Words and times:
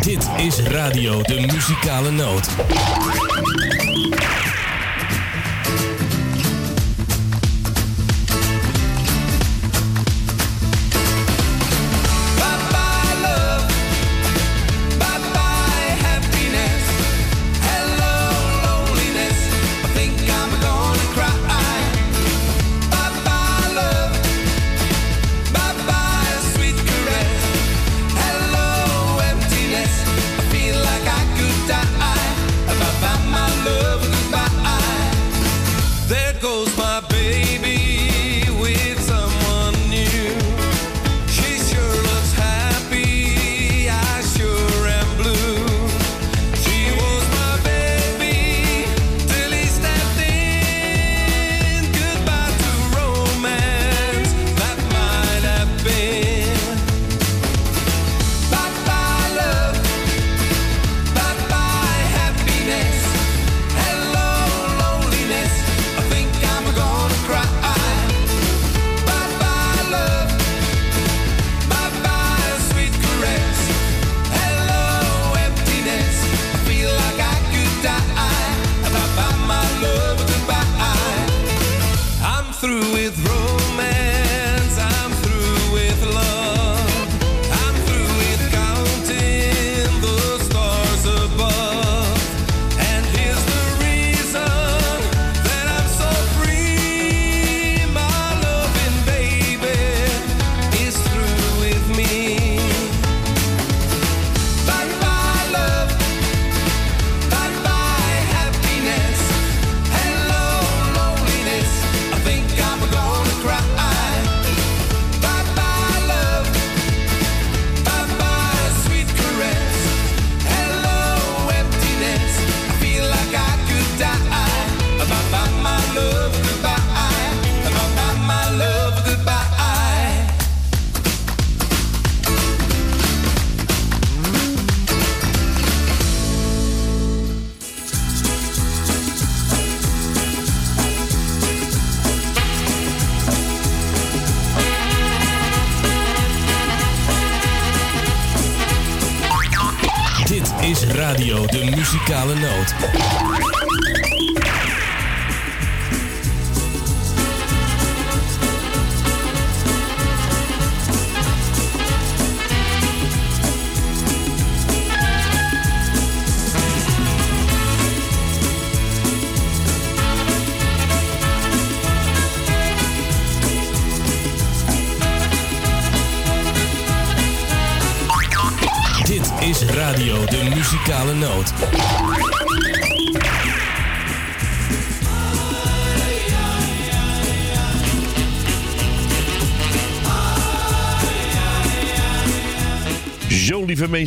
Dit 0.00 0.28
is 0.36 0.60
Radio 0.60 1.22
de 1.22 1.40
Muzikale 1.40 2.10
Noot. 2.10 2.48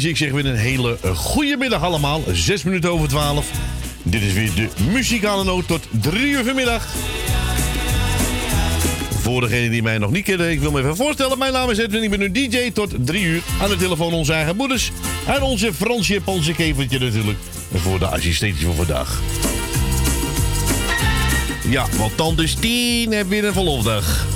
Ik 0.03 0.17
zeg 0.17 0.31
weer 0.31 0.45
een 0.45 0.55
hele 0.55 0.97
goede 1.13 1.57
middag 1.57 1.83
allemaal. 1.83 2.23
Zes 2.31 2.63
minuten 2.63 2.91
over 2.91 3.07
twaalf. 3.07 3.51
Dit 4.03 4.21
is 4.21 4.33
weer 4.33 4.53
de 4.55 4.67
muzikale 4.91 5.43
noot 5.43 5.67
tot 5.67 5.87
drie 6.01 6.31
uur 6.31 6.43
vanmiddag. 6.43 6.87
Voor 9.21 9.41
degenen 9.41 9.71
die 9.71 9.81
mij 9.81 9.97
nog 9.97 10.11
niet 10.11 10.23
kennen, 10.23 10.51
ik 10.51 10.59
wil 10.59 10.71
me 10.71 10.79
even 10.79 10.95
voorstellen. 10.95 11.37
Mijn 11.37 11.53
naam 11.53 11.69
is 11.69 11.77
Edwin, 11.77 12.03
ik 12.03 12.09
ben 12.09 12.21
een 12.21 12.33
DJ 12.33 12.71
tot 12.71 12.91
drie 12.99 13.23
uur. 13.23 13.41
Aan 13.61 13.69
de 13.69 13.75
telefoon 13.75 14.13
onze 14.13 14.33
eigen 14.33 14.55
moeders. 14.55 14.91
En 15.25 15.41
onze 15.41 15.73
Fransje 15.73 16.13
Japanse 16.13 16.53
kevertje 16.53 16.99
natuurlijk. 16.99 17.37
Voor 17.73 17.99
de 17.99 18.07
assistentie 18.07 18.65
van 18.65 18.75
vandaag. 18.75 19.21
Ja, 21.69 21.85
want 21.97 22.17
tante 22.17 22.47
Stien 22.47 23.11
heeft 23.11 23.27
weer 23.27 23.45
een 23.45 23.53
verlofdag. 23.53 24.26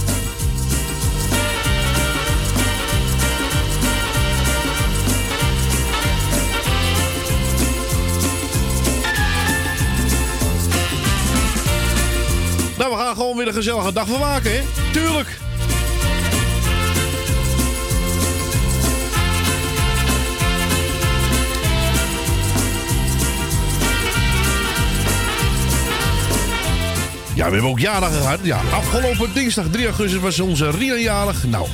Gezellige 13.53 13.93
dag 13.93 14.07
van 14.07 14.19
maken, 14.19 14.51
hè? 14.51 14.61
Tuurlijk. 14.91 15.39
Ja, 27.41 27.47
we 27.47 27.53
hebben 27.53 27.71
ook 27.71 27.79
jarigen 27.79 28.21
gehad. 28.21 28.39
Ja, 28.41 28.61
afgelopen 28.71 29.33
dinsdag 29.33 29.65
3 29.71 29.85
augustus 29.85 30.19
was 30.19 30.39
onze 30.39 30.69
Ria 30.69 30.95
jarig. 30.95 31.43
Nou, 31.43 31.67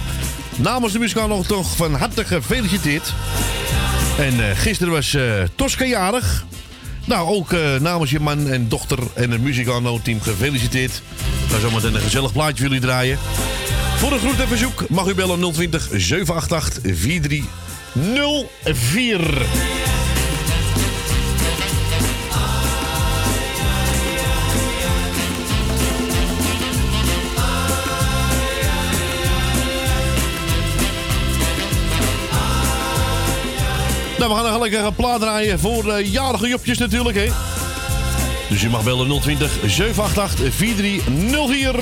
namens 0.56 0.94
de 0.94 1.00
muzikaal 1.00 1.28
nog 1.28 1.46
toch 1.46 1.76
van 1.76 1.94
harte 1.94 2.26
gefeliciteerd. 2.26 3.14
En 4.18 4.34
uh, 4.34 4.46
gisteren 4.54 4.94
was 4.94 5.14
uh, 5.14 5.24
Tosca 5.56 5.86
jarig. 5.86 6.46
Nou, 7.06 7.30
ook 7.30 7.52
uh, 7.52 7.76
namens 7.80 8.12
je 8.12 8.20
man 8.20 8.48
en 8.50 8.68
dochter 8.70 9.00
en 9.14 9.32
het 9.32 9.42
muzikaal 9.42 10.02
team 10.02 10.22
gefeliciteerd. 10.22 11.02
Ik 11.48 11.54
ga 11.54 11.60
zometeen 11.60 11.96
een 11.96 12.02
gezellig 12.02 12.32
plaatje 12.32 12.64
jullie 12.64 12.80
draaien. 12.80 13.20
Voor 13.98 14.12
een 14.12 14.20
groet 14.20 14.40
en 14.40 14.48
verzoek 14.48 14.90
mag 14.90 15.08
u 15.08 15.14
bellen 15.14 15.54
020 15.54 15.88
788 15.92 16.94
4304. 16.94 19.20
Nou, 34.18 34.30
we 34.30 34.36
gaan 34.36 34.52
nog 34.52 34.62
lekker 34.62 34.86
een 34.86 34.96
plaat 34.96 35.20
draaien 35.20 35.60
voor 35.60 35.86
uh, 35.86 36.12
jarige 36.12 36.48
jopjes 36.48 36.78
natuurlijk, 36.78 37.18
hè. 37.18 37.47
Dus 38.50 38.62
je 38.62 38.70
mag 38.70 38.84
bellen 38.84 39.22
020 39.22 39.52
788 39.66 40.56
4304. 40.56 41.74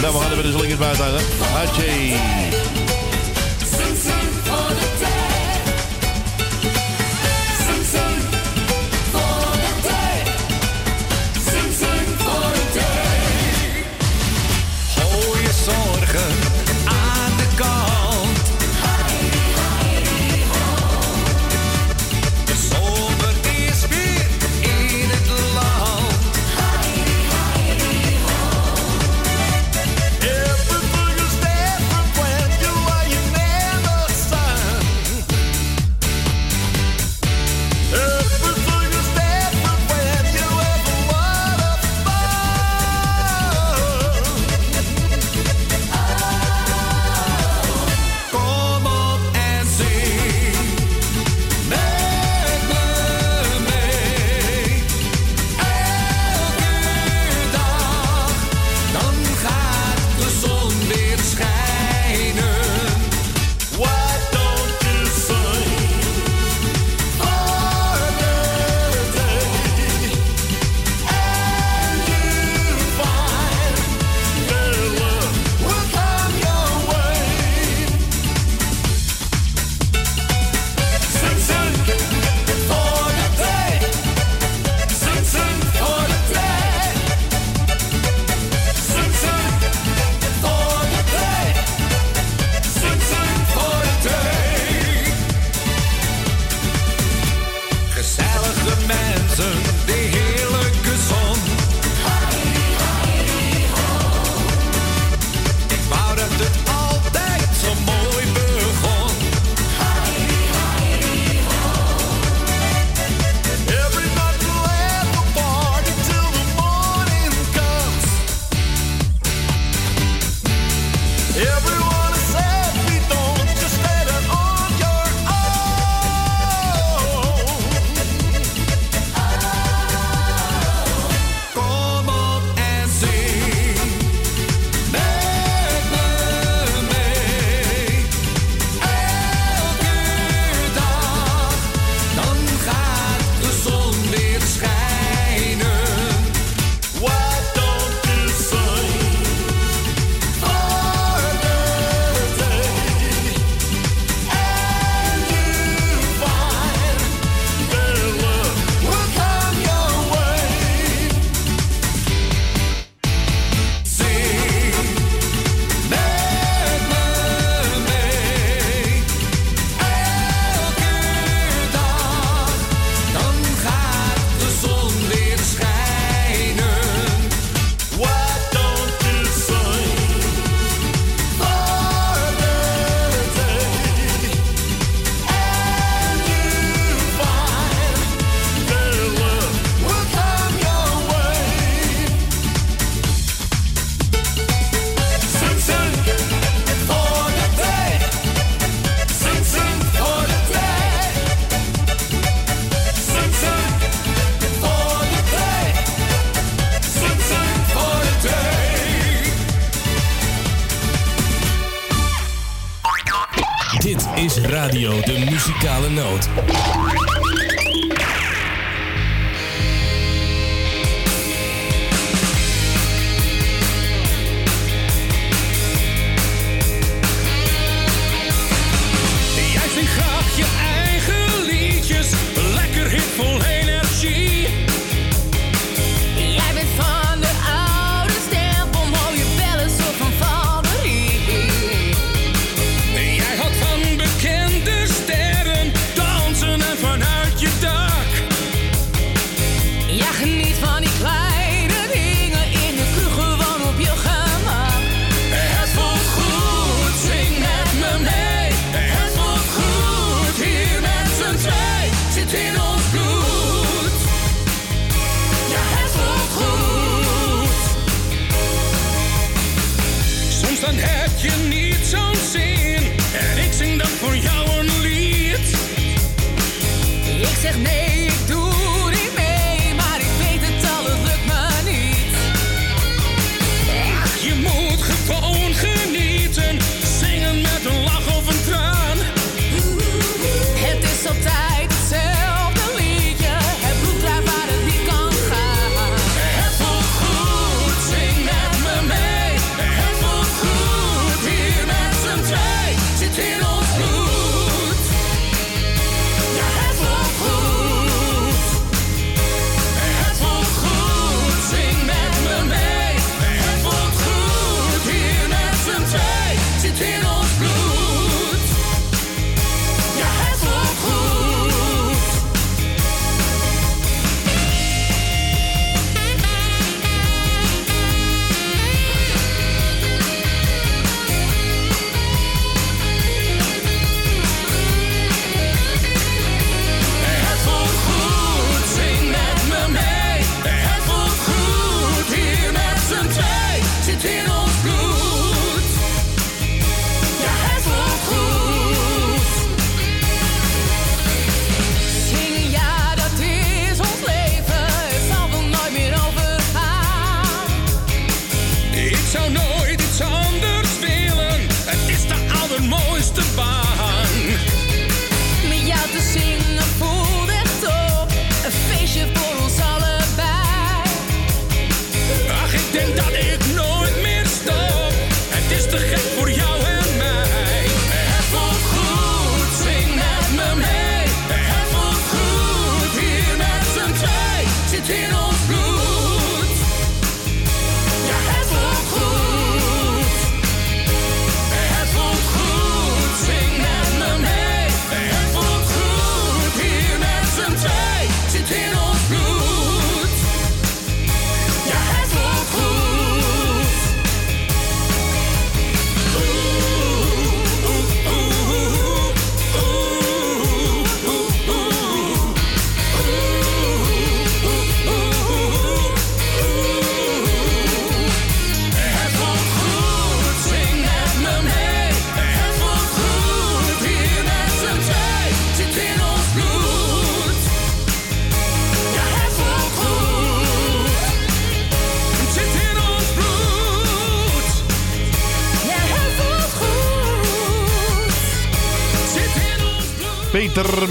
Nou, 0.00 0.12
we 0.12 0.20
gaan 0.20 0.30
er 0.30 0.36
weer 0.36 0.46
eens 0.46 0.60
lekker 0.60 0.78
buiten. 0.78 2.65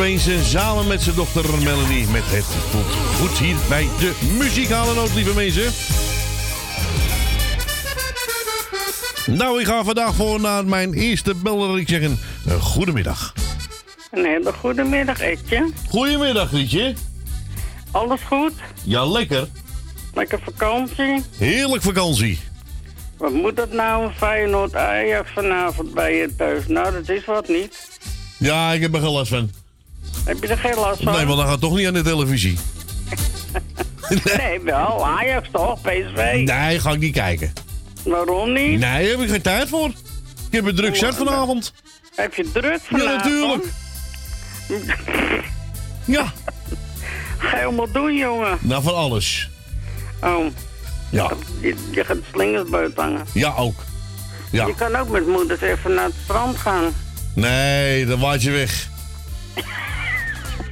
Peter 0.05 0.43
samen 0.43 0.87
met 0.87 1.01
zijn 1.01 1.15
dochter 1.15 1.63
Melanie 1.63 2.07
met 2.07 2.23
het 2.25 2.45
voelt 2.45 2.93
goed 2.93 3.37
hier 3.37 3.55
bij 3.69 3.87
de 3.99 4.13
muzikale 4.37 4.93
noot, 4.93 5.13
lieve 5.13 5.33
mensen. 5.33 5.71
Nou, 9.37 9.59
ik 9.59 9.65
ga 9.65 9.83
vandaag 9.83 10.15
voor 10.15 10.39
naar 10.39 10.65
mijn 10.65 10.93
eerste 10.93 11.35
beller. 11.35 11.79
Ik 11.79 11.89
zeg 11.89 12.01
een 12.01 12.17
goedemiddag. 12.59 13.33
Een 14.11 14.25
hele 14.25 14.53
goedemiddag, 14.53 15.19
Etje. 15.19 15.69
Goedemiddag, 15.89 16.51
Rietje. 16.51 16.93
Alles 17.91 18.21
goed? 18.21 18.53
Ja, 18.83 19.05
lekker. 19.05 19.47
Lekker 20.13 20.39
vakantie? 20.43 21.23
Heerlijk 21.37 21.83
vakantie. 21.83 22.39
Wat 23.17 23.33
moet 23.33 23.55
dat 23.55 23.71
nou, 23.71 24.11
Feyenoord 24.11 24.75
Ajax 24.75 25.31
vanavond 25.31 25.93
bij 25.93 26.15
je 26.15 26.35
thuis? 26.35 26.67
Nou, 26.67 26.91
dat 26.91 27.09
is 27.09 27.25
wat 27.25 27.47
niet. 27.47 27.99
Ja, 28.37 28.71
ik 28.71 28.81
heb 28.81 28.93
er 28.93 29.01
geen 29.01 29.11
last 29.11 29.29
van. 29.29 29.64
Heb 30.25 30.41
je 30.41 30.47
er 30.47 30.57
geen 30.57 30.75
last 30.75 31.03
van? 31.03 31.13
Nee, 31.13 31.25
want 31.25 31.37
dan 31.37 31.47
gaat 31.47 31.61
toch 31.61 31.75
niet 31.75 31.87
aan 31.87 31.93
de 31.93 32.01
televisie. 32.01 32.57
nee, 34.37 34.59
wel. 34.59 35.05
Ajax 35.05 35.47
toch? 35.51 35.81
PSV? 35.81 36.41
Nee, 36.45 36.79
ga 36.79 36.91
ik 36.91 36.99
niet 36.99 37.13
kijken. 37.13 37.53
Waarom 38.03 38.53
niet? 38.53 38.79
Nee, 38.79 39.09
heb 39.09 39.19
ik 39.19 39.29
geen 39.29 39.41
tijd 39.41 39.69
voor. 39.69 39.87
Ik 39.87 40.51
heb 40.51 40.65
een 40.65 40.75
druk 40.75 40.95
set 40.95 41.15
vanavond. 41.15 41.73
Heb 42.15 42.33
je 42.33 42.51
druk 42.51 42.79
vanavond? 42.81 43.23
Ja, 43.23 43.29
natuurlijk. 43.29 43.65
ja. 46.17 46.33
Ga 47.37 47.57
je 47.57 47.63
allemaal 47.63 47.91
doen, 47.91 48.15
jongen? 48.15 48.57
Nou, 48.61 48.83
van 48.83 48.95
alles. 48.95 49.49
Oh. 50.21 50.45
Ja. 51.09 51.31
Je, 51.59 51.75
je 51.91 52.05
gaat 52.05 52.17
slingers 52.33 52.69
buiten 52.69 53.03
hangen. 53.03 53.25
Ja, 53.33 53.53
ook. 53.55 53.83
Ja. 54.51 54.65
Je 54.65 54.75
kan 54.75 54.95
ook 54.95 55.09
met 55.09 55.27
moeders 55.27 55.61
even 55.61 55.93
naar 55.93 56.05
het 56.05 56.15
strand 56.23 56.57
gaan. 56.57 56.93
Nee, 57.33 58.05
dan 58.05 58.19
waait 58.19 58.41
je 58.41 58.51
weg. 58.51 58.89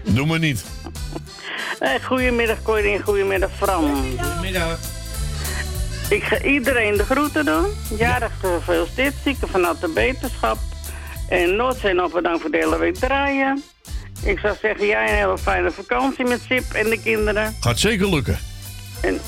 Doe 0.03 0.25
maar 0.25 0.39
niet. 0.39 0.63
Hey, 1.79 2.00
goedemiddag 2.01 2.62
Corrie, 2.62 3.01
goedemiddag 3.01 3.50
Fran. 3.57 4.05
Goedemiddag. 4.19 4.79
Ik 6.10 6.24
ga 6.24 6.41
iedereen 6.41 6.98
de 6.98 7.03
groeten 7.03 7.45
doen. 7.45 7.65
Jarig 7.98 8.31
gefeliciteerd, 8.39 9.13
zieken 9.24 9.48
vanuit 9.48 9.81
de 9.81 9.88
beterschap. 9.88 10.57
En 11.29 11.55
Noordzee 11.55 11.93
nog 11.93 12.12
bedankt 12.12 12.41
voor 12.41 12.51
de 12.51 12.57
hele 12.57 12.77
week 12.77 12.95
draaien. 12.95 13.63
Ik 14.24 14.39
zou 14.39 14.55
zeggen, 14.62 14.86
jij 14.86 15.10
een 15.10 15.15
hele 15.15 15.38
fijne 15.38 15.72
vakantie 15.72 16.25
met 16.25 16.41
Sip 16.50 16.74
en 16.74 16.89
de 16.89 17.00
kinderen. 17.00 17.55
Gaat 17.60 17.79
zeker 17.79 18.10
lukken. 18.10 18.39
En, 19.01 19.19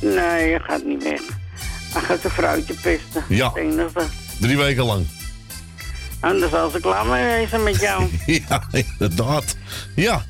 nee, 0.00 0.50
je 0.50 0.60
gaat 0.62 0.84
niet 0.84 1.02
weg. 1.02 1.20
Hij 1.92 2.02
gaat 2.02 2.20
zijn 2.20 2.32
vrouwtje 2.32 2.74
pesten. 2.74 3.24
Ja. 3.28 3.52
Drie 4.40 4.56
weken 4.56 4.84
lang. 4.84 5.06
Anders 6.20 6.50
zal 6.52 6.70
ze 6.70 6.80
klaar 6.80 7.06
mee 7.06 7.24
wezen 7.24 7.62
met 7.62 7.80
jou. 7.80 8.08
Ja, 8.48 8.62
inderdaad. 8.72 9.56
Ja, 9.94 10.24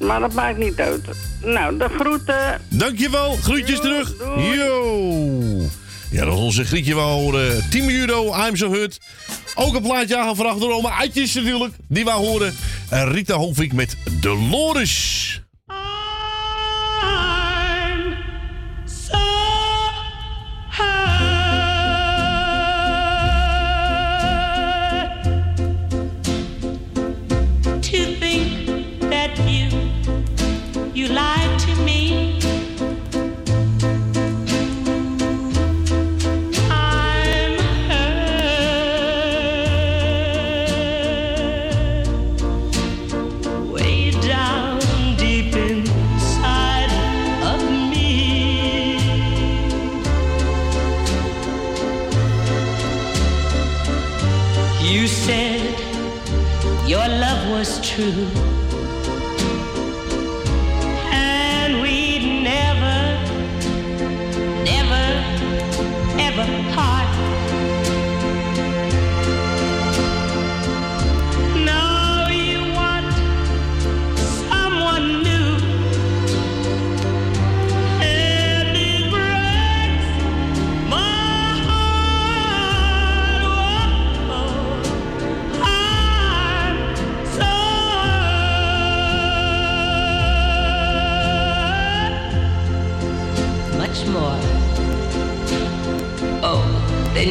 maar 0.00 0.20
dat 0.20 0.32
maakt 0.32 0.58
niet 0.58 0.80
uit. 0.80 1.04
Nou, 1.42 1.78
de 1.78 1.88
groeten. 1.98 2.60
dankjewel. 2.68 3.36
Groetjes 3.36 3.76
Jo, 3.76 3.82
terug. 3.82 4.16
doei. 4.16 4.56
Yo. 4.56 5.62
Ja, 6.10 6.24
dat 6.24 6.34
is 6.34 6.40
onze 6.40 6.64
Grietje 6.64 6.94
wou 6.94 7.08
horen. 7.10 7.70
10 7.70 7.90
euro, 7.90 8.34
I'm 8.46 8.56
so 8.56 8.72
hurt. 8.72 8.98
Ook 9.54 9.74
een 9.74 9.82
plaatje 9.82 10.16
aangevraagd 10.18 10.60
door 10.60 10.72
oma 10.72 10.90
Uitjes 10.98 11.34
natuurlijk. 11.34 11.74
Die 11.88 12.04
wou 12.04 12.26
horen. 12.26 12.54
En 12.88 13.12
Rita 13.12 13.34
Hovink 13.34 13.72
met 13.72 13.96
Dolores. 14.20 15.42
True, 57.98 58.57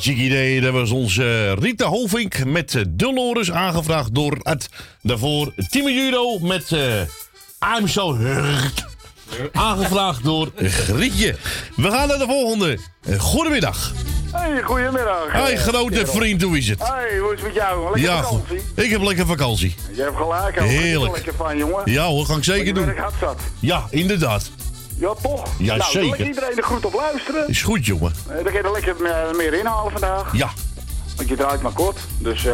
Hartstikke 0.00 0.28
idee. 0.34 0.60
Dat 0.60 0.72
was 0.72 0.90
onze 0.90 1.52
Rita 1.54 1.86
Hovink 1.86 2.44
met 2.44 2.74
eh, 2.74 2.82
Dolores. 2.88 3.50
Aangevraagd 3.52 4.14
door 4.14 4.38
het 4.42 4.68
daarvoor 5.02 5.52
Timmy 5.70 5.92
Judo 5.92 6.38
met 6.38 6.72
eh 6.72 7.00
I'm 7.78 7.88
So 7.88 8.16
Hurt. 8.16 8.84
Aangevraagd 9.52 10.24
door 10.24 10.50
Grietje. 10.56 11.36
We 11.76 11.90
gaan 11.90 12.08
naar 12.08 12.18
de 12.18 12.24
volgende. 12.24 12.78
Eh, 13.04 13.18
Goedemiddag. 13.18 13.92
Hey, 14.32 14.62
goedemiddag. 14.62 15.32
Hoi 15.32 15.56
grote 15.56 16.06
vriend, 16.06 16.42
hoe 16.42 16.58
is 16.58 16.68
het? 16.68 16.78
Hey, 16.88 17.18
hoe 17.18 17.32
is 17.34 17.40
het 17.40 17.46
met 17.46 17.54
jou? 17.54 17.82
Lekker 17.84 18.00
Ja, 18.10 18.22
vakantie? 18.22 18.58
goed. 18.74 18.84
ik 18.84 18.90
heb 18.90 19.02
lekker 19.02 19.26
vakantie. 19.26 19.74
Je 19.94 20.02
hebt 20.02 20.16
gelijk. 20.16 20.58
hoor. 20.58 20.68
Heerlijk. 20.68 21.12
Lekker 21.14 21.34
van, 21.34 21.56
jongen. 21.56 21.82
Ja 21.92 22.04
hoor, 22.06 22.26
ga 22.26 22.36
ik 22.36 22.44
zeker 22.44 22.74
doen. 22.74 22.96
hard 22.96 23.14
zat. 23.20 23.40
Ja, 23.60 23.86
inderdaad. 23.90 24.50
Ja, 24.98 25.14
toch? 25.22 25.46
Ja, 25.58 25.76
nou, 25.76 25.90
zeker. 25.90 26.20
ik 26.20 26.26
iedereen 26.26 26.56
er 26.56 26.64
goed 26.64 26.84
op 26.84 26.94
luisteren. 26.94 27.48
Is 27.48 27.62
goed, 27.62 27.86
jongen. 27.86 28.12
Eh, 28.30 28.34
dan 28.34 28.44
kun 28.44 28.52
je 28.52 28.58
er 28.62 28.72
lekker 28.72 28.94
me- 28.98 29.30
meer 29.36 29.54
inhalen 29.54 29.92
vandaag. 29.92 30.36
Ja. 30.36 30.50
Want 31.16 31.28
je 31.28 31.36
draait 31.36 31.62
maar 31.62 31.72
kort. 31.72 31.98
Dus 32.18 32.44
eh 32.46 32.52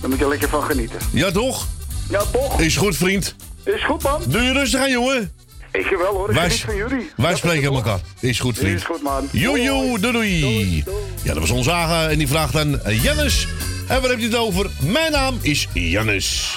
daar 0.00 0.10
moet 0.10 0.18
je 0.18 0.28
lekker 0.28 0.48
van 0.48 0.62
genieten. 0.62 0.98
Ja, 1.12 1.30
toch? 1.30 1.66
Ja, 2.08 2.22
toch? 2.32 2.60
Is 2.60 2.76
goed, 2.76 2.96
vriend. 2.96 3.34
Is 3.64 3.84
goed, 3.84 4.02
man. 4.02 4.20
Doe 4.26 4.42
je 4.42 4.52
rustig 4.52 4.80
aan, 4.80 4.90
jongen. 4.90 5.32
Ik 5.72 5.96
wel, 5.98 6.14
hoor. 6.14 6.28
Ik 6.28 6.34
Wij, 6.34 6.50
van 6.50 6.76
jullie. 6.76 7.10
wij 7.16 7.28
Dat 7.28 7.38
spreken 7.38 7.72
elkaar. 7.74 8.00
Is 8.20 8.40
goed, 8.40 8.58
vriend. 8.58 8.76
Is 8.78 8.84
goed, 8.84 9.02
man. 9.02 9.28
Jojo, 9.30 9.98
doei 9.98 10.12
doei. 10.40 10.84
Ja, 11.22 11.32
dat 11.32 11.38
was 11.38 11.50
ons 11.50 11.68
Aga 11.68 12.08
en 12.08 12.18
die 12.18 12.28
vraagt 12.28 12.56
aan 12.56 12.80
eh, 12.82 13.02
Jannes. 13.02 13.46
En 13.88 14.00
waar 14.00 14.10
heb 14.10 14.18
je 14.18 14.24
het 14.26 14.36
over? 14.36 14.70
Mijn 14.80 15.12
naam 15.12 15.38
is 15.40 15.68
Jannes. 15.72 16.51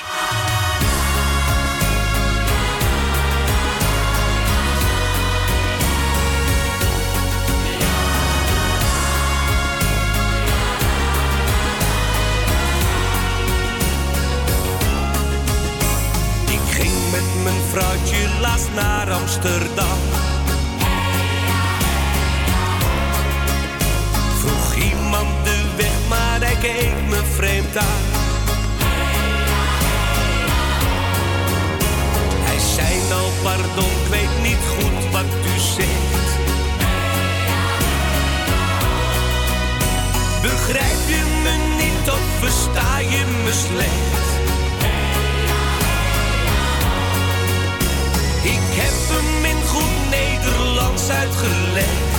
Naar 18.76 19.12
Amsterdam. 19.12 20.00
Vroeg 24.40 24.76
iemand 24.76 25.46
de 25.46 25.64
weg, 25.76 26.08
maar 26.10 26.40
hij 26.40 26.56
keek 26.62 26.94
me 27.10 27.22
vreemd 27.36 27.78
aan. 27.78 28.04
Hij 32.44 32.60
zei 32.60 33.08
nou 33.10 33.28
pardon, 33.44 33.92
ik 34.04 34.08
weet 34.10 34.42
niet 34.44 34.64
goed 34.78 35.12
wat 35.12 35.26
u 35.56 35.60
zegt. 35.60 36.30
Begrijp 40.42 41.08
je 41.08 41.24
me 41.44 41.84
niet 41.84 42.12
of 42.12 42.22
versta 42.40 43.00
je 43.00 43.26
me 43.44 43.52
slecht? 43.52 44.25
Ik 48.76 48.82
heb 48.82 48.94
hem 49.08 49.46
in 49.46 49.64
goed 49.64 50.10
Nederlands 50.10 51.10
uitgelegd. 51.10 52.15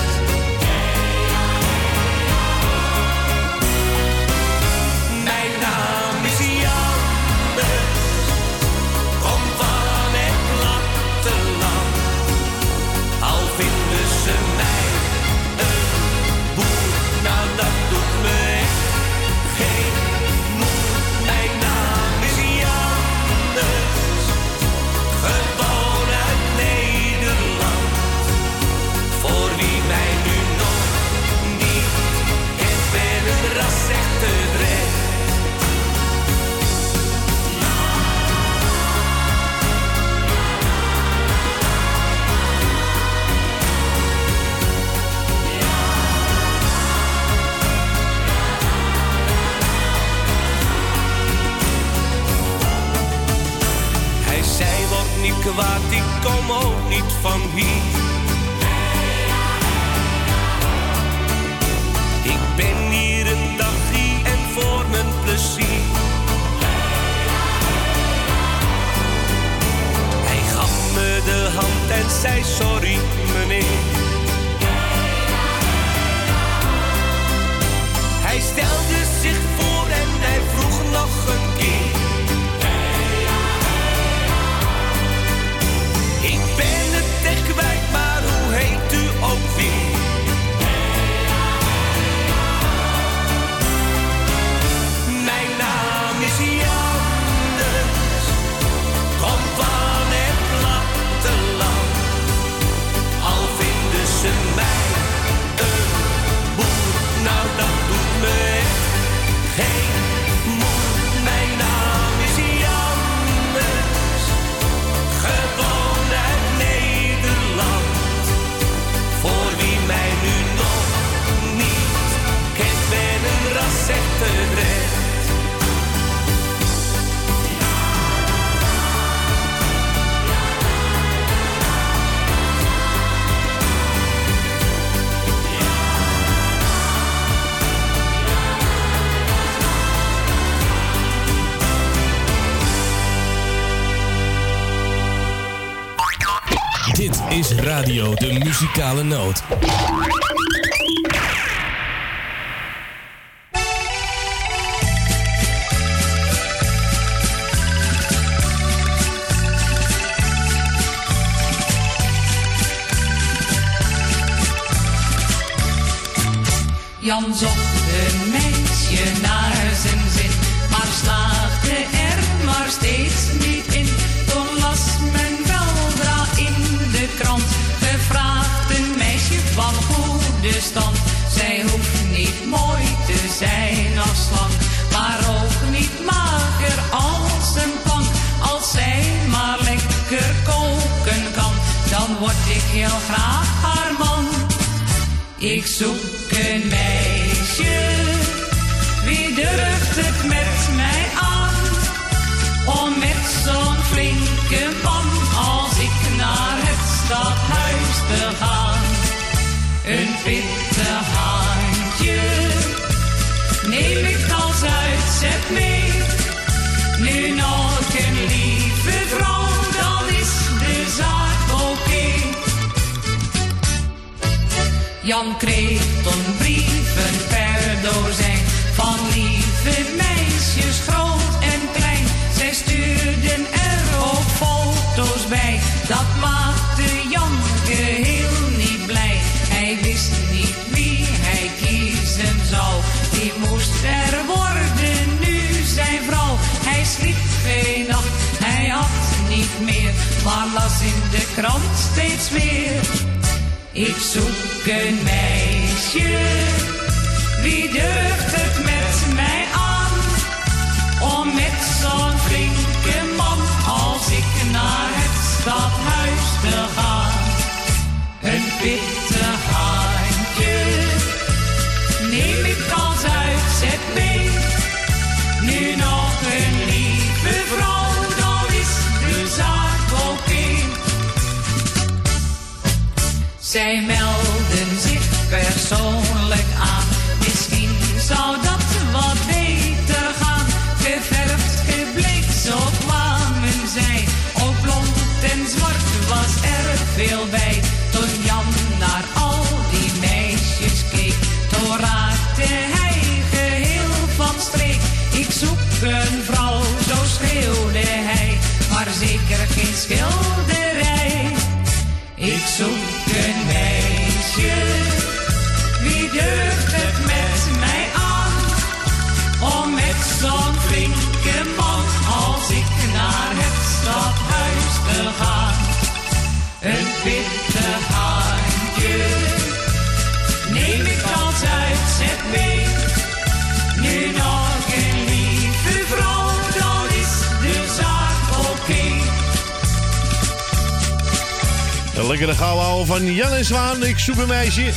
lekker 342.18 342.36
de 342.36 342.42
gouden 342.44 342.86
van 342.86 343.14
Jan 343.14 343.32
en 343.32 343.44
Zwaan. 343.44 343.84
Ik 343.84 343.98
zoek 343.98 344.16
een 344.16 344.28
meisje. 344.28 344.72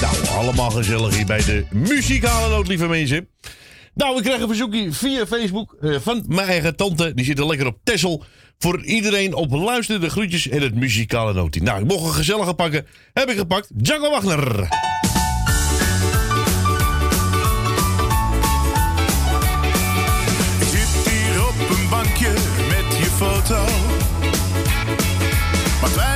Nou, 0.00 0.38
allemaal 0.38 0.70
gezellig 0.70 1.16
hier 1.16 1.26
bij 1.26 1.44
de 1.44 1.64
muzikale 1.70 2.48
noot, 2.48 2.68
lieve 2.68 2.86
mensen. 2.86 3.28
Nou, 3.94 4.16
ik 4.16 4.22
krijg 4.22 4.40
een 4.40 4.46
verzoekje 4.46 4.92
via 4.92 5.26
Facebook 5.26 5.76
eh, 5.80 5.96
van 6.00 6.24
mijn 6.26 6.48
eigen 6.48 6.76
tante. 6.76 7.14
Die 7.14 7.24
zit 7.24 7.38
er 7.38 7.46
lekker 7.46 7.66
op 7.66 7.78
Tessel. 7.84 8.24
Voor 8.58 8.84
iedereen 8.84 9.34
op 9.34 9.52
luister, 9.52 10.00
de 10.00 10.10
groetjes 10.10 10.48
en 10.48 10.62
het 10.62 10.74
muzikale 10.74 11.32
noot. 11.32 11.54
Nou, 11.54 11.80
ik 11.80 11.86
mocht 11.86 12.04
een 12.04 12.14
gezellige 12.14 12.54
pakken. 12.54 12.86
Heb 13.12 13.30
ik 13.30 13.36
gepakt. 13.36 13.84
Django 13.84 14.10
Wagner. 14.10 14.68
My 25.82 26.09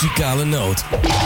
Muzikale 0.00 0.46
Noot. 0.46 1.19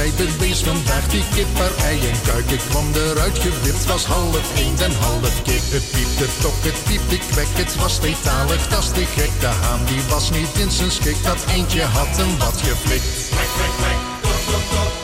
Zei, 0.00 0.16
de 0.16 0.38
wees 0.38 0.60
vandaag 0.60 1.06
die 1.08 1.24
kip 1.34 1.58
haar 1.58 1.74
ei 1.84 1.98
en 2.08 2.20
kuiken 2.26 2.60
kwam 2.68 2.86
eruit 2.94 3.38
gewipt. 3.38 3.84
Was 3.86 4.04
half 4.04 4.46
eend 4.56 4.80
en 4.80 4.94
half 5.00 5.42
kip. 5.42 5.64
Het 5.76 5.86
piepte 5.94 6.26
tok, 6.40 6.58
het 6.68 6.78
piepte 6.86 7.18
kwek, 7.30 7.52
het 7.52 7.76
was 7.76 7.94
tweetalig, 7.98 8.68
dat 8.68 8.82
is 8.82 9.08
gek. 9.16 9.32
De 9.40 9.52
haan 9.62 9.84
die 9.84 10.02
was 10.08 10.30
niet 10.30 10.54
in 10.62 10.70
zijn 10.70 10.90
schik, 10.90 11.22
dat 11.22 11.40
eentje 11.54 11.82
had 11.82 12.16
hem 12.20 12.38
wat 12.38 12.58
geflikt. 12.66 13.08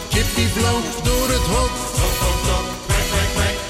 Kippie 0.09 0.49
vloog 0.57 0.87
door 1.09 1.29
het 1.37 1.47
hok. 1.55 1.75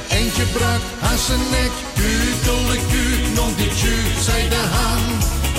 Eentje 0.08 0.46
brak 0.56 0.82
aan 1.08 1.18
zijn 1.18 1.44
nek. 1.50 1.72
Kukeleku, 1.98 3.04
non 3.34 3.52
die 3.56 3.72
tju, 3.78 3.96
zei 4.26 4.48
de 4.48 4.62
haan. 4.74 5.04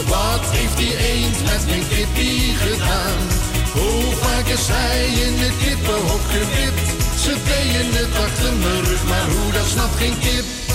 Wat 0.08 0.46
heeft 0.56 0.78
die 0.78 0.98
eend 1.12 1.38
met 1.44 1.66
mijn 1.66 1.88
kippie 1.88 2.56
gedaan? 2.56 3.57
Hoe 3.78 4.16
vaak 4.22 4.48
is 4.48 4.68
hij 4.72 5.06
in 5.28 5.34
het 5.38 5.58
kippenhok 5.64 6.26
gewipt? 6.36 6.88
Ze 7.24 7.34
deden 7.50 7.94
het 8.02 8.16
achter 8.26 8.54
mijn 8.54 8.84
rug, 8.84 9.04
maar 9.04 9.28
hoe 9.30 9.52
dat 9.52 9.66
snapt 9.66 9.96
geen 9.96 10.20
kip. 10.20 10.67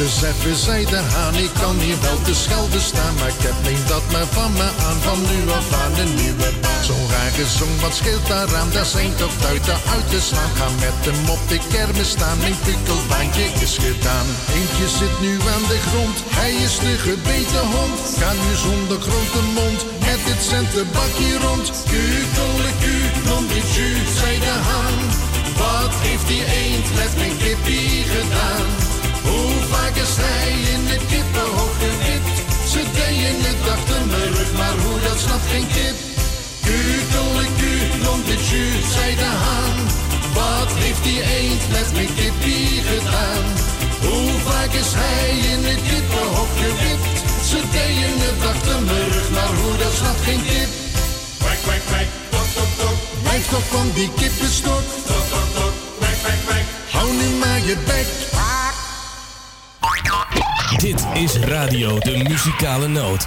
Eens 0.00 0.22
even, 0.22 0.56
zei 0.56 0.84
de 0.84 1.02
haan, 1.12 1.34
ik 1.34 1.50
kan 1.60 1.76
hier 1.78 2.00
wel 2.00 2.20
te 2.22 2.34
schelden 2.34 2.80
staan. 2.80 3.14
Maar 3.18 3.28
ik 3.28 3.42
heb 3.48 3.56
neem 3.62 3.82
dat 3.86 4.04
maar 4.12 4.28
van 4.38 4.52
me 4.52 4.68
aan, 4.86 4.98
van 5.08 5.20
nu 5.30 5.38
af 5.58 5.68
aan 5.82 5.94
een 6.02 6.14
nieuwe 6.22 6.50
baan. 6.62 6.84
Zo'n 6.88 7.06
rare 7.14 7.46
zong, 7.58 7.76
wat 7.80 7.94
scheelt 7.94 8.26
daaraan? 8.26 8.70
Daar 8.76 8.90
zijn 8.96 9.12
toch 9.22 9.36
buiten 9.46 9.78
uit 9.94 10.08
te 10.10 10.20
slaan. 10.28 10.52
Ga 10.58 10.68
met 10.84 10.98
hem 11.06 11.28
op 11.36 11.42
de 11.48 11.58
kermis 11.72 12.10
staan, 12.16 12.38
mijn 12.44 12.58
pikkelbaantje 12.64 13.46
is 13.64 13.76
gedaan. 13.86 14.28
Eentje 14.56 14.88
zit 14.98 15.16
nu 15.24 15.32
aan 15.54 15.66
de 15.72 15.80
grond, 15.88 16.16
hij 16.40 16.52
is 16.66 16.76
de 16.84 16.94
gebeten 17.08 17.66
hond. 17.74 17.96
Ga 18.20 18.30
nu 18.42 18.52
zonder 18.66 18.98
grote 19.06 19.42
mond, 19.58 19.80
met 20.06 20.20
dit 20.28 20.40
centenbakje 20.52 21.30
rond. 21.46 21.66
Kukeleku, 21.90 22.96
non 23.28 23.44
dit 23.52 23.68
ju, 23.76 23.88
zei 24.18 24.34
de 24.46 24.56
haan. 24.68 24.98
Wat 25.60 25.94
heeft 26.06 26.26
die 26.32 26.44
eend 26.62 26.86
met 27.00 27.12
mijn 27.20 27.36
kippie 27.42 28.04
gedaan? 28.14 28.85
Hoe 29.28 29.54
vaak 29.72 29.96
is 30.04 30.14
hij 30.24 30.50
in 30.74 30.82
het 30.92 31.04
kippenhok 31.12 31.72
gewipt? 31.84 32.36
Ze 32.72 32.80
deden 32.98 33.38
het 33.48 33.62
achter 33.74 34.00
mijn 34.12 34.30
rug, 34.36 34.52
maar 34.60 34.76
hoe 34.84 34.98
dat 35.06 35.18
snapt 35.24 35.48
geen 35.52 35.68
kip. 35.76 35.96
Kukeleku, 36.66 37.74
non 38.04 38.20
dit 38.28 38.42
ju, 38.50 38.64
zei 38.94 39.10
de 39.22 39.30
haan. 39.44 39.76
Wat 40.38 40.70
heeft 40.82 41.02
die 41.08 41.20
eend 41.38 41.64
met 41.76 41.88
mijn 41.96 42.12
kippie 42.20 42.68
gedaan? 42.90 43.44
Hoe 44.06 44.30
vaak 44.48 44.72
is 44.82 44.90
hij 45.02 45.28
in 45.52 45.62
het 45.70 45.82
kippenhok 45.90 46.52
gewipt? 46.62 47.16
Ze 47.50 47.58
deden 47.76 48.16
het 48.26 48.40
achter 48.52 48.78
mijn 48.88 49.08
rug, 49.14 49.28
maar 49.36 49.52
hoe 49.60 49.76
dat 49.82 49.94
snapt 50.00 50.22
geen 50.28 50.42
kip. 50.50 50.70
Kwek, 51.42 51.60
kwek, 51.66 51.82
kwek, 51.90 52.08
tok, 52.32 52.48
tok, 52.56 52.70
tok. 52.80 52.96
Blijf 53.22 53.44
toch 53.48 53.66
van 53.74 53.86
die 53.94 54.10
kippenstok. 54.20 54.84
Tok, 55.08 55.24
tok, 55.32 55.48
tok. 55.56 55.72
Kwek, 56.00 56.16
kwek, 56.22 56.40
kwek. 56.46 56.64
Hou 56.96 57.08
nu 57.20 57.28
maar 57.42 57.60
je 57.68 57.76
bek. 57.90 58.08
Dit 60.76 61.06
is 61.14 61.36
radio 61.36 61.98
De 61.98 62.16
Muzikale 62.28 62.88
Noot. 62.88 63.26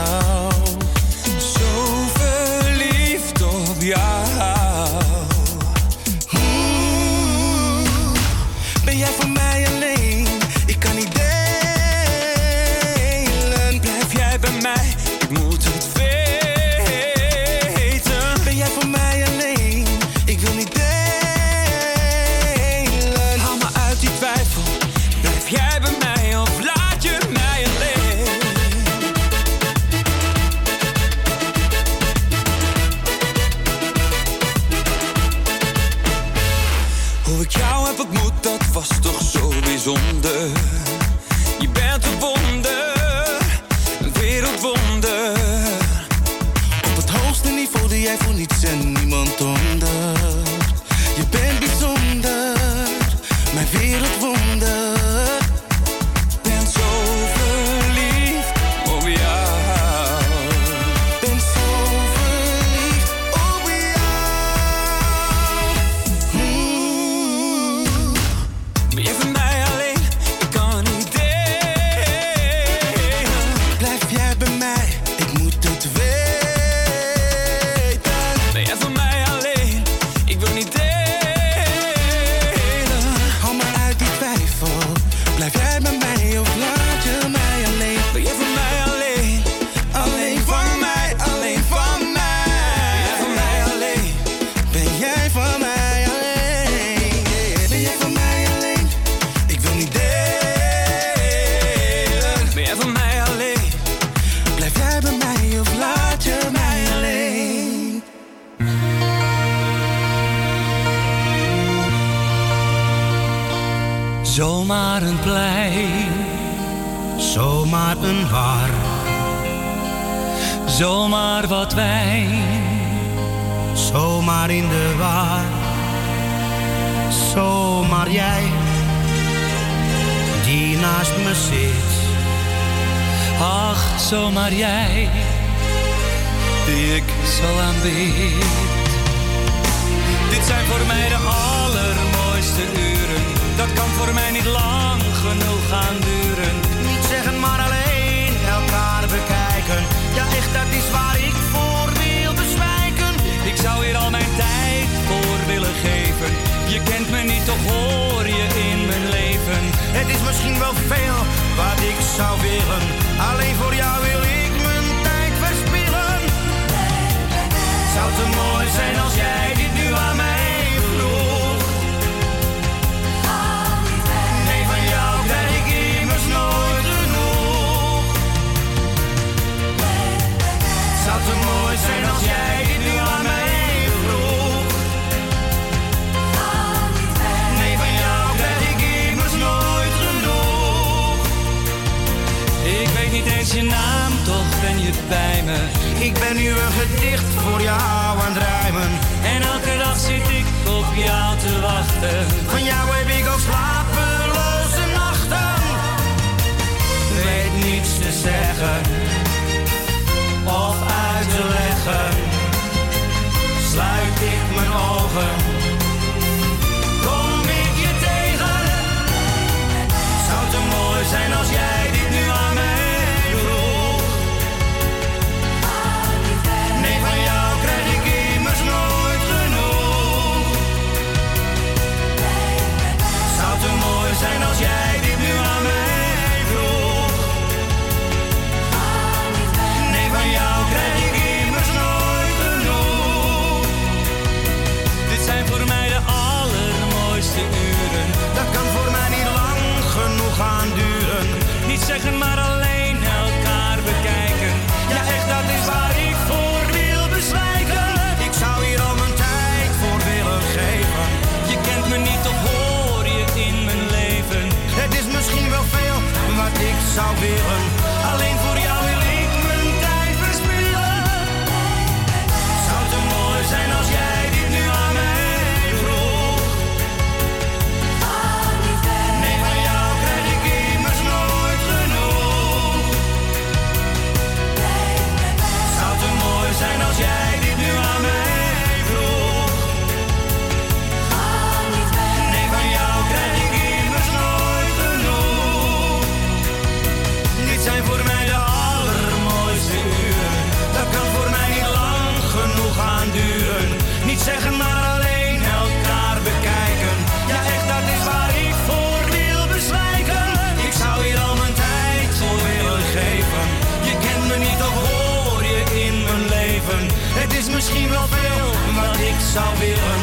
zou 319.31 319.59
willen. 319.59 319.99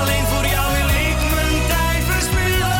Alleen 0.00 0.26
voor 0.26 0.46
jou 0.46 0.72
wil 0.76 0.88
ik 0.88 1.16
mijn 1.34 1.66
tijd 1.68 2.04
verspillen. 2.04 2.78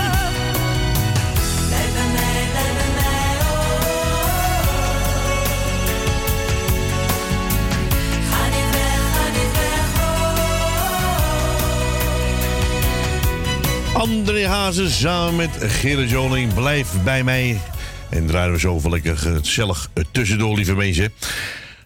André 13.93 14.47
Hazes 14.47 15.01
samen 15.01 15.37
met 15.37 15.51
Gerrit 15.61 16.11
Joling. 16.11 16.55
Blijf 16.55 16.89
bij 17.05 17.25
mij. 17.25 17.61
En 18.09 18.27
draaien 18.27 18.53
we 18.53 18.59
zo 18.59 18.81
lekker 18.91 19.17
gezellig 19.17 19.89
tussendoor, 20.13 20.57
lieve 20.57 20.75
mensen. 20.75 21.13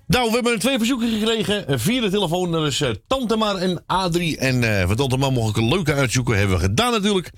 Nou, 0.07 0.29
we 0.29 0.35
hebben 0.35 0.59
twee 0.59 0.79
verzoeken 0.79 1.09
gekregen 1.09 1.67
eh, 1.67 1.79
via 1.79 2.01
de 2.01 2.11
telefoon. 2.11 2.53
Dat 2.53 2.67
is 2.67 2.81
eh, 2.81 2.91
Tante 3.07 3.37
Mar 3.37 3.57
en 3.57 3.83
Adri. 3.87 4.35
En 4.35 4.65
eh, 4.65 4.81
uh, 4.81 4.87
van 4.87 4.97
Tante 4.97 5.17
Mar 5.17 5.33
mocht 5.33 5.57
een 5.57 5.69
leuke 5.69 5.95
uitzoeken. 5.95 6.37
Hebben 6.37 6.57
we 6.57 6.63
gedaan 6.63 6.93
natuurlijk. 6.93 7.31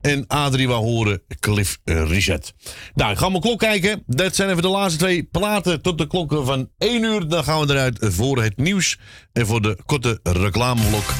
En 0.00 0.24
Adrie 0.26 0.68
wou 0.68 0.84
horen 0.84 1.22
Cliff 1.40 1.78
Reset. 1.84 2.52
Nou, 2.94 3.12
ik 3.12 3.18
ga 3.18 3.28
mijn 3.28 3.40
klok 3.40 3.58
kijken. 3.58 4.02
Dat 4.06 4.34
zijn 4.34 4.50
even 4.50 4.62
de 4.62 4.68
laatste 4.68 4.98
twee 4.98 5.22
platen 5.22 5.82
tot 5.82 5.98
de 5.98 6.06
klokken 6.06 6.46
van 6.46 6.68
1 6.78 7.02
uur. 7.02 7.28
Dan 7.28 7.44
gaan 7.44 7.66
we 7.66 7.72
eruit 7.72 7.98
voor 8.00 8.42
het 8.42 8.56
nieuws 8.56 8.98
en 9.32 9.46
voor 9.46 9.62
de 9.62 9.78
korte 9.86 10.20
reclameblok. 10.22 11.14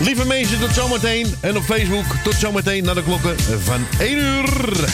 Lieve 0.00 0.26
mensen, 0.26 0.60
tot 0.60 0.70
zometeen. 0.70 1.26
En 1.40 1.56
op 1.56 1.62
Facebook, 1.62 2.04
tot 2.24 2.34
zometeen 2.34 2.84
naar 2.84 2.94
de 2.94 3.02
klokken 3.02 3.38
van 3.40 3.86
1 3.98 4.18
uur. 4.18 4.90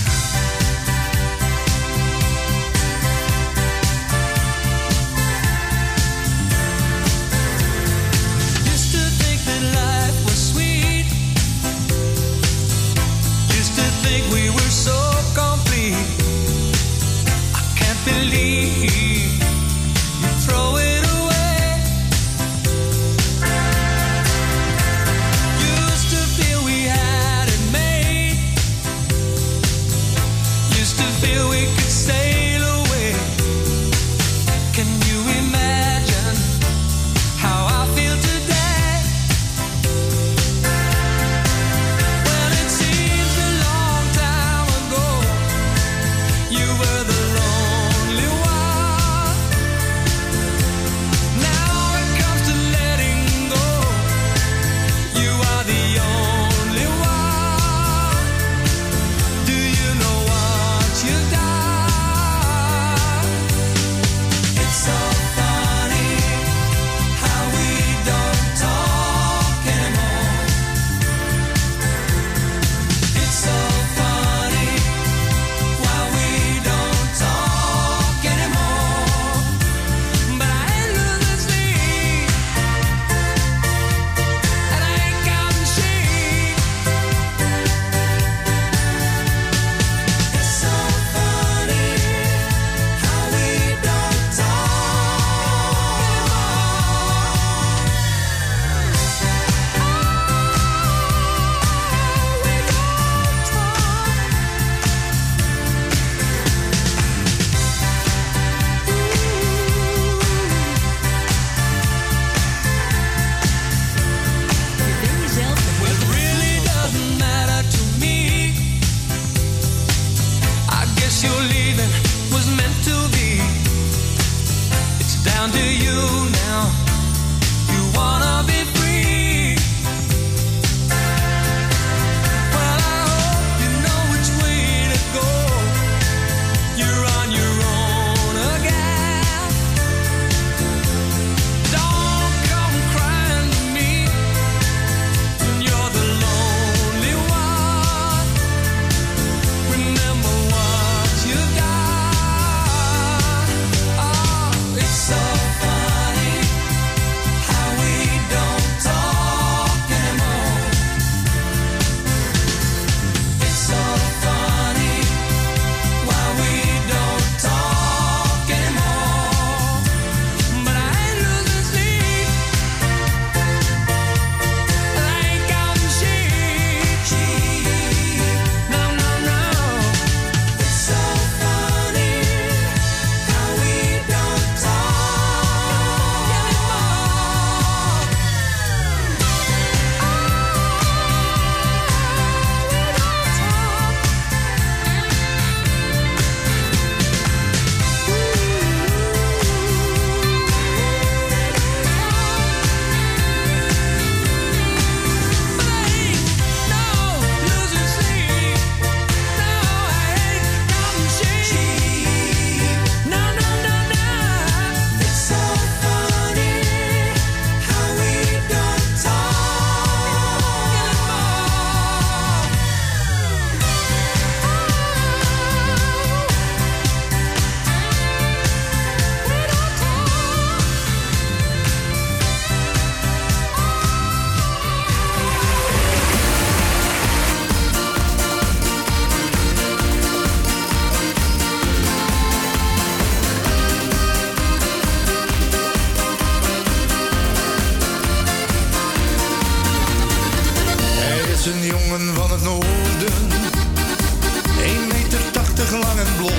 lang 255.76 255.98
en 255.98 256.16
blond. 256.16 256.34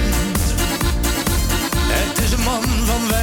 Het 1.91 2.19
is 2.23 2.31
een 2.31 2.43
man 2.43 2.61
van 2.85 3.07
wij. 3.09 3.18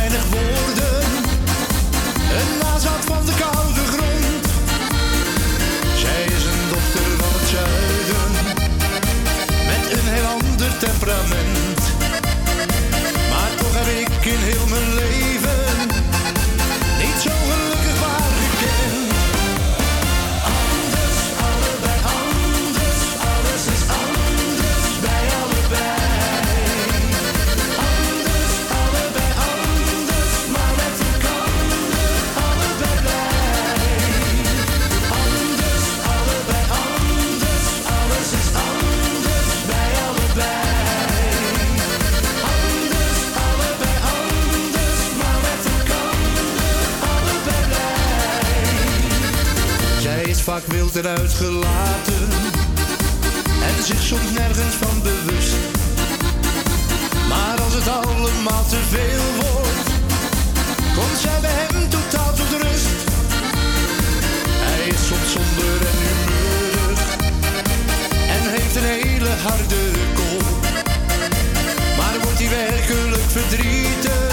achteruit 50.96 52.08
en 53.62 53.84
zich 53.84 54.02
soms 54.02 54.30
nergens 54.34 54.74
van 54.74 55.02
bewust. 55.02 55.56
Maar 57.28 57.60
als 57.60 57.74
het 57.74 57.88
allemaal 57.88 58.64
te 58.68 58.80
veel 58.88 59.26
wordt, 59.34 59.88
komt 60.94 61.18
zij 61.20 61.40
bij 61.40 61.50
hem 61.50 61.88
totaal 61.88 62.34
tot 62.34 62.62
rust. 62.62 62.98
Hij 64.48 64.88
is 64.88 65.06
soms 65.06 65.32
zonder 65.32 65.78
en 65.90 65.98
humeurig 66.06 67.00
en 68.34 68.50
heeft 68.50 68.76
een 68.76 68.84
hele 68.84 69.34
harde 69.46 69.82
kop. 70.14 70.44
Maar 71.96 72.16
wordt 72.22 72.38
hij 72.38 72.48
werkelijk 72.48 73.30
verdrietig? 73.30 74.25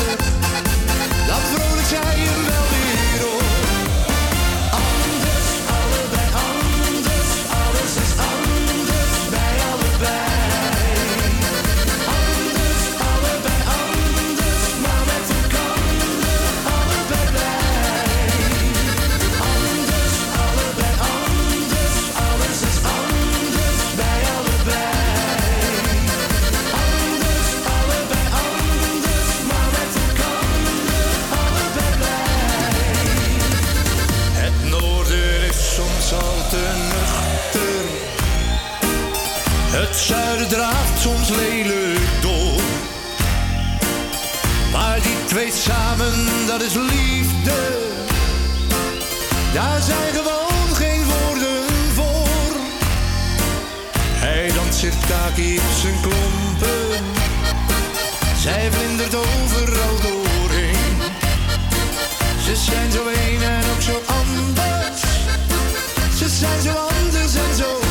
dat 46.59 46.61
is 46.61 46.73
liefde. 46.73 47.79
Daar 49.53 49.81
zijn 49.81 50.13
gewoon 50.13 50.75
geen 50.75 51.03
woorden 51.05 51.63
voor. 51.93 52.55
Hij 54.25 54.51
danst 54.55 54.79
sirtaki 54.79 55.57
op 55.57 55.73
zijn 55.81 55.95
klompen. 56.01 57.03
Zij 58.39 58.71
vlindert 58.71 59.15
overal 59.15 59.95
doorheen. 60.01 61.01
Ze 62.45 62.55
zijn 62.55 62.91
zo 62.91 63.05
een 63.05 63.41
en 63.43 63.63
ook 63.75 63.81
zo 63.81 64.01
anders. 64.21 65.01
Ze 66.17 66.29
zijn 66.29 66.61
zo 66.61 66.69
anders 66.69 67.35
en 67.35 67.55
zo 67.57 67.82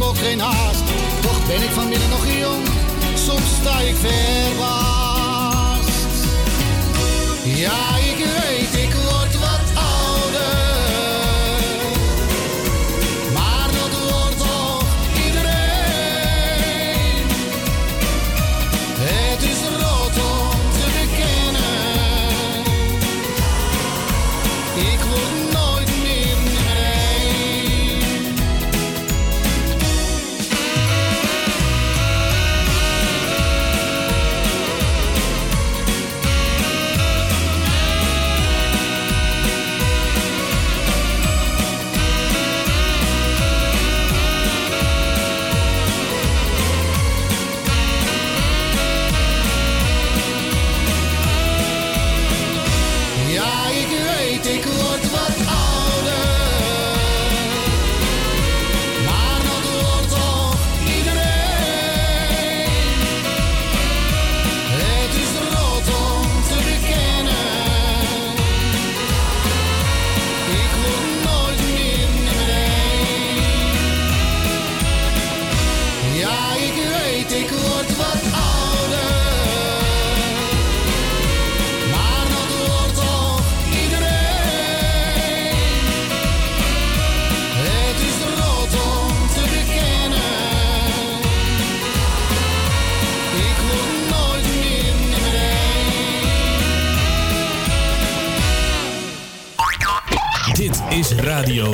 heb 0.00 0.08
ook 0.08 0.18
geen 0.18 0.40
haast. 0.40 0.82
Toch 1.20 1.46
ben 1.46 1.62
ik 1.62 1.70
van 1.70 1.88
binnen 1.88 2.08
nog 2.08 2.26
jong, 2.26 2.66
soms 3.14 3.54
sta 3.60 3.80
ik 3.80 3.96
verbaasd. 3.96 5.08
Ja, 7.44 7.96
ik 7.96 8.18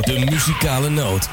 de 0.01 0.25
Muzikale 0.31 0.89
Noot. 0.89 1.29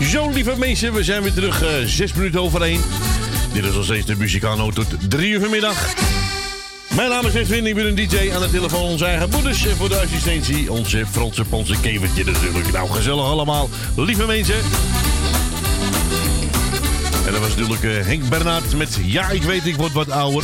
Zo, 0.00 0.30
lieve 0.30 0.54
mensen, 0.58 0.92
we 0.92 1.04
zijn 1.04 1.22
weer 1.22 1.32
terug. 1.32 1.62
eh, 1.62 1.68
zes 1.86 2.12
minuten 2.12 2.40
over 2.40 2.62
één. 2.62 2.80
Dit 3.52 3.64
is 3.64 3.74
nog 3.74 3.84
steeds 3.84 4.06
de 4.06 4.16
Muzikano 4.16 4.70
tot 4.70 4.86
drie 5.10 5.30
uur 5.32 5.40
vanmiddag. 5.40 6.01
Mijn 6.96 7.10
naam 7.10 7.26
is 7.26 7.34
Edwin, 7.34 7.66
ik 7.66 7.74
ben 7.74 7.86
een 7.86 7.94
DJ 7.94 8.32
aan 8.34 8.40
de 8.40 8.50
telefoon. 8.50 8.82
Onze 8.82 9.04
eigen 9.04 9.30
moeders 9.30 9.66
en 9.66 9.76
voor 9.76 9.88
de 9.88 10.00
assistentie. 10.00 10.72
Onze 10.72 11.06
Franse 11.10 11.44
Ponse 11.44 11.80
kevertje 11.80 12.24
natuurlijk. 12.24 12.72
Nou, 12.72 12.90
gezellig 12.90 13.24
allemaal. 13.24 13.68
Lieve 13.96 14.26
mensen. 14.26 14.56
En 17.26 17.32
dat 17.32 17.40
was 17.40 17.48
natuurlijk 17.48 17.82
eh, 17.82 18.06
Henk 18.06 18.28
Bernhard 18.28 18.76
met 18.76 18.98
Ja, 19.04 19.30
ik 19.30 19.42
weet, 19.42 19.66
ik 19.66 19.76
word 19.76 19.92
wat 19.92 20.10
ouder. 20.10 20.42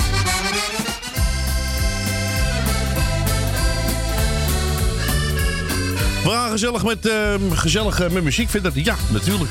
We 6.25 6.31
gaan 6.31 6.51
gezellig 6.51 6.85
met, 6.85 7.07
eh, 7.07 7.35
gezellig 7.51 8.01
eh, 8.01 8.11
met 8.11 8.25
muziek 8.25 8.49
vinden. 8.49 8.73
Ja, 8.75 8.97
natuurlijk. 9.11 9.51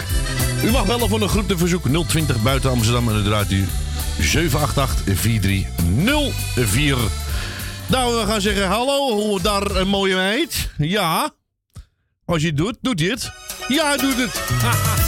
U 0.64 0.72
mag 0.72 0.86
bellen 0.86 1.10
voor 1.10 1.22
een 1.22 1.30
groepteverzoek 1.30 1.84
020 2.08 2.41
buiten 2.41 2.70
Amsterdam 2.70 3.08
en 3.08 3.14
dan 3.14 3.24
draait 3.24 3.52
u 3.52 3.68
788-4304. 4.20 4.24
Nou, 7.88 8.20
we 8.20 8.26
gaan 8.28 8.41
zeggen 8.41 8.68
hallo, 8.68 9.11
hoe 9.11 9.41
daar 9.41 9.76
een 9.76 9.88
mooie 9.88 10.15
meid. 10.15 10.70
Ja. 10.78 11.32
Als 12.26 12.41
je 12.41 12.47
het 12.47 12.57
doet, 12.57 12.78
doet 12.82 12.99
hij 12.99 13.09
het. 13.09 13.32
Ja, 13.68 13.97
doet 13.97 14.18
het. 14.18 15.05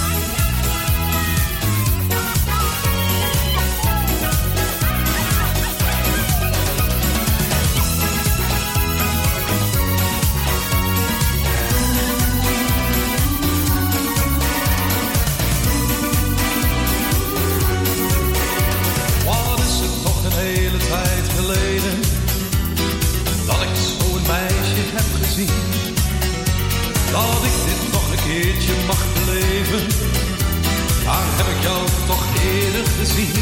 waar 31.05 31.27
heb 31.39 31.47
ik 31.55 31.61
jou 31.63 31.85
toch 32.07 32.23
eerder 32.43 32.85
gezien? 32.99 33.33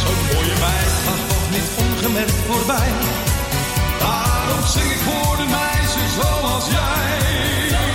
Zo'n 0.00 0.20
mooie 0.32 0.56
meid 0.64 0.92
gaat 1.04 1.22
toch 1.28 1.50
niet 1.50 1.68
ongemerkt 1.84 2.38
voorbij. 2.48 2.90
Daarom 3.98 4.66
zing 4.66 4.90
ik 4.90 5.00
voor 5.08 5.36
de 5.36 5.46
meisjes 5.58 6.12
zoals 6.20 6.66
jij. 6.70 7.87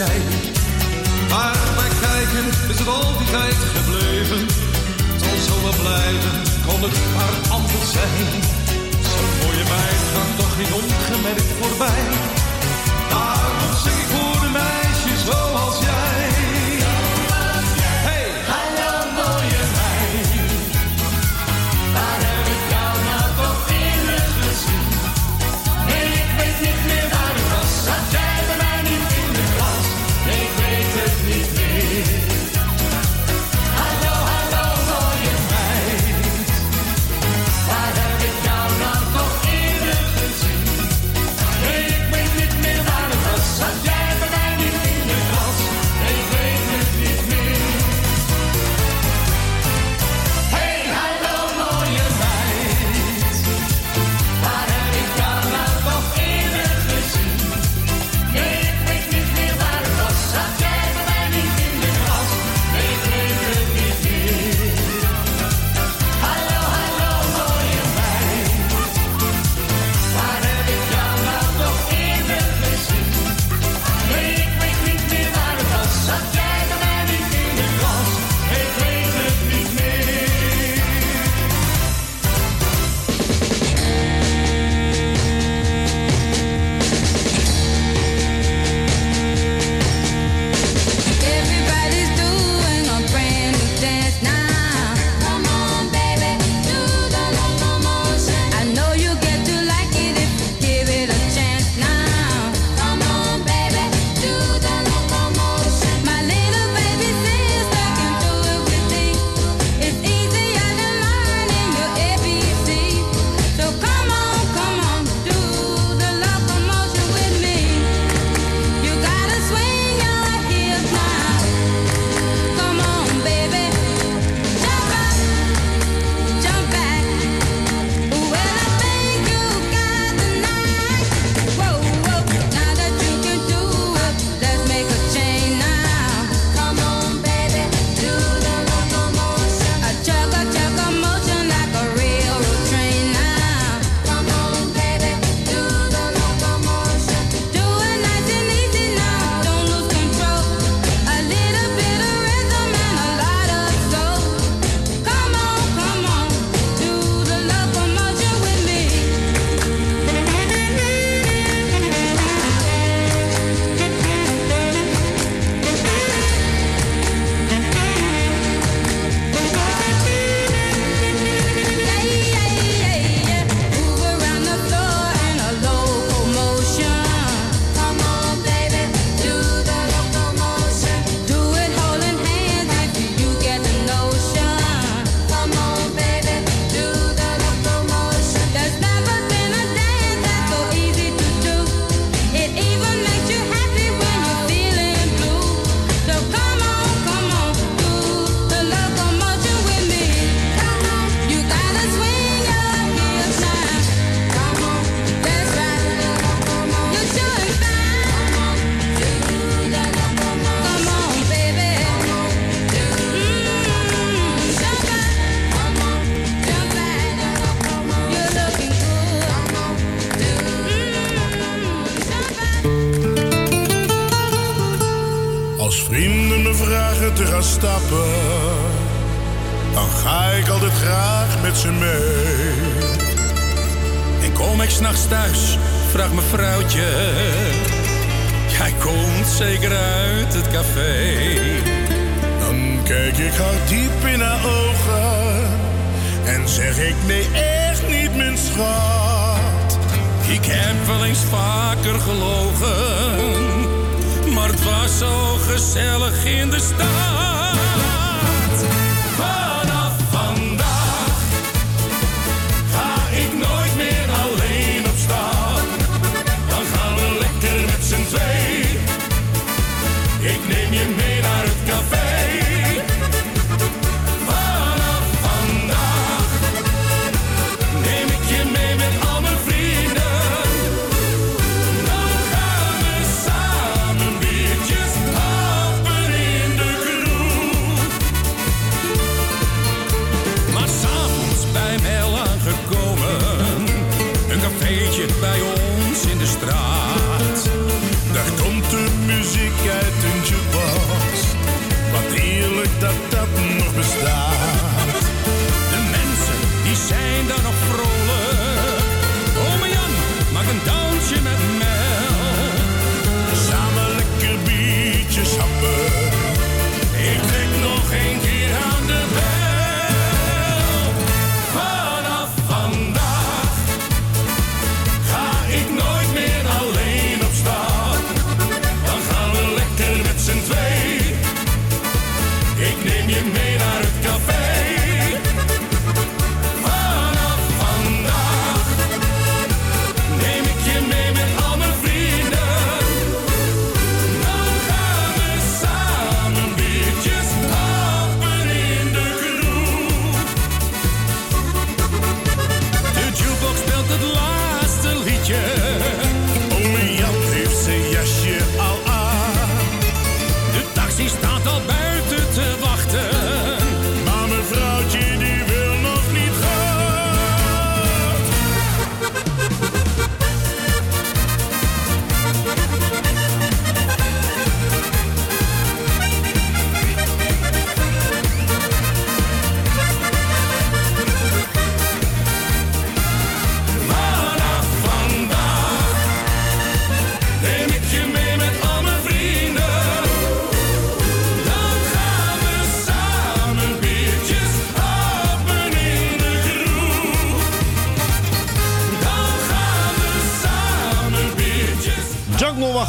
Maar 0.00 1.58
bij 1.76 1.92
kijken 2.00 2.44
is 2.70 2.78
het 2.78 2.88
al 2.88 3.18
die 3.18 3.30
tijd 3.30 3.60
gebleven. 3.76 4.46
Het 5.12 5.22
zal 5.22 5.36
zo 5.48 5.62
wel 5.62 5.78
blijven, 5.80 6.34
kon 6.66 6.82
het 6.82 6.98
maar 7.16 7.36
anders 7.56 7.92
zijn. 7.92 8.28
Zo'n 9.12 9.32
mooie 9.40 9.64
meid 9.74 10.02
gaat 10.12 10.32
toch 10.38 10.58
niet 10.58 10.72
ongemerkt 10.80 11.50
voorbij. 11.60 12.04
Daarom 13.10 13.72
zing 13.82 13.96
ik 14.02 14.08
voor 14.14 14.40
de 14.44 14.50
meisjes 14.60 15.20
zoals 15.24 15.78
jij. 15.80 16.19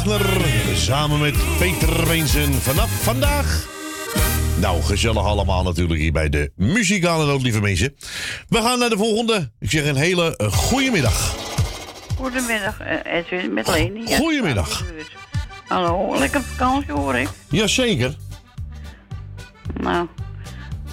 Wagner 0.04 0.76
samen 0.76 1.20
met 1.20 1.34
Peter 1.58 2.06
Weensen 2.06 2.52
vanaf 2.52 3.02
vandaag. 3.02 3.66
Nou, 4.60 4.82
gezellig 4.82 5.24
allemaal 5.24 5.62
natuurlijk 5.62 6.00
hier 6.00 6.12
bij 6.12 6.28
de 6.28 6.52
muzikale 6.56 7.26
noot, 7.26 7.42
lieve 7.42 7.60
mensen. 7.60 7.94
We 8.48 8.58
gaan 8.58 8.78
naar 8.78 8.88
de 8.88 8.96
volgende. 8.96 9.50
Ik 9.58 9.70
zeg 9.70 9.86
een 9.86 9.96
hele 9.96 10.38
uh, 10.38 10.52
goede 10.52 10.90
middag. 10.90 11.36
Goedemiddag, 12.16 12.80
eh, 12.80 13.16
Edwin 13.16 13.54
met 13.54 13.68
Leni. 13.68 14.08
Ja, 14.08 14.16
Goedemiddag. 14.16 14.84
Hallo, 15.68 16.18
lekker 16.18 16.42
vakantie 16.42 16.92
hoor 16.92 17.14
ik. 17.14 17.28
Jazeker. 17.50 18.14
Nou, 19.80 20.06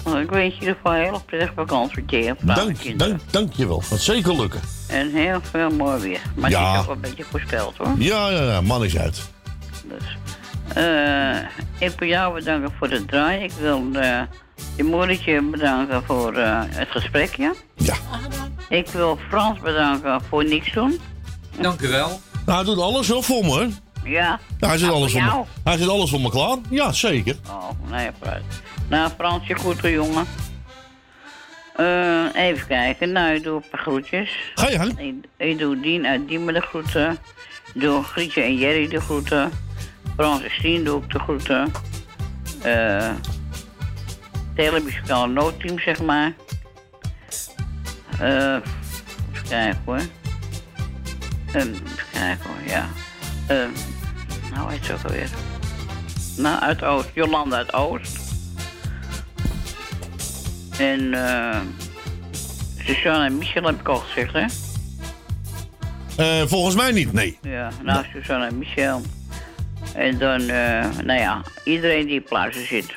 nou, 0.04 0.20
ik 0.20 0.30
wens 0.30 0.54
je 0.54 0.60
in 0.60 0.60
ieder 0.60 0.74
geval 0.74 0.94
een 0.94 1.04
hele 1.04 1.20
prettige 1.26 1.52
vakantie 1.54 2.34
Dank, 2.42 2.98
dank, 2.98 3.20
dank 3.30 3.52
je 3.52 3.66
wel. 3.66 3.80
Gaat 3.80 4.00
zeker 4.00 4.36
lukken. 4.36 4.79
En 4.90 5.10
heel 5.12 5.40
veel 5.50 5.70
mooi 5.70 6.00
weer. 6.00 6.20
Maar 6.36 6.50
Ja. 6.50 6.62
het 6.66 6.72
is 6.74 6.78
ook 6.80 6.86
wel 6.86 6.94
een 6.94 7.00
beetje 7.00 7.24
voorspeld 7.30 7.76
hoor. 7.76 7.94
Ja, 7.98 8.28
ja, 8.30 8.42
ja, 8.42 8.60
man 8.60 8.84
is 8.84 8.98
uit. 8.98 9.28
Dus, 9.84 10.16
eh, 10.74 11.36
ik 11.88 11.98
wil 11.98 12.08
jou 12.08 12.34
bedanken 12.34 12.72
voor 12.78 12.88
het 12.88 13.08
draaien. 13.08 13.42
Ik 13.42 13.52
wil 13.60 13.88
eh, 13.94 14.20
je 14.76 14.84
moedertje 14.84 15.42
bedanken 15.42 16.02
voor 16.04 16.34
eh, 16.34 16.60
het 16.66 16.88
gesprekje. 16.90 17.54
Ja. 17.76 17.94
Ik 18.68 18.86
wil 18.88 19.18
Frans 19.28 19.58
bedanken 19.60 20.20
voor 20.28 20.44
niks 20.44 20.72
doen. 20.72 21.00
Dank 21.60 21.80
u 21.80 21.88
wel. 21.88 22.20
Nou, 22.46 22.64
hij 22.64 22.74
doet 22.74 22.82
alles 22.82 23.08
wel 23.08 23.22
voor 23.22 23.42
me. 23.44 23.48
hoor. 23.50 23.66
Ja. 24.04 24.38
Ja, 24.58 24.68
hij 24.68 24.78
zet 24.78 24.86
Nou, 24.88 24.98
alles 25.00 25.12
voor 25.12 25.22
me. 25.22 25.42
Hij 25.64 25.76
zet 25.78 25.88
alles 25.88 26.10
voor 26.10 26.20
me 26.20 26.30
klaar. 26.30 26.56
Ja, 26.70 26.92
zeker. 26.92 27.36
Oh, 27.48 27.70
nee, 27.90 28.08
vooruit. 28.18 28.42
Nou, 28.88 29.10
Fransje, 29.18 29.54
goed 29.54 29.80
hoor, 29.80 29.90
jongen. 29.90 30.26
Eh, 31.76 32.26
even 32.34 32.66
kijken. 32.66 33.12
Nou, 33.12 33.34
ik 33.34 33.42
doe 33.42 33.56
een 33.56 33.68
paar 33.70 33.80
groetjes. 33.80 34.52
Ga 34.54 34.68
je 34.68 34.78
gang. 34.78 34.98
Ik, 35.00 35.14
ik 35.36 35.58
doe 35.58 35.80
Dien 35.80 36.06
uit 36.06 36.28
Diemen 36.28 36.54
de 36.54 36.60
groeten. 36.60 37.18
Ik 37.74 37.80
doe 37.80 38.02
Grietje 38.02 38.42
en 38.42 38.56
Jerry 38.56 38.88
de 38.88 39.00
groeten. 39.00 39.50
Frans 40.16 40.42
en 40.42 40.50
Stien 40.50 40.84
doe 40.84 41.02
ik 41.02 41.10
de 41.10 41.18
groeten. 41.18 41.72
Eh 42.62 43.12
het 44.48 44.68
hele 44.68 44.80
muzikale 44.80 45.32
noodteam, 45.32 45.78
zeg 45.78 46.02
maar. 46.02 46.32
Eh 48.20 48.56
even 49.32 49.48
kijken 49.48 49.82
hoor. 49.84 50.00
Eh, 51.52 51.60
even 51.60 51.82
kijken 52.12 52.50
hoor, 52.50 52.68
ja. 52.68 52.88
Eh, 53.46 53.68
nou, 54.54 54.72
heet 54.72 54.84
ze 54.84 54.92
ook 54.92 55.04
alweer. 55.04 55.30
Nou, 56.36 56.60
uit 56.60 56.82
Oost. 56.82 57.08
Jolanda 57.14 57.56
uit 57.56 57.72
Oost. 57.72 58.19
En 60.80 61.14
eh 61.14 61.60
Suzanne 62.86 63.24
en 63.24 63.38
Michel 63.38 63.64
heb 63.64 63.80
ik 63.80 63.88
al 63.88 63.96
gezegd, 63.96 64.32
hè? 64.32 64.44
Eh, 66.16 66.46
volgens 66.46 66.74
mij 66.74 66.92
niet, 66.92 67.12
nee. 67.12 67.38
Ja, 67.42 67.70
nou, 67.82 68.04
Suzanne 68.12 68.46
en 68.46 68.58
Michel. 68.58 69.02
En 69.94 70.18
dan, 70.18 70.40
eh, 70.40 70.84
nou 71.04 71.20
ja, 71.20 71.42
iedereen 71.64 72.06
die 72.06 72.20
op 72.20 72.26
plaatsen 72.26 72.66
zit. 72.66 72.94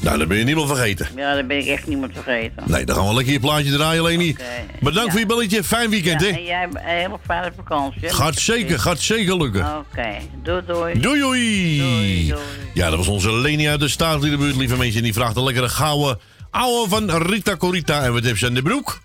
Nou, 0.00 0.18
dan 0.18 0.28
ben 0.28 0.38
je 0.38 0.44
niemand 0.44 0.68
vergeten. 0.68 1.06
Ja, 1.16 1.34
dan 1.34 1.46
ben 1.46 1.58
ik 1.58 1.66
echt 1.66 1.86
niemand 1.86 2.12
vergeten. 2.12 2.62
Nee, 2.66 2.84
dan 2.84 2.96
gaan 2.96 3.08
we 3.08 3.14
lekker 3.14 3.32
je 3.32 3.40
plaatje 3.40 3.72
draaien, 3.72 4.02
Leni. 4.02 4.36
Bedankt 4.80 5.10
voor 5.10 5.20
je 5.20 5.26
belletje. 5.26 5.64
Fijn 5.64 5.90
weekend, 5.90 6.20
hè? 6.20 6.26
en 6.26 6.44
jij 6.44 6.60
hebt 6.60 6.74
een 6.74 6.80
hele 6.84 7.18
fijne 7.24 7.52
vakantie. 7.56 8.00
hè? 8.00 8.08
Gaat 8.08 8.36
zeker, 8.36 8.78
gaat 8.78 9.00
zeker 9.00 9.36
lukken. 9.36 9.76
Oké, 9.78 10.16
doei 10.42 10.62
doei. 10.66 11.00
Doei, 11.00 11.20
doei. 11.20 12.34
Ja, 12.74 12.88
dat 12.90 12.98
was 12.98 13.08
onze 13.08 13.32
Leni 13.32 13.68
uit 13.68 13.80
de 13.80 13.88
staat 13.88 14.24
in 14.24 14.30
de 14.30 14.36
buurt, 14.36 14.56
lieve 14.56 14.76
mensen. 14.76 15.02
Die 15.02 15.12
vraagt 15.12 15.36
een 15.36 15.44
lekkere 15.44 15.68
gouden 15.68 16.18
ouwe 16.50 16.88
van 16.88 17.10
Rita 17.10 17.56
Corita. 17.56 18.02
En 18.02 18.12
wat 18.12 18.22
heeft 18.22 18.38
ze 18.38 18.46
aan 18.46 18.54
de 18.54 18.62
broek? 18.62 19.00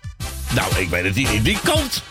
Nou, 0.54 0.76
ik 0.76 0.88
weet 0.88 1.04
het 1.04 1.14
niet. 1.14 1.44
Die 1.44 1.58
kant. 1.62 2.02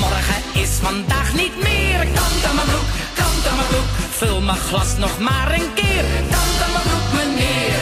Morgen 0.00 0.62
is 0.62 0.68
vandaag 0.68 1.34
niet 1.34 1.62
meer. 1.62 1.98
Kant 1.98 2.44
aan 2.48 2.54
mijn 2.54 2.66
broek, 2.66 2.88
kant 3.14 3.28
Kant 3.38 3.46
aan 3.50 3.56
mijn 3.56 3.68
broek, 3.68 3.90
vul 4.10 4.40
mijn 4.40 4.56
glas 4.58 4.96
nog 4.96 5.18
maar 5.18 5.52
een 5.52 5.74
keer. 5.74 6.04
Kant 6.30 6.62
aan 6.64 6.72
mijn 6.72 6.84
broek, 6.88 7.08
meneer. 7.14 7.80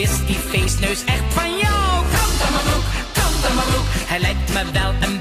Is 0.00 0.26
die 0.26 0.38
feestneus 0.48 1.04
echt 1.04 1.28
van 1.28 1.50
jou? 1.58 2.04
Kant 2.16 2.38
aan 2.44 2.52
mijn 2.52 2.64
broek, 2.64 2.84
kant 3.12 3.46
aan 3.48 3.54
mijn 3.54 3.66
broek. 3.66 3.86
Hij 4.12 4.20
lijkt 4.20 4.52
me 4.52 4.62
wel 4.72 4.94
een 5.00 5.17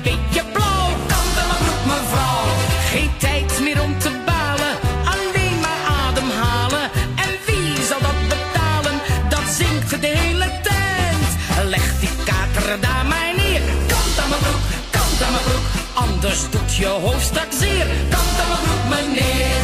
Anders 16.28 16.50
doet 16.50 16.76
je 16.76 16.86
hoofd 16.86 17.26
straks 17.26 17.58
zeer. 17.58 17.88
Kant 18.10 18.36
aan 18.42 18.50
mijn 18.52 18.64
broek, 18.66 18.86
meneer. 18.90 19.62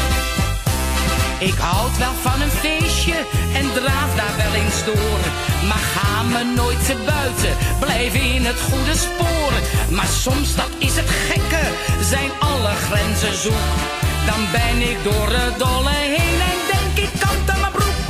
Ik 1.40 1.58
houd 1.58 1.98
wel 1.98 2.16
van 2.22 2.42
een 2.42 2.56
feestje 2.66 3.18
en 3.60 3.66
draaf 3.74 4.12
daar 4.16 4.36
wel 4.38 4.54
eens 4.62 4.86
door. 4.86 5.20
Maar 5.70 5.86
ga 5.96 6.24
me 6.24 6.44
nooit 6.56 6.86
te 6.86 6.96
buiten, 7.06 7.54
blijf 7.80 8.14
in 8.14 8.46
het 8.46 8.60
goede 8.70 8.96
spoor. 9.06 9.54
Maar 9.90 10.08
soms, 10.08 10.56
dat 10.56 10.72
is 10.78 10.96
het 10.96 11.10
gekke, 11.30 11.66
zijn 12.02 12.32
alle 12.40 12.74
grenzen 12.88 13.38
zoek. 13.46 13.70
Dan 14.30 14.42
ben 14.52 14.78
ik 14.92 14.98
door 15.04 15.30
het 15.30 15.60
dolle 15.60 15.98
heen 16.16 16.40
en 16.52 16.60
denk 16.74 16.96
ik 17.06 17.20
kant 17.20 17.50
aan 17.50 17.60
mijn 17.60 17.72
broek. 17.72 18.08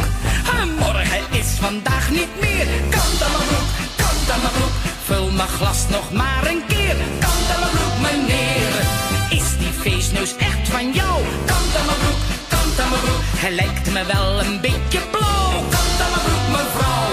En 0.60 0.70
morgen 0.84 1.26
is 1.32 1.50
vandaag 1.66 2.10
niet 2.10 2.34
meer. 2.40 2.68
Kant 2.90 3.18
aan 3.26 3.34
mijn 3.36 3.48
broek, 3.52 3.70
kant 4.02 4.26
aan 4.34 4.42
mijn 4.46 4.56
broek. 4.58 4.76
Vul 5.06 5.30
mijn 5.32 5.54
glas 5.58 5.80
nog 5.90 6.12
maar 6.12 6.44
een 6.52 6.64
keer. 6.68 6.96
Kant 7.26 7.48
aan 7.54 7.60
mijn 7.64 7.72
broek, 7.76 7.83
meneer. 8.06 8.74
Is 9.30 9.48
die 9.62 9.74
feestneus 9.82 10.36
echt 10.38 10.70
van 10.70 10.86
jou? 11.00 11.16
Kant 11.46 11.72
aan 11.80 11.86
mijn 11.90 12.00
broek, 12.04 12.22
kant 12.48 12.80
aan 12.82 12.90
mijn 12.90 13.02
broek. 13.02 13.24
Hij 13.44 13.52
lijkt 13.52 13.88
me 13.96 14.04
wel 14.16 14.40
een 14.44 14.62
beetje 14.62 15.02
blauw. 15.12 15.52
Kant 15.76 15.98
aan 16.04 16.12
mijn 16.14 16.24
broek, 16.28 16.48
mevrouw. 16.58 17.10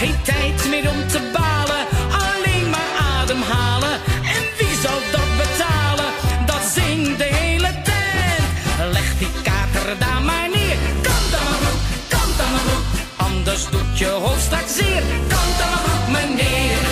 Geen 0.00 0.16
tijd 0.22 0.58
meer 0.72 0.86
om 0.94 1.00
te 1.14 1.20
balen. 1.36 1.82
Alleen 2.26 2.70
maar 2.74 2.90
ademhalen. 3.14 3.96
En 4.36 4.44
wie 4.58 4.74
zal 4.82 4.98
dat 5.16 5.30
betalen? 5.42 6.10
Dat 6.46 6.64
zingt 6.74 7.18
de 7.18 7.30
hele 7.40 7.70
tent. 7.88 8.92
Leg 8.96 9.08
die 9.18 9.32
kater 9.48 9.98
daar 9.98 10.22
maar 10.22 10.48
neer. 10.56 10.78
Kant 11.08 11.30
aan 11.38 11.46
mijn 11.50 11.60
broek, 11.64 11.82
kant 12.14 12.36
aan 12.44 12.52
mijn 12.54 12.64
broek. 12.68 12.86
Anders 13.16 13.62
doet 13.72 13.98
je 13.98 14.10
hoofd 14.24 14.44
straks 14.48 14.74
zeer. 14.80 15.02
Kant 15.34 15.56
aan 15.64 15.70
mijn 15.74 15.82
broek, 15.86 16.06
meneer. 16.16 16.82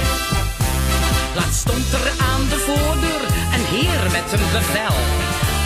Laatst 1.35 1.61
stond 1.61 1.93
er 1.93 2.07
aan 2.27 2.31
met. 4.31 4.40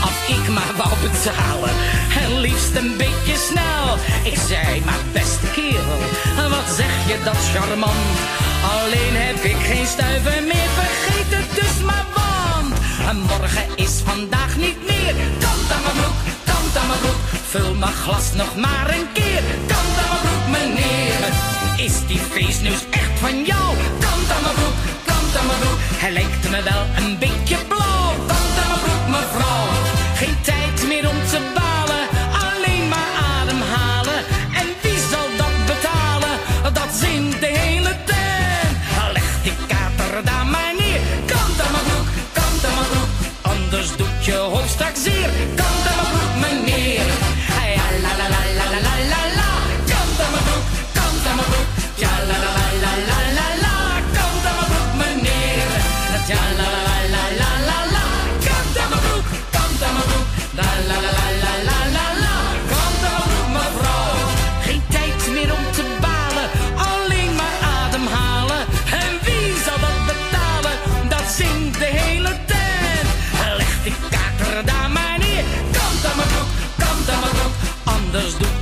Als 0.03 0.37
ik 0.37 0.49
maar 0.49 0.73
wou 0.77 0.95
betalen, 1.03 1.75
en 2.23 2.41
liefst 2.41 2.75
een 2.75 2.97
beetje 2.97 3.37
snel. 3.49 3.99
Ik 4.33 4.39
zei, 4.49 4.83
maar 4.85 5.03
beste 5.13 5.47
kerel, 5.55 6.01
wat 6.49 6.69
zeg 6.77 6.93
je 7.07 7.17
dat 7.25 7.37
charmant? 7.53 8.17
Alleen 8.75 9.15
heb 9.27 9.45
ik 9.45 9.57
geen 9.71 9.87
stuiver 9.87 10.43
meer, 10.43 10.71
vergeet 10.81 11.31
het 11.39 11.55
dus 11.55 11.85
maar 11.85 12.07
want. 12.15 12.75
En 13.09 13.21
morgen 13.21 13.69
is 13.77 13.95
vandaag 14.05 14.57
niet 14.57 14.81
meer, 14.87 15.15
kant 15.39 15.69
aan 15.75 15.83
mijn 15.87 15.97
broek, 16.01 16.19
kant 16.45 16.77
aan 16.81 16.87
mijn 16.87 17.01
broek. 17.01 17.23
Vul 17.51 17.75
mijn 17.75 17.93
glas 17.93 18.33
nog 18.35 18.57
maar 18.57 18.89
een 18.97 19.09
keer, 19.13 19.43
kant 19.67 19.95
aan 20.03 20.11
mijn 20.13 20.25
broek 20.27 20.47
meneer. 20.57 21.21
Is 21.87 22.07
die 22.07 22.21
feestneus 22.31 22.83
echt 22.91 23.19
van 23.21 23.45
jou? 23.45 23.69
Kant 24.07 24.29
aan 24.35 24.43
mijn 24.47 24.55
broek, 24.61 24.79
kant 25.05 25.37
aan 25.39 25.47
mijn 25.47 25.59
broek. 25.59 25.81
Hij 26.03 26.13
lijkt 26.13 26.51
me 26.51 26.63
wel 26.63 26.85
een 26.97 27.19
beetje 27.19 27.57
blauw. 27.69 27.96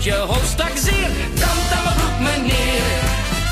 Je 0.05 0.15
hoofd 0.15 0.47
straks 0.47 0.83
zeer. 0.83 1.11
Kant 1.41 1.73
aan 1.73 1.85
mijn 1.85 1.97
broek, 1.97 2.19
meneer. 2.21 2.83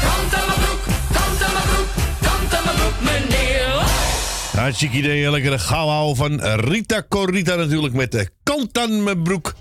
Kant 0.00 0.34
aan 0.34 0.46
mijn 0.46 0.60
broek, 0.60 0.84
kant 1.12 1.42
aan 1.42 1.52
mijn 1.52 1.66
broek. 1.72 1.88
Kant 2.20 2.54
aan 2.54 2.64
mijn 2.64 2.76
broek, 2.76 3.00
meneer. 3.00 3.74
Hartstikke 4.56 4.96
idee, 4.96 5.30
lekkere 5.30 5.58
gauw 5.58 5.86
houden 5.86 6.16
van 6.16 6.40
Rita 6.40 7.02
Corita 7.08 7.54
natuurlijk 7.54 7.94
met 7.94 8.12
de 8.12 8.28
kant 8.42 8.78
aan 8.78 9.02
mijn 9.02 9.22
broek. 9.22 9.54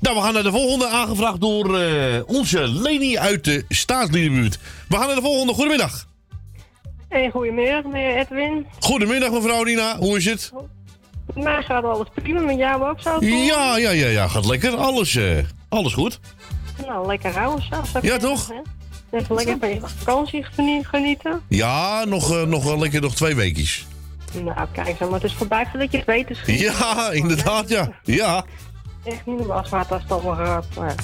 Nou, 0.00 0.16
we 0.16 0.22
gaan 0.22 0.34
naar 0.34 0.42
de 0.42 0.50
volgende, 0.50 0.88
aangevraagd 0.88 1.40
door 1.40 1.78
eh, 1.78 2.20
onze 2.26 2.68
Leni 2.68 3.18
uit 3.18 3.44
de 3.44 3.64
staatsliedenbuurt. 3.68 4.58
We 4.88 4.96
gaan 4.96 5.06
naar 5.06 5.16
de 5.16 5.22
volgende, 5.22 5.52
goedemiddag. 5.52 6.06
Hey, 7.08 7.30
goedemiddag, 7.30 7.84
meneer 7.84 8.16
Edwin. 8.16 8.66
Goedemiddag 8.80 9.30
mevrouw 9.30 9.62
Rina, 9.62 9.96
hoe 9.98 10.16
is 10.16 10.24
het? 10.24 10.52
Mij 11.34 11.62
gaat 11.62 11.84
alles 11.84 12.06
prima, 12.14 12.40
met 12.40 12.58
jou 12.58 12.84
ook 12.84 13.00
zo? 13.00 13.16
Ja, 13.20 13.76
ja, 13.76 13.90
ja, 13.90 14.06
ja, 14.06 14.28
gaat 14.28 14.46
lekker, 14.46 14.76
alles, 14.76 15.16
eh, 15.16 15.38
alles 15.74 15.92
goed. 15.92 16.20
Nou, 16.86 17.06
lekker 17.06 17.32
zelfs. 17.32 17.68
Ja, 18.02 18.16
toch? 18.16 18.50
Even 19.10 19.34
lekker 19.34 19.56
van 19.60 19.68
je 19.68 19.80
vakantie 19.98 20.42
genie- 20.44 20.84
genieten. 20.84 21.40
Ja, 21.48 22.04
nog, 22.04 22.32
eh, 22.32 22.42
nog 22.42 22.64
wel 22.64 22.78
lekker, 22.78 23.00
nog 23.00 23.14
twee 23.14 23.34
weekjes. 23.34 23.86
Nou, 24.44 24.66
kijk 24.72 24.96
zo, 24.96 25.04
maar 25.04 25.20
het 25.20 25.30
is 25.30 25.36
voorbij 25.36 25.66
voordat 25.70 25.90
je 25.90 25.96
het 25.96 26.06
weet. 26.06 26.28
Dus 26.28 26.40
Ja, 26.46 27.10
inderdaad, 27.10 27.68
ja. 27.68 27.88
Ja. 28.02 28.44
Echt 29.04 29.26
niet 29.26 29.38
normaal 29.38 29.66
zwaar 29.66 29.86
als 29.88 30.02
het 30.02 30.12
allemaal 30.12 30.34
gaat. 30.46 30.64
Maar 30.78 30.94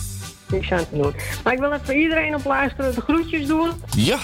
niks 0.48 0.72
aan 0.72 0.88
te 0.90 0.96
doen. 0.96 1.14
Maar 1.44 1.52
ik 1.52 1.58
wil 1.58 1.72
even 1.72 1.96
iedereen 2.00 2.34
op 2.34 2.44
luisteren 2.44 2.94
de 2.94 3.00
groetjes 3.00 3.46
doen. 3.46 3.70
Ja. 3.96 4.18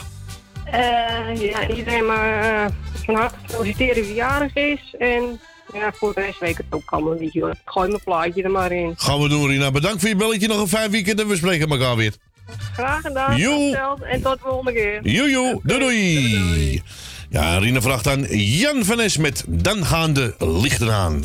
Eh, 0.64 1.40
ja, 1.50 1.68
iedereen 1.68 2.06
maar 2.06 2.64
eh, 2.64 2.70
van 3.04 3.14
harte 3.14 3.34
feliciteren 3.46 4.02
wie 4.02 4.14
jarig 4.14 4.54
is. 4.54 4.94
En 4.98 5.40
ja, 5.76 5.92
voor 5.92 6.14
de 6.14 6.20
rest 6.20 6.38
weet 6.38 6.50
ik 6.50 6.56
het 6.56 6.66
ook 6.70 6.82
allemaal 6.90 7.14
niet, 7.14 7.32
joh. 7.32 7.50
Gooi 7.64 7.88
mijn 7.88 8.02
plaatje 8.04 8.42
er 8.42 8.50
maar 8.50 8.72
in. 8.72 8.94
Gaan 8.96 9.20
we 9.20 9.28
doen, 9.28 9.48
Rina. 9.48 9.70
Bedankt 9.70 10.00
voor 10.00 10.08
je 10.08 10.16
belletje. 10.16 10.48
Nog 10.48 10.60
een 10.60 10.68
fijn 10.68 10.90
weekend 10.90 11.20
en 11.20 11.28
we 11.28 11.36
spreken 11.36 11.68
elkaar 11.68 11.96
weer. 11.96 12.14
Graag 12.72 13.00
gedaan. 13.00 13.36
Joe. 13.36 13.96
tot 13.96 14.02
En 14.02 14.22
tot 14.22 14.32
de 14.32 14.38
volgende 14.42 14.72
keer. 14.72 15.02
Doei 15.02 15.60
doei. 15.62 16.82
Ja, 17.30 17.58
Rina 17.58 17.80
vraagt 17.80 18.06
aan 18.06 18.22
Jan 18.38 18.84
van 18.84 19.00
Es 19.00 19.16
met 19.16 19.44
Dan 19.48 19.84
gaan 19.86 20.12
de 20.12 20.34
lichten 20.38 20.92
aan. 20.92 21.22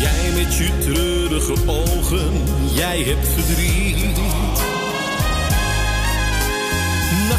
Jij 0.00 0.30
met 0.34 0.56
je 0.56 0.70
treurige 0.78 1.54
ogen, 1.66 2.32
jij 2.74 3.02
hebt 3.02 3.28
verdriet. 3.28 4.27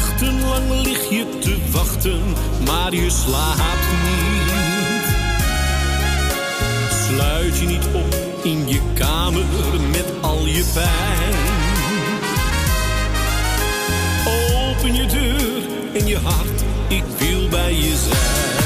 Nachtenlang 0.00 0.82
lig 0.82 1.10
je 1.10 1.38
te 1.38 1.56
wachten, 1.70 2.20
maar 2.66 2.94
je 2.94 3.10
slaapt 3.10 3.90
niet. 4.04 5.06
Sluit 7.06 7.58
je 7.58 7.66
niet 7.66 7.86
op 7.92 8.16
in 8.42 8.68
je 8.68 8.80
kamer 8.94 9.44
met 9.90 10.04
al 10.20 10.46
je 10.46 10.64
pijn. 10.74 11.34
Open 14.26 14.94
je 14.94 15.06
deur 15.06 15.62
en 15.94 16.06
je 16.06 16.18
hart, 16.18 16.64
ik 16.88 17.04
wil 17.18 17.48
bij 17.48 17.74
je 17.74 17.96
zijn. 17.96 18.60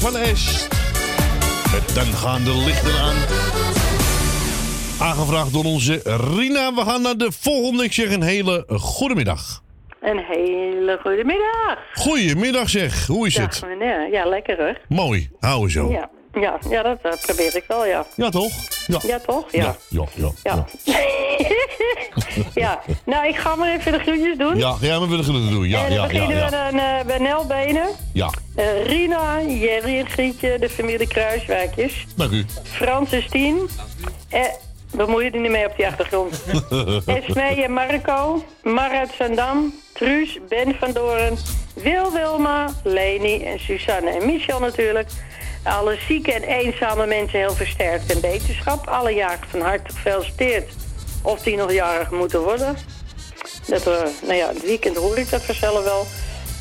Van 0.00 0.16
Est. 0.16 0.68
Met 1.72 1.94
Dan 1.94 2.04
gaan 2.06 2.44
de 2.44 2.62
lichten 2.66 3.00
aan. 3.00 3.16
Aangevraagd 5.08 5.52
door 5.52 5.64
onze 5.64 6.00
Rina. 6.36 6.74
We 6.74 6.80
gaan 6.80 7.02
naar 7.02 7.16
de 7.16 7.32
volgende. 7.40 7.84
Ik 7.84 7.92
zeg 7.92 8.12
een 8.12 8.22
hele 8.22 8.64
goede 8.68 9.14
middag. 9.14 9.62
Een 10.00 10.18
hele 10.28 10.98
goede 11.02 11.24
middag. 11.24 11.78
Goedemiddag 11.94 12.68
zeg. 12.68 13.06
Hoe 13.06 13.26
is 13.26 13.36
het? 13.36 13.62
Meneer. 13.66 14.10
Ja, 14.12 14.24
lekker 14.24 14.56
hoor. 14.56 14.78
Mooi. 14.88 15.30
Houden 15.40 15.70
zo. 15.70 15.90
Ja, 15.90 16.10
ja, 16.32 16.58
ja 16.68 16.82
dat 16.82 17.20
probeer 17.26 17.56
ik 17.56 17.64
wel, 17.68 17.86
ja. 17.86 18.06
Ja, 18.14 18.28
toch? 18.30 18.52
Ja. 18.86 19.18
toch? 19.26 19.44
Ja. 19.50 19.76
Ja, 19.88 20.04
ja, 20.14 20.30
ja. 20.42 20.66
Ja. 20.84 20.94
ja. 22.54 22.80
Nou, 23.04 23.26
ik 23.28 23.36
ga 23.36 23.54
maar 23.54 23.74
even 23.78 23.92
de 23.92 23.98
groetjes 23.98 24.38
doen. 24.38 24.56
Ja, 24.56 24.76
ja, 24.80 25.00
we 25.00 25.06
willen 25.08 25.34
het 25.34 25.50
doen. 25.50 25.68
Ja, 25.68 25.84
en 25.84 25.84
dan 25.84 25.92
ja, 25.92 26.02
ja, 26.02 26.06
beginnen 26.08 26.36
ja. 26.36 26.44
we 26.44 26.50
dan 26.50 26.78
eh, 26.80 27.04
bij 27.06 27.18
Nel 27.18 27.46
Benen. 27.46 27.88
Ja, 28.12 28.30
Eh, 28.54 28.86
Rina, 28.86 29.40
Jerry 29.42 29.98
en 29.98 30.06
Grietje, 30.08 30.58
de 30.58 30.68
familie 30.68 31.06
Kruiswijkjes. 31.06 32.06
dank 32.16 32.30
u. 32.32 32.46
Frans 32.62 33.12
en 33.12 33.22
Stien. 33.22 33.68
Eh, 34.28 34.40
bemoei 34.94 35.24
je 35.24 35.30
er 35.30 35.40
niet 35.40 35.50
mee 35.50 35.66
op 35.66 35.76
die 35.76 35.86
achtergrond. 35.86 36.42
Esmee 37.06 37.64
en 37.64 37.72
Marco. 37.72 38.44
Mar 38.62 38.90
uit 38.90 39.10
Zandam. 39.18 39.74
Truus, 39.94 40.38
Ben 40.48 40.74
van 40.78 40.92
Doren. 40.92 41.38
Wil 41.74 42.12
Wilma, 42.12 42.68
Leni 42.84 43.42
en 43.44 43.60
Suzanne 43.60 44.10
en 44.10 44.26
Michel 44.26 44.60
natuurlijk. 44.60 45.08
Alle 45.62 45.98
zieke 46.08 46.32
en 46.32 46.42
eenzame 46.42 47.06
mensen 47.06 47.38
heel 47.38 47.54
versterkt 47.54 48.12
en 48.12 48.20
beterschap. 48.20 48.86
Alle 48.86 49.10
jaren 49.10 49.48
van 49.48 49.60
harte 49.60 49.92
gefeliciteerd. 49.94 50.72
Of 51.22 51.42
die 51.42 51.56
nog 51.56 51.72
jarig 51.72 52.10
moeten 52.10 52.40
worden. 52.40 52.76
Dat, 53.66 53.84
we, 53.84 54.12
nou 54.22 54.34
ja, 54.34 54.48
het 54.48 54.62
weekend 54.62 54.96
hoor 54.96 55.18
ik 55.18 55.30
dat 55.30 55.42
vanzelf 55.42 55.84
wel. 55.84 56.06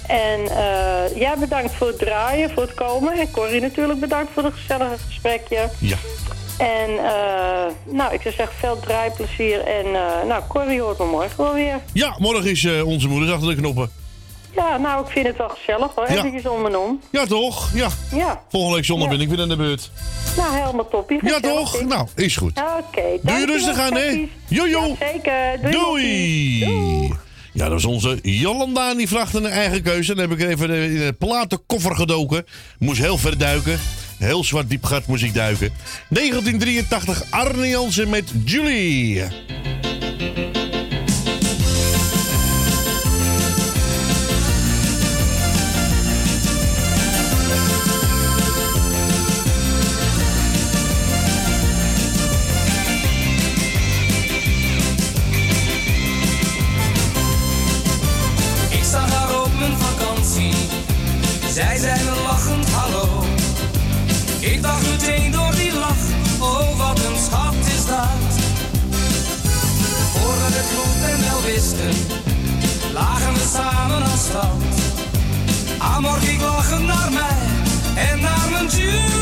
En 0.07 0.47
eh 0.47 0.89
jij 1.15 1.35
bedankt 1.39 1.73
voor 1.73 1.87
het 1.87 1.99
draaien, 1.99 2.49
voor 2.49 2.63
het 2.63 2.73
komen. 2.73 3.13
En 3.13 3.31
Corrie 3.31 3.61
natuurlijk 3.61 3.99
bedankt 3.99 4.31
voor 4.33 4.43
het 4.43 4.53
gezellige 4.53 4.97
gesprekje. 5.07 5.69
Ja. 5.79 5.97
En 6.57 6.89
eh, 6.89 7.93
nou, 7.93 8.13
ik 8.13 8.21
zou 8.21 8.33
zeggen 8.33 8.57
veel 8.57 8.79
draaiplezier. 8.79 9.59
En 9.59 9.85
eh, 9.85 10.27
nou, 10.27 10.43
Corrie 10.47 10.81
hoort 10.81 10.97
me 10.97 11.05
morgen 11.05 11.43
wel 11.43 11.53
weer. 11.53 11.79
Ja, 11.93 12.15
morgen 12.17 12.49
is 12.49 12.63
eh, 12.63 12.87
onze 12.87 13.07
moeder 13.07 13.33
achter 13.33 13.47
de 13.47 13.55
knoppen. 13.55 13.89
Ja, 14.59 14.77
nou, 14.77 15.05
ik 15.05 15.11
vind 15.11 15.27
het 15.27 15.37
wel 15.37 15.49
gezellig 15.49 15.91
hoor. 15.95 16.11
Ja. 16.11 16.17
Eventjes 16.17 16.45
om 16.51 16.65
en 16.65 16.77
om. 16.77 17.01
Ja, 17.11 17.25
toch? 17.25 17.69
Ja. 17.73 17.89
Ja. 18.15 18.41
Volgende 18.49 18.75
week 18.75 18.85
zondag 18.85 19.09
Ja. 19.09 19.13
ben 19.17 19.21
ik 19.23 19.29
weer 19.29 19.41
aan 19.41 19.49
de 19.49 19.55
beurt. 19.55 19.91
Nou, 20.37 20.55
helemaal 20.55 20.87
toppie. 20.89 21.19
Ja, 21.21 21.39
toch? 21.39 21.75
ik. 21.75 21.87
Nou, 21.87 22.07
is 22.15 22.35
goed. 22.37 22.61
Oké. 22.79 23.01
Doe 23.21 23.37
je 23.37 23.45
rustig 23.45 23.77
aan, 23.79 23.95
hè? 23.95 24.27
Jojo. 24.47 24.95
Zeker. 24.99 25.71
Doei. 25.71 26.59
Doei. 26.65 27.13
Ja, 27.53 27.69
dat 27.69 27.77
is 27.79 27.85
onze 27.85 28.19
Jolanda. 28.21 28.93
Die 28.93 29.07
vraagt 29.07 29.33
een 29.33 29.45
eigen 29.45 29.81
keuze. 29.81 30.15
Dan 30.15 30.29
heb 30.29 30.39
ik 30.39 30.47
even 30.47 30.69
in 30.69 30.95
de 30.97 31.15
platenkoffer 31.19 31.95
gedoken. 31.95 32.45
Moest 32.79 33.01
heel 33.01 33.17
ver 33.17 33.37
duiken. 33.37 33.79
Heel 34.17 34.43
zwart 34.43 34.69
diep 34.69 34.83
gat 34.83 35.07
moest 35.07 35.23
ik 35.23 35.33
duiken. 35.33 35.71
1983 36.09 37.23
Arne 37.29 37.67
Jansen 37.67 38.09
met 38.09 38.31
Julie. 38.45 39.23
Ah, 75.77 75.99
morgen 75.99 76.33
ik 76.33 76.41
lachen 76.41 76.85
naar 76.85 77.11
mij. 77.11 77.37
En 77.95 78.21
naar 78.21 78.47
mijn 78.51 78.67
Julie. 78.67 79.18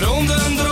Ronde. 0.00 0.67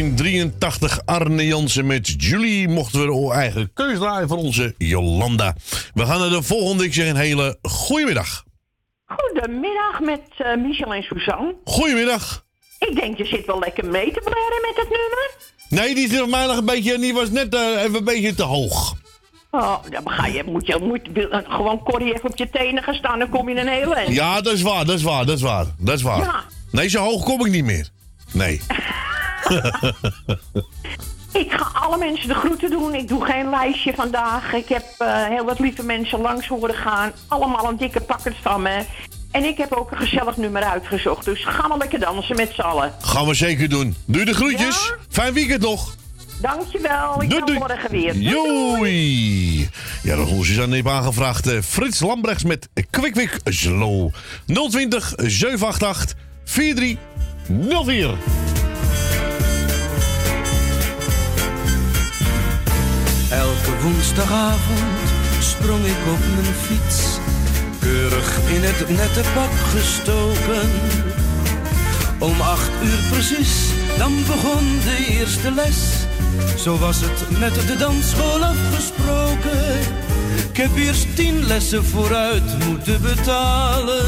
1983 0.00 1.00
Arne 1.04 1.46
Jansen 1.46 1.86
met 1.86 2.14
Julie 2.22 2.68
mochten 2.68 3.00
we 3.00 3.06
de 3.28 3.32
eigen 3.34 3.70
keus 3.74 3.98
draaien 3.98 4.28
van 4.28 4.38
onze 4.38 4.74
Jolanda. 4.78 5.54
We 5.94 6.06
gaan 6.06 6.18
naar 6.20 6.28
de 6.30 6.42
volgende. 6.42 6.84
Ik 6.84 6.94
zeg 6.94 7.08
een 7.08 7.16
hele 7.16 7.58
goedemiddag. 7.62 8.44
Goedemiddag 9.06 10.00
met 10.00 10.20
eh, 10.38 10.56
Michel 10.56 10.94
en 10.94 11.02
Suzanne. 11.02 11.54
Goedemiddag. 11.64 12.44
Ik 12.78 12.94
denk 13.00 13.16
je 13.16 13.24
zit 13.24 13.46
wel 13.46 13.58
lekker 13.58 13.84
mee 13.86 14.12
te 14.12 14.20
blaren 14.24 14.60
met 14.62 14.76
het 14.76 14.88
nummer. 14.88 15.30
Nee, 15.68 15.94
die 15.94 16.08
zit 16.10 16.22
op 16.22 16.28
mij 16.30 16.46
nog 16.46 16.56
een 16.56 16.64
beetje, 16.64 16.98
die 16.98 17.14
was 17.14 17.30
net 17.30 17.54
eh, 17.54 17.82
even 17.82 17.94
een 17.94 18.04
beetje 18.04 18.34
te 18.34 18.42
hoog. 18.42 18.94
Oh, 19.50 19.76
dan 19.90 20.10
ga 20.10 20.26
je, 20.26 20.42
moet 20.46 20.66
je 20.66 20.78
moet, 20.82 21.00
wil- 21.12 21.42
gewoon 21.48 21.78
Corrie 21.82 22.14
even 22.14 22.30
op 22.30 22.36
je 22.36 22.50
tenen 22.50 22.82
gaan 22.82 22.94
staan, 22.94 23.18
dan 23.18 23.28
kom 23.28 23.48
je 23.48 23.56
een 23.60 23.68
hele 23.68 23.94
eind. 23.94 24.14
Ja, 24.14 24.40
dat 24.40 24.52
is 24.52 24.62
waar, 24.62 24.84
dat 24.84 24.96
is 24.96 25.02
waar, 25.02 25.26
dat 25.26 25.36
is 25.36 25.42
waar, 25.42 25.66
dat 25.78 25.94
is 25.96 26.02
waar. 26.02 26.18
Ja. 26.18 26.44
Nee, 26.70 26.88
zo 26.88 27.02
hoog 27.02 27.24
kom 27.24 27.46
ik 27.46 27.52
niet 27.52 27.64
meer. 27.64 27.88
Nee. 28.32 28.60
Ik 31.32 31.52
ga 31.52 31.70
alle 31.80 31.98
mensen 31.98 32.28
de 32.28 32.34
groeten 32.34 32.70
doen. 32.70 32.94
Ik 32.94 33.08
doe 33.08 33.24
geen 33.24 33.50
lijstje 33.50 33.94
vandaag. 33.94 34.52
Ik 34.52 34.68
heb 34.68 34.84
eh, 34.98 35.24
heel 35.24 35.44
wat 35.44 35.58
lieve 35.58 35.82
mensen 35.82 36.20
langs 36.20 36.46
horen 36.46 36.74
gaan. 36.74 37.12
Allemaal 37.28 37.68
een 37.68 37.76
dikke 37.76 38.00
pakkers 38.00 38.36
van 38.42 38.62
me. 38.62 38.82
En 39.30 39.44
ik 39.44 39.56
heb 39.58 39.72
ook 39.72 39.90
een 39.90 39.96
gezellig 39.98 40.36
nummer 40.36 40.62
uitgezocht. 40.62 41.24
Dus 41.24 41.44
ga 41.44 41.66
maar 41.68 41.78
lekker 41.78 42.00
dansen 42.00 42.36
met 42.36 42.50
z'n 42.54 42.60
allen. 42.60 42.92
Gaan 43.00 43.26
we 43.26 43.34
zeker 43.34 43.68
doen. 43.68 43.96
Doe 44.04 44.24
de 44.24 44.34
groetjes. 44.34 44.94
Fijn 45.08 45.32
weekend 45.32 45.60
nog. 45.62 45.94
Dankjewel. 46.40 47.22
Ik 47.22 47.30
Doei, 47.30 47.44
doei. 47.44 47.58
morgen 47.58 47.90
weer. 47.90 48.16
Joei. 48.16 49.68
Ja, 50.02 50.16
dat 50.16 50.28
ons 50.28 50.48
is 50.50 50.60
aan 50.60 50.88
aangevraagd. 50.88 51.46
eh, 51.46 51.58
Frits 51.62 52.00
Lambrechts 52.00 52.44
met 52.44 52.68
Kwik 52.90 53.12
Kwik 53.12 53.38
Slow. 53.44 54.10
020 54.46 55.12
788 55.16 56.16
4304. 56.44 58.14
Woensdagavond 63.82 65.08
sprong 65.40 65.84
ik 65.84 66.02
op 66.12 66.18
mijn 66.34 66.54
fiets, 66.54 67.18
keurig 67.78 68.38
in 68.54 68.62
het 68.62 68.88
nette 68.88 69.22
pak 69.34 69.50
gestoken. 69.74 70.70
Om 72.18 72.40
acht 72.40 72.70
uur 72.82 73.00
precies, 73.10 73.68
dan 73.98 74.12
begon 74.26 74.78
de 74.84 75.06
eerste 75.08 75.50
les. 75.50 76.06
Zo 76.62 76.78
was 76.78 77.00
het 77.00 77.38
met 77.38 77.54
de 77.54 77.76
dansschool 77.76 78.44
afgesproken. 78.44 79.78
Ik 80.50 80.56
heb 80.56 80.76
eerst 80.76 81.16
tien 81.16 81.46
lessen 81.46 81.84
vooruit 81.84 82.66
moeten 82.66 83.02
betalen. 83.02 84.06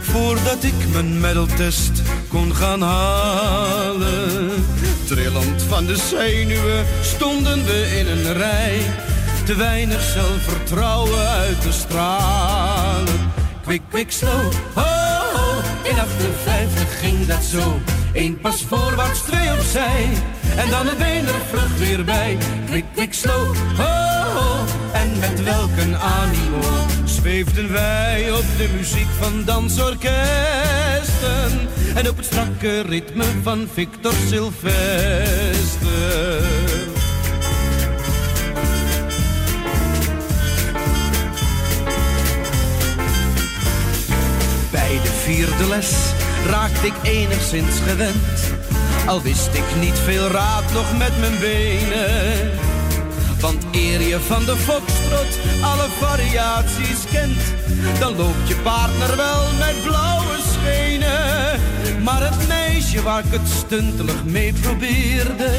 Voordat 0.00 0.64
ik 0.64 0.74
mijn 0.92 1.20
medaltest 1.20 2.02
kon 2.28 2.54
gaan 2.54 2.82
halen. 2.82 4.64
Trillend 5.06 5.62
van 5.62 5.86
de 5.86 5.96
zenuwen 5.96 6.86
stonden 7.02 7.64
we 7.64 7.96
in 7.98 8.06
een 8.06 8.32
rij. 8.32 8.80
Te 9.44 9.54
weinig 9.54 10.02
zelfvertrouwen 10.02 11.28
uit 11.28 11.60
te 11.60 11.72
stralen. 11.72 13.32
Kwik, 13.62 13.82
kwik, 13.88 14.12
slow, 14.12 14.52
oh, 14.74 14.84
oh. 15.34 15.56
In 15.82 15.98
58 15.98 17.00
ging 17.00 17.26
dat 17.26 17.42
zo. 17.42 17.80
Eén 18.12 18.38
pas 18.38 18.62
voorwaarts, 18.62 19.20
twee 19.20 19.52
opzij. 19.52 20.08
En 20.56 20.70
dan 20.70 20.86
het 20.86 20.98
been 20.98 21.26
er 21.26 21.40
vlug 21.50 21.78
weer 21.78 22.04
bij. 22.04 22.38
Kwik, 22.66 22.84
kwik, 22.94 23.14
slow, 23.14 23.50
oh, 23.78 24.36
oh. 24.36 24.60
En 24.92 25.18
met 25.18 25.42
welk 25.42 25.70
animo 26.00 26.95
zweefden 27.26 27.72
wij 27.72 28.32
op 28.32 28.44
de 28.56 28.68
muziek 28.76 29.08
van 29.20 29.44
dansorkesten. 29.44 30.10
En 31.94 32.08
op 32.08 32.16
het 32.16 32.24
strakke 32.24 32.80
ritme 32.80 33.24
van 33.42 33.68
Victor 33.72 34.12
Sylvester. 34.28 34.70
Bij 44.70 45.00
de 45.02 45.12
vierde 45.24 45.68
les 45.68 45.94
raakte 46.46 46.86
ik 46.86 46.94
enigszins 47.02 47.78
gewend. 47.86 48.54
Al 49.06 49.22
wist 49.22 49.54
ik 49.54 49.76
niet 49.80 49.98
veel 49.98 50.28
raad 50.28 50.72
nog 50.72 50.98
met 50.98 51.18
mijn 51.20 51.38
benen. 51.38 52.65
Want 53.46 53.64
eer 53.72 54.00
je 54.00 54.20
van 54.20 54.44
de 54.44 54.56
foxtrot 54.56 55.38
alle 55.60 55.88
variaties 56.00 57.04
kent, 57.12 57.40
dan 57.98 58.16
loopt 58.16 58.48
je 58.48 58.56
partner 58.56 59.16
wel 59.16 59.42
met 59.58 59.82
blauwe 59.82 60.38
schenen. 60.52 61.60
Maar 62.02 62.30
het 62.30 62.48
meisje 62.48 63.02
waar 63.02 63.24
ik 63.24 63.30
het 63.30 63.48
stuntelig 63.48 64.24
mee 64.24 64.52
probeerde, 64.52 65.50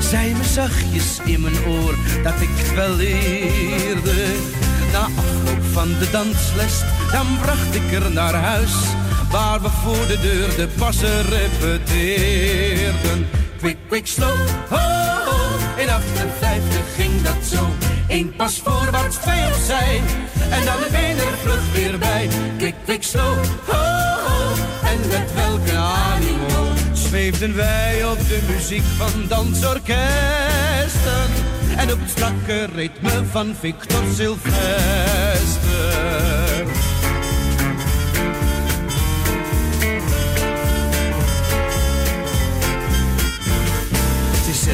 zei 0.00 0.34
me 0.34 0.44
zachtjes 0.44 1.18
in 1.24 1.40
mijn 1.40 1.64
oor 1.66 1.94
dat 2.22 2.40
ik 2.40 2.48
het 2.52 2.74
wel 2.74 2.94
leerde. 2.94 4.34
Na 4.92 5.00
afloop 5.00 5.64
van 5.72 5.88
de 5.98 6.10
dansles, 6.10 6.80
dan 7.12 7.26
bracht 7.40 7.74
ik 7.74 7.92
er 8.02 8.10
naar 8.10 8.34
huis. 8.34 8.74
Waar 9.30 9.62
we 9.62 9.68
voor 9.68 10.06
de 10.06 10.20
deur 10.20 10.56
de 10.56 10.68
passen 10.78 11.22
repeteerden. 11.22 13.28
Quick, 13.58 13.76
quick, 13.88 14.06
slow, 14.06 14.36
ho, 14.68 14.78
ho. 14.78 15.22
In 15.76 15.90
58 15.90 16.40
ging 16.40 16.50
dat 16.50 16.62
zo. 16.62 16.71
Eén 18.12 18.32
pas 18.36 18.60
voorwaarts, 18.64 19.16
twee 19.16 19.46
opzij. 19.46 20.00
En 20.50 20.64
dan 20.64 20.76
de 20.78 20.96
er 20.96 21.38
vlug 21.42 21.72
weer 21.72 21.98
bij. 21.98 22.28
Quick, 22.58 22.74
quick, 22.84 23.02
slow, 23.02 23.44
ho, 23.64 23.76
ho. 24.26 24.54
En 24.84 25.00
met 25.08 25.34
welke 25.34 25.76
animo 25.76 26.72
zweefden 26.92 27.56
wij 27.56 28.04
op 28.04 28.18
de 28.18 28.40
muziek 28.54 28.82
van 28.96 29.26
dansorkesten. 29.28 30.00
En 31.76 31.92
op 31.92 32.00
het 32.00 32.10
strakke 32.10 32.68
ritme 32.74 33.24
van 33.30 33.54
Victor 33.60 34.02
Sylvester. 34.14 34.42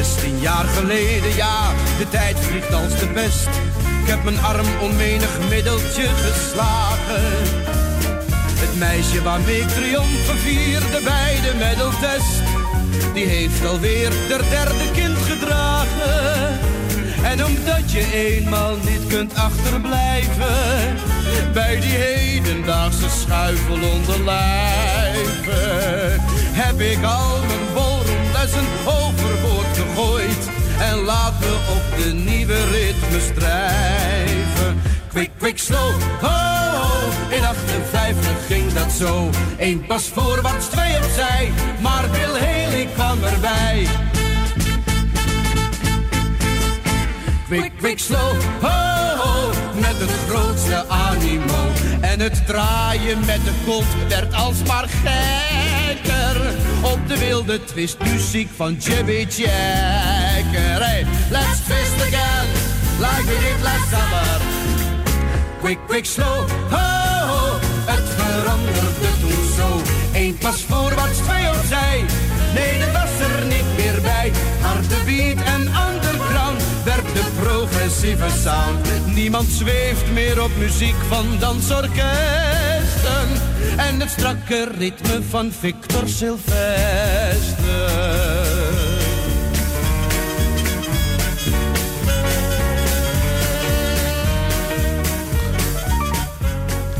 16 0.03 0.39
jaar 0.39 0.65
geleden, 0.65 1.35
ja, 1.35 1.73
de 1.97 2.09
tijd 2.09 2.39
vliegt 2.39 2.73
als 2.73 2.99
de 2.99 3.07
pest. 3.07 3.47
Ik 4.01 4.07
heb 4.07 4.23
mijn 4.23 4.39
arm 4.39 4.67
om 4.81 4.95
menig 4.95 5.39
middeltje 5.49 6.07
geslagen. 6.07 7.23
Het 8.59 8.77
meisje 8.77 9.21
waarmee 9.21 9.59
ik 9.59 9.67
triomfen 9.67 10.37
vierde 10.37 10.99
bij 11.03 11.39
de 11.41 11.53
medaltest, 11.57 12.43
die 13.13 13.25
heeft 13.25 13.65
alweer 13.65 14.09
der 14.27 14.41
derde 14.49 14.91
kind 14.93 15.17
gedragen. 15.17 16.59
En 17.23 17.45
omdat 17.45 17.91
je 17.91 18.11
eenmaal 18.13 18.75
niet 18.75 19.07
kunt 19.07 19.35
achterblijven, 19.35 20.95
bij 21.53 21.79
die 21.79 21.97
hedendaagse 21.97 23.09
schuifel 23.09 23.79
onder 23.93 24.23
lijven, 24.23 26.21
heb 26.53 26.81
ik 26.81 27.03
al 27.03 27.37
mijn 27.47 27.73
ballroomlessen 27.73 28.65
En 30.79 30.97
laat 30.97 31.39
me 31.39 31.57
op 31.69 32.03
de 32.03 32.13
nieuwe 32.13 32.65
ritme 32.65 33.19
strijven. 33.19 34.81
Quick, 35.09 35.29
quick, 35.37 35.57
slow, 35.57 35.91
ho, 36.21 36.27
ho. 36.27 37.09
In 37.29 37.43
58 37.43 38.45
ging 38.47 38.73
dat 38.73 38.91
zo. 38.91 39.29
Eén 39.57 39.85
pas 39.85 40.09
voorwaarts, 40.13 40.65
twee 40.65 40.95
opzij. 40.95 41.51
Maar 41.81 42.09
Bill 42.11 42.39
Haley 42.39 42.87
kwam 42.93 43.23
erbij. 43.23 43.87
Quick, 47.47 47.71
quick, 47.77 47.99
slow, 47.99 48.35
ho, 48.61 49.17
ho. 49.17 49.49
Met 49.73 49.99
het 49.99 50.11
grootste 50.27 50.85
animo. 50.87 51.67
En 52.01 52.19
het 52.19 52.45
draaien 52.45 53.19
met 53.25 53.45
de 53.45 53.53
kont 53.65 53.85
werd 54.09 54.33
alsmaar 54.33 54.87
gekker. 54.87 56.58
Op 56.81 56.99
de 57.07 57.17
wilde 57.17 57.63
twistmuziek 57.63 58.49
van 58.55 58.77
Jimmy 58.79 59.27
Jagger. 59.29 60.83
Hey, 60.83 61.05
let's 61.29 61.59
twist 61.65 62.01
again, 62.01 62.47
like 62.99 63.23
we 63.25 63.37
did 63.39 63.61
last 63.63 63.89
summer. 63.89 64.41
Quick, 65.61 65.77
quick, 65.87 66.05
slow, 66.05 66.47
ho, 66.69 66.77
ho. 67.27 67.57
Het 67.85 68.09
veranderde 68.17 69.09
toen 69.19 69.53
zo. 69.55 69.81
Eén 70.13 70.37
pas 70.37 70.61
voorwaarts, 70.67 71.17
twee 71.17 71.49
opzij. 71.49 72.05
Nee, 72.53 72.79
dat 72.79 72.91
was 72.91 73.19
er 73.29 73.45
niet 73.45 73.65
meer 73.77 74.01
bij. 74.01 74.31
Harde 74.61 74.95
beat 75.05 75.45
en 75.45 75.61
underground 75.61 76.61
werd 76.83 77.13
de 77.13 77.23
progressieve 77.41 78.27
sound. 78.43 78.87
Niemand 79.05 79.47
zweeft 79.47 80.11
meer 80.11 80.43
op 80.43 80.51
muziek 80.57 80.95
van 81.09 81.25
dansorkesten. 81.39 83.48
En 83.77 83.99
het 83.99 84.09
strakke 84.09 84.71
ritme 84.77 85.21
van 85.29 85.51
Victor 85.51 86.07
Sylvester. 86.07 87.89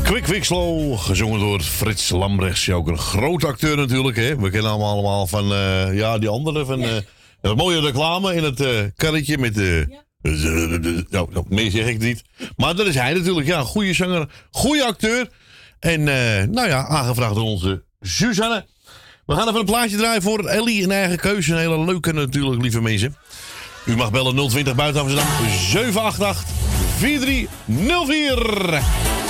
Quick 0.02 0.22
Quick 0.22 0.44
Slow, 0.44 0.98
gezongen 0.98 1.40
door 1.40 1.60
Frits 1.60 2.10
Lambrechts. 2.10 2.64
Ja, 2.64 2.74
ook 2.74 2.88
een 2.88 2.98
groot 2.98 3.44
acteur 3.44 3.76
natuurlijk. 3.76 4.16
Hè? 4.16 4.36
We 4.36 4.50
kennen 4.50 4.70
allemaal, 4.70 4.92
allemaal 4.92 5.26
van 5.26 5.52
eh, 5.52 5.96
ja, 5.96 6.18
die 6.18 6.28
andere. 6.28 6.64
Van, 6.64 6.82
eh, 6.82 6.96
dat 7.40 7.56
mooie 7.56 7.80
reclame 7.80 8.34
in 8.34 8.44
het 8.44 8.60
eh 8.60 8.68
karretje 8.96 9.38
met 9.38 9.54
de... 9.54 9.86
Ja. 9.88 10.04
Nou, 11.10 11.28
meer 11.48 11.70
zeg 11.70 11.86
ik 11.86 11.98
niet. 11.98 12.22
Maar 12.56 12.76
dat 12.76 12.86
is 12.86 12.94
hij 12.94 13.12
natuurlijk. 13.14 13.46
Ja, 13.46 13.58
een 13.58 13.64
goede 13.64 13.94
zanger, 13.94 14.28
goede 14.50 14.84
acteur. 14.84 15.28
En 15.80 16.08
eh, 16.08 16.48
nou 16.48 16.68
ja, 16.68 16.86
aangevraagd 16.86 17.34
door 17.34 17.44
onze 17.44 17.82
Suzanne. 18.00 18.66
We 19.26 19.34
gaan 19.34 19.48
even 19.48 19.60
een 19.60 19.66
plaatje 19.66 19.96
draaien 19.96 20.22
voor 20.22 20.46
Ellie. 20.46 20.82
Een 20.82 20.90
eigen 20.90 21.18
keuze. 21.18 21.52
Een 21.52 21.58
hele 21.58 21.84
leuke 21.84 22.12
natuurlijk, 22.12 22.62
lieve 22.62 22.80
mensen. 22.80 23.16
U 23.84 23.96
mag 23.96 24.10
bellen 24.10 24.48
020 24.48 24.74
buiten 24.74 25.00
Amsterdam 25.00 25.28
788 25.70 26.44
4304. 26.98 29.29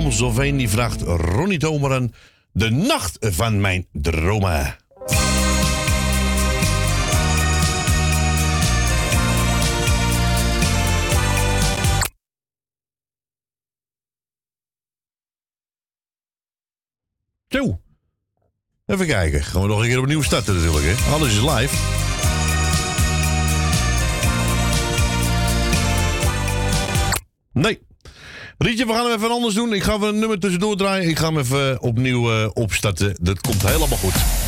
Amstelveen 0.00 0.56
die 0.56 0.68
vraagt 0.68 1.02
Ronnie 1.02 1.58
Tomeren 1.58 2.12
de 2.52 2.70
nacht 2.70 3.16
van 3.20 3.60
mijn 3.60 3.86
dromen. 3.92 4.76
Zo. 17.48 17.80
Even 18.86 19.06
kijken. 19.06 19.42
Gaan 19.44 19.62
we 19.62 19.68
nog 19.68 19.80
een 19.80 19.86
keer 19.86 20.00
opnieuw 20.00 20.22
starten 20.22 20.54
natuurlijk. 20.54 20.84
Hè? 20.84 21.12
Alles 21.12 21.28
is 21.28 21.40
live. 21.40 21.99
we 28.86 28.92
gaan 28.92 29.04
hem 29.04 29.14
even 29.14 29.30
anders 29.30 29.54
doen. 29.54 29.72
Ik 29.72 29.82
ga 29.82 29.94
even 29.94 30.08
een 30.08 30.18
nummer 30.18 30.38
tussendoor 30.38 30.76
draaien. 30.76 31.08
Ik 31.08 31.18
ga 31.18 31.26
hem 31.26 31.38
even 31.38 31.82
opnieuw 31.82 32.30
eh, 32.30 32.50
opstarten. 32.52 33.14
Dat 33.20 33.40
komt 33.40 33.62
helemaal 33.66 33.98
goed. 33.98 34.39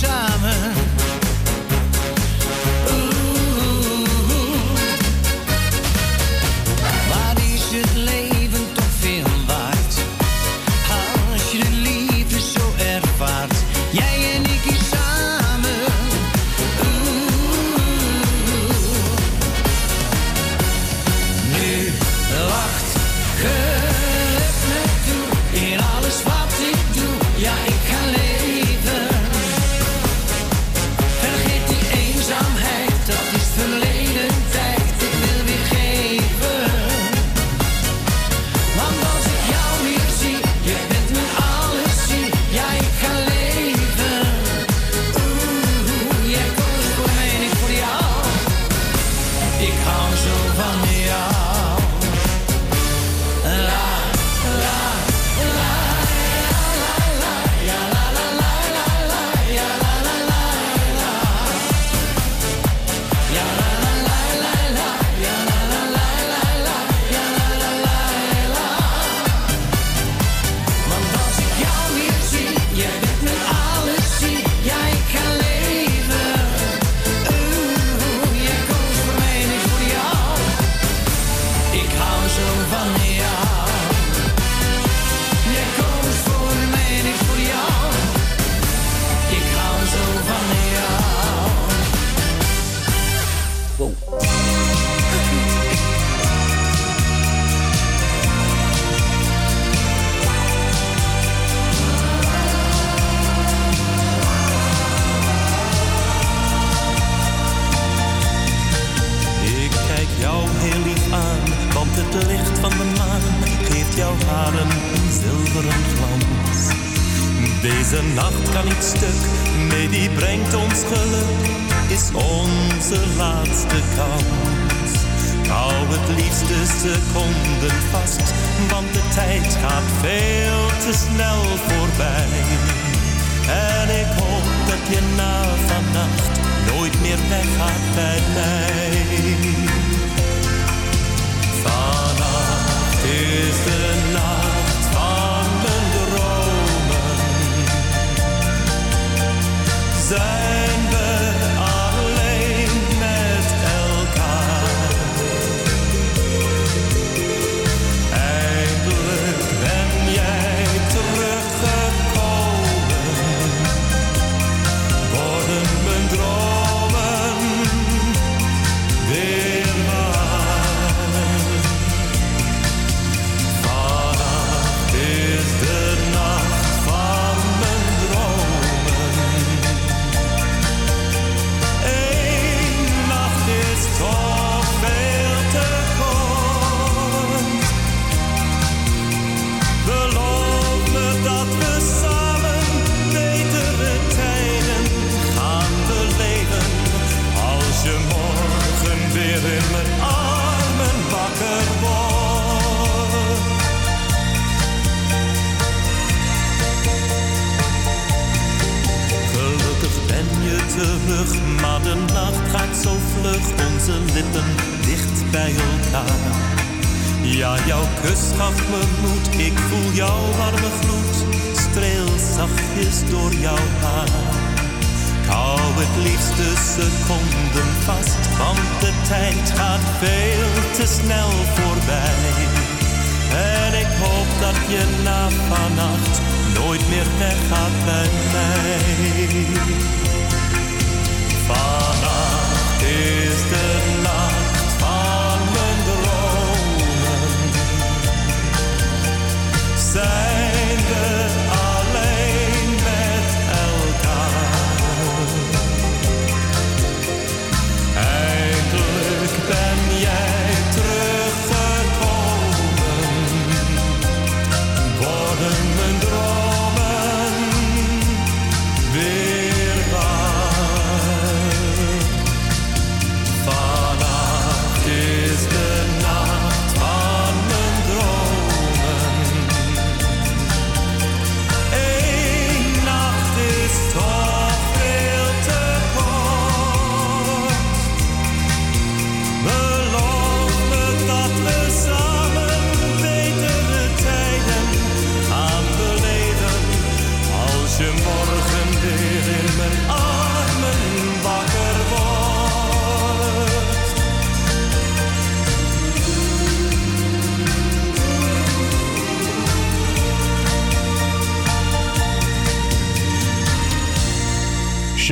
shine. 0.00 0.37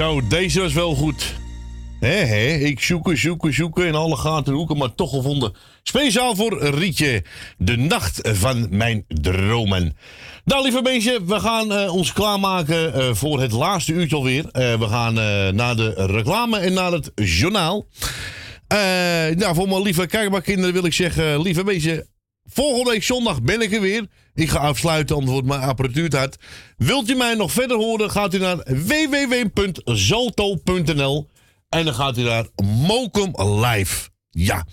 Zo, 0.07 0.27
deze 0.29 0.61
was 0.61 0.73
wel 0.73 0.95
goed. 0.95 1.35
Hé, 2.01 2.25
hé, 2.25 2.55
ik 2.55 2.81
zoeken, 2.81 3.19
zoeken, 3.19 3.55
zoeken 3.55 3.87
in 3.87 3.95
alle 3.95 4.17
gaten 4.17 4.53
en 4.53 4.59
hoeken, 4.59 4.77
maar 4.77 4.95
toch 4.95 5.11
gevonden. 5.11 5.53
Speciaal 5.83 6.37
voor 6.37 6.65
Rietje, 6.65 7.25
de 7.59 7.77
nacht 7.77 8.21
van 8.23 8.67
mijn 8.71 9.05
dromen. 9.09 9.97
Nou, 10.45 10.63
lieve 10.63 10.83
mensen, 10.83 11.27
we 11.27 11.41
gaan 11.41 11.73
eh, 11.73 11.95
ons 11.95 12.13
klaarmaken 12.13 12.95
eh, 12.95 13.15
voor 13.15 13.41
het 13.41 13.53
laatste 13.53 13.93
uurtje 13.93 14.17
alweer. 14.17 14.49
Eh, 14.51 14.79
we 14.79 14.89
gaan 14.89 15.15
naar 15.55 15.77
de 15.77 15.93
reclame 15.97 16.59
en 16.59 16.73
naar 16.73 16.93
het 16.93 17.13
journaal. 17.15 17.87
Nou, 19.37 19.55
voor 19.55 19.69
mijn 19.69 19.83
lieve 19.83 20.07
kijkbaarkinderen 20.07 20.73
wil 20.73 20.85
ik 20.85 20.93
zeggen, 20.93 21.43
lieve 21.43 21.65
mensen, 21.65 22.09
volgende 22.45 22.91
week 22.91 23.03
zondag 23.03 23.43
ben 23.43 23.61
ik 23.61 23.73
er 23.73 23.81
weer. 23.81 24.07
Ik 24.37 24.51
ga 24.51 24.59
afsluiten, 24.59 25.15
anders 25.15 25.33
wordt 25.33 25.49
mijn 25.49 25.61
apparatuur 25.61 26.11
te. 26.11 26.31
Wilt 26.77 27.11
u 27.11 27.15
mij 27.15 27.35
nog 27.35 27.53
verder 27.53 27.77
horen, 27.77 28.11
gaat 28.11 28.35
u 28.35 28.39
naar 28.39 28.57
www.zalto.nl 28.65 29.99
en 31.69 31.85
dan 31.85 31.95
gaat 31.95 32.19
u 32.19 32.23
naar 32.23 32.47
Mokum 32.87 33.33
Live. 33.65 34.09
Ja, 34.31 34.67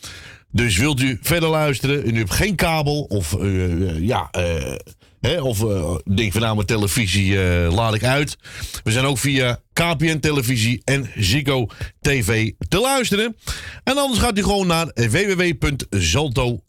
dus 0.52 0.77
wilt 0.77 1.02
u 1.02 1.19
verder 1.22 1.49
luisteren 1.49 2.03
en 2.03 2.15
u 2.15 2.18
hebt 2.18 2.34
geen 2.34 2.56
kabel 2.56 3.02
of 3.02 3.34
eh, 3.34 3.99
ja... 3.99 4.30
eh, 4.31 5.45
of 5.45 5.64
eh 5.64 5.95
denk 6.15 6.31
van 6.31 6.41
nou, 6.41 6.56
mijn 6.56 6.68
televisie 6.68 7.41
eh, 7.44 7.73
laat 7.73 7.94
ik 7.94 8.03
uit. 8.03 8.38
We 8.84 8.91
zijn 8.91 9.06
ook 9.06 9.18
via 9.18 9.60
KPN 9.73 10.19
Televisie 10.19 10.81
en 10.84 11.10
Ziggo 11.15 11.68
TV 12.02 12.52
te 12.69 12.80
luisteren. 12.80 13.35
En 13.84 13.98
anders 13.98 14.19
gaat 14.19 14.38
u 14.38 14.44
gewoon 14.44 14.68
naar 14.68 14.91
www.zalto.nl. 14.94 16.64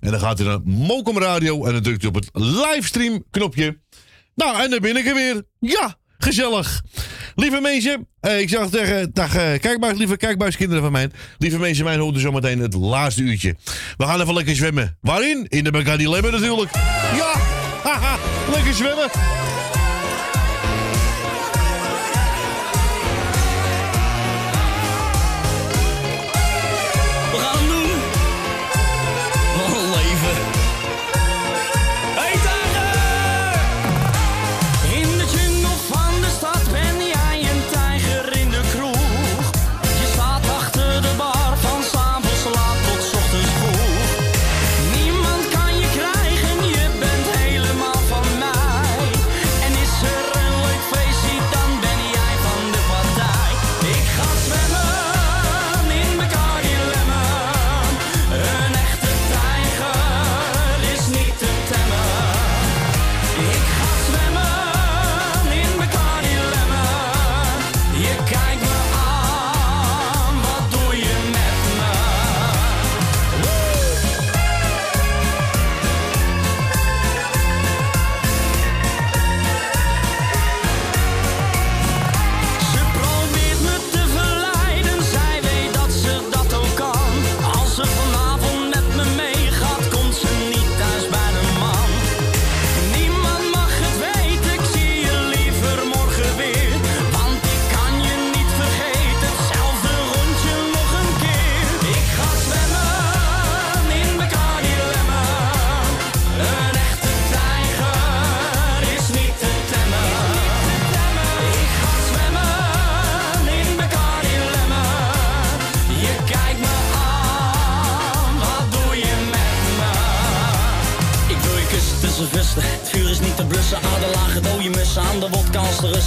En 0.00 0.10
dan 0.10 0.20
gaat 0.20 0.40
u 0.40 0.44
naar 0.44 0.58
Mokum 0.64 1.18
Radio 1.18 1.64
en 1.64 1.72
dan 1.72 1.82
drukt 1.82 2.02
u 2.02 2.06
op 2.06 2.14
het 2.14 2.28
livestream 2.32 3.24
knopje. 3.30 3.78
Nou, 4.34 4.62
en 4.62 4.70
dan 4.70 4.80
ben 4.80 4.96
ik 4.96 5.06
er 5.06 5.14
weer. 5.14 5.42
Ja, 5.58 5.96
gezellig. 6.18 6.82
Lieve 7.34 7.60
mensen, 7.60 8.08
eh, 8.20 8.40
ik 8.40 8.48
zeg 8.48 8.68
tegen, 8.68 9.10
dag 9.12 9.36
eh, 9.36 9.60
kijkbuis, 9.60 9.98
lieve 9.98 10.16
kijkbuiskinderen 10.16 10.82
van 10.82 10.92
mij. 10.92 11.10
Lieve 11.38 11.58
mensen, 11.58 11.84
mij 11.84 11.96
hoort 11.96 12.18
zometeen 12.18 12.58
meteen 12.58 12.80
het 12.80 12.90
laatste 12.90 13.22
uurtje. 13.22 13.56
We 13.96 14.04
gaan 14.04 14.20
even 14.20 14.34
lekker 14.34 14.56
zwemmen. 14.56 14.96
Waarin? 15.00 15.46
In 15.48 15.64
de 15.64 15.70
Bacardi 15.70 16.08
natuurlijk. 16.08 16.74
Ja, 17.16 17.32
lekker 18.54 18.74
zwemmen. 18.74 19.39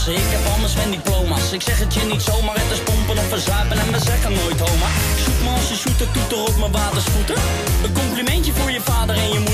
Ik 0.08 0.30
heb 0.36 0.46
al 0.52 0.58
mijn 0.58 0.70
Sven-diploma's. 0.70 1.52
Ik 1.52 1.62
zeg 1.62 1.80
het 1.80 1.94
je 1.94 2.04
niet 2.04 2.22
zomaar. 2.22 2.56
Het 2.56 2.72
is 2.72 2.80
pompen 2.80 3.18
of 3.18 3.28
verzuipen 3.28 3.78
en 3.80 3.92
we 3.92 4.00
zeggen 4.00 4.34
nooit 4.34 4.60
homa. 4.60 4.90
Zoek 5.24 5.40
me 5.44 5.50
als 5.50 5.84
je 5.84 5.96
toeter 6.12 6.40
op 6.40 6.58
mijn 6.58 6.72
watersvoeten. 6.72 7.36
Een 7.84 7.94
complimentje 7.94 8.54
voor 8.54 8.72
je 8.72 8.82
vader 8.82 9.16
en 9.16 9.30
je 9.30 9.40
moeder. 9.40 9.53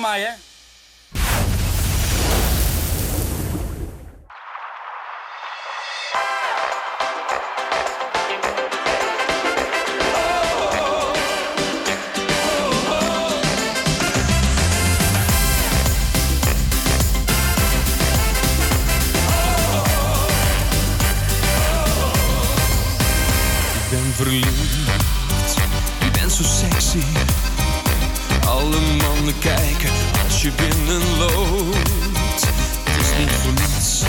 van 0.00 0.10
mij, 0.10 0.20
hè? 0.20 0.45
schoenen 30.86 31.18
loopt. 31.18 32.46
Het 32.84 33.00
is 33.00 33.18
niet 33.18 33.30
voor 33.30 33.52
niets, 33.52 34.02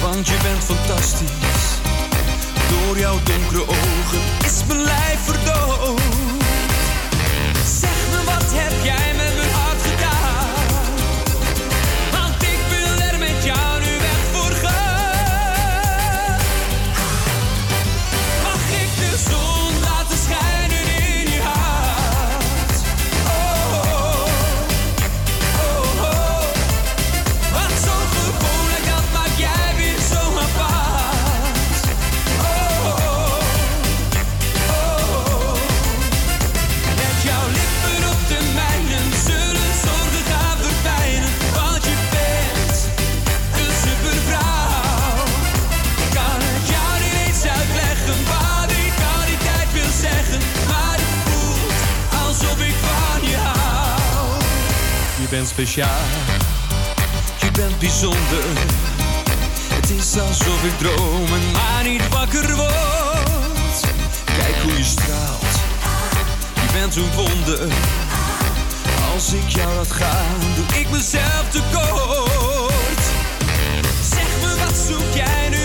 want 0.00 0.28
je 0.28 0.36
bent 0.42 0.64
fantastisch. 0.64 1.78
Door 2.68 2.98
jouw 2.98 3.18
donkere 3.22 3.60
ogen 3.60 4.20
is 4.44 4.64
mijn 4.66 4.80
lijf 4.80 5.18
verdoofd. 5.24 6.02
Zeg 7.80 7.90
me, 8.10 8.24
wat 8.24 8.52
heb 8.52 8.84
jij? 8.84 9.07
speciaal. 55.58 56.06
Je 57.40 57.50
bent 57.50 57.78
bijzonder. 57.78 58.44
Het 59.74 59.90
is 59.90 60.18
alsof 60.18 60.64
ik 60.64 60.78
droom 60.78 61.26
en 61.26 61.50
maar 61.52 61.82
niet 61.84 62.08
wakker 62.08 62.56
word. 62.56 63.80
Kijk 64.24 64.56
hoe 64.62 64.78
je 64.78 64.84
straalt. 64.84 65.54
Je 66.54 66.72
bent 66.72 66.96
een 66.96 67.10
wonder. 67.14 67.68
Als 69.14 69.32
ik 69.32 69.48
jou 69.48 69.74
laat 69.74 69.92
gaan, 69.92 70.40
doe 70.56 70.80
ik 70.80 70.90
mezelf 70.90 71.44
tekort. 71.50 73.02
Zeg 74.10 74.28
me, 74.42 74.64
wat 74.64 74.76
zoek 74.86 75.14
jij 75.14 75.48
nu? 75.48 75.57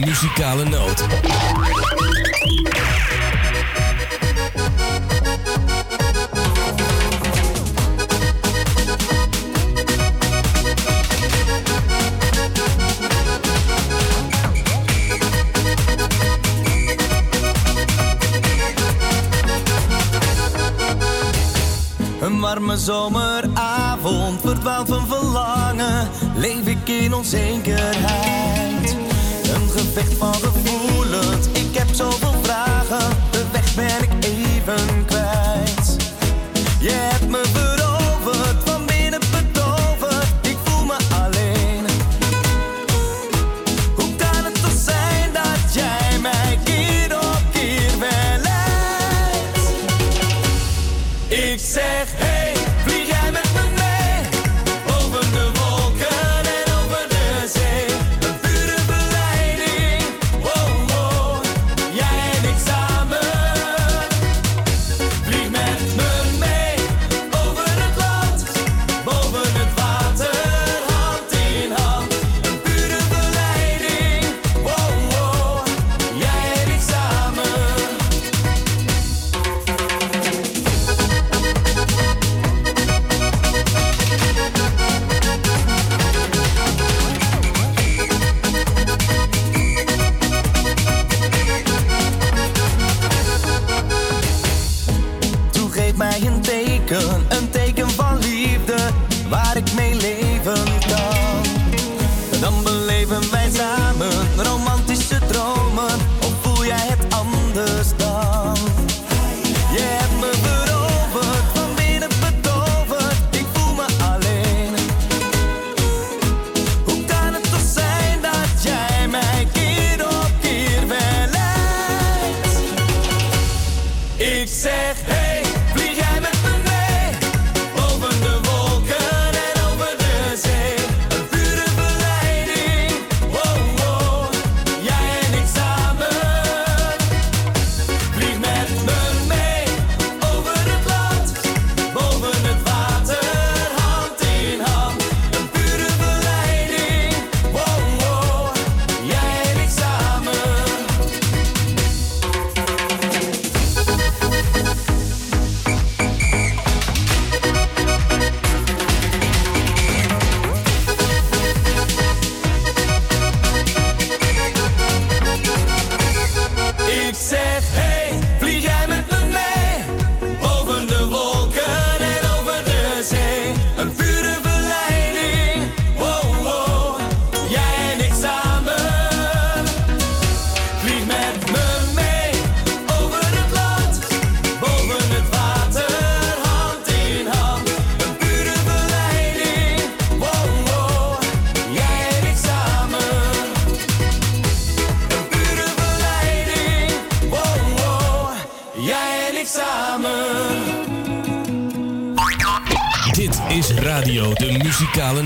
muzikale 0.00 0.64
noot. 0.64 1.04
Een 22.20 22.40
warme 22.40 22.76
zomeravond 22.76 24.40
verdwaald 24.40 24.88
van 24.88 25.06
verlangen, 25.06 26.08
leef 26.36 26.66
ik 26.66 26.88
in 26.88 27.14
onzekerheid. 27.14 28.75
big 29.96 30.04
for 30.18 30.30
the. 30.42 30.75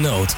No. 0.00 0.29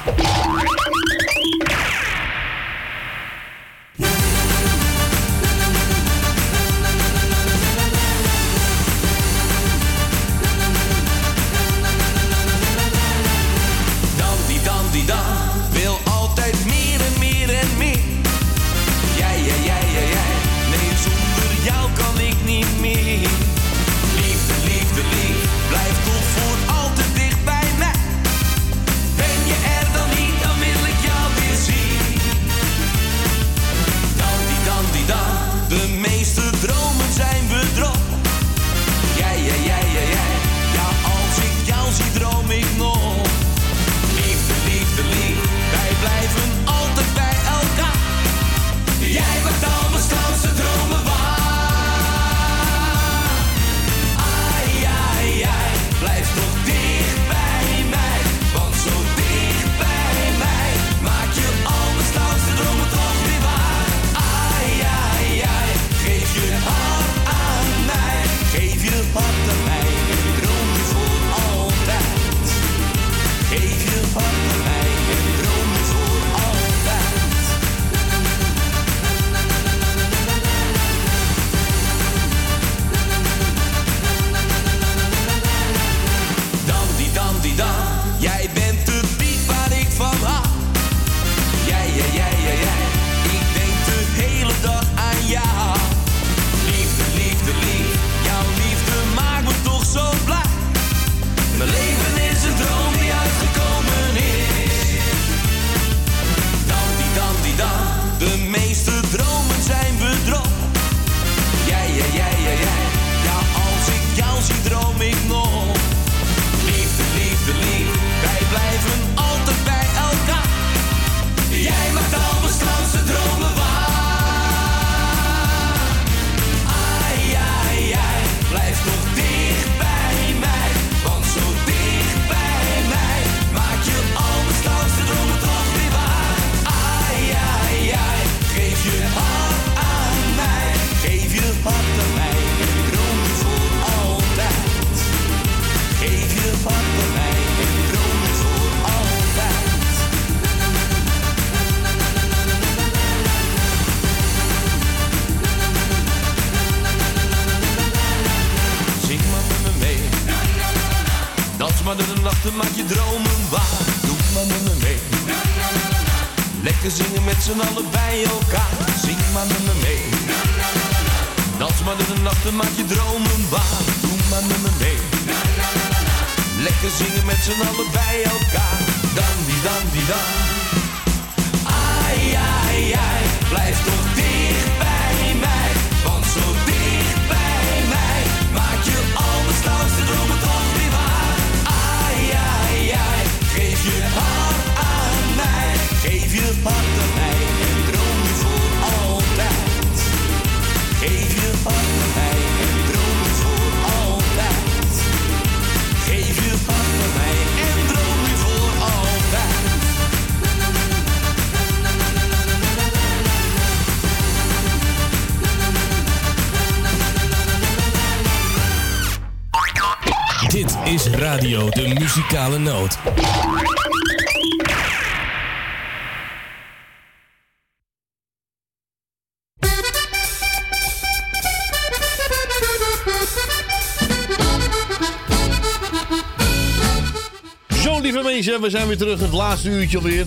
we 238.63 238.69
zijn 238.69 238.87
weer 238.87 238.97
terug. 238.97 239.19
Het 239.19 239.31
laatste 239.31 239.69
uurtje 239.69 239.97
alweer. 239.97 240.25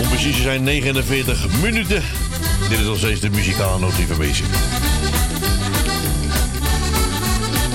Om 0.00 0.08
precies 0.08 0.36
te 0.36 0.42
zijn 0.42 0.62
49 0.62 1.46
minuten. 1.62 2.02
Dit 2.68 2.78
is 2.78 2.84
nog 2.84 2.98
steeds 2.98 3.20
de 3.20 3.30
muzikale 3.30 3.78
notificatie. 3.78 4.44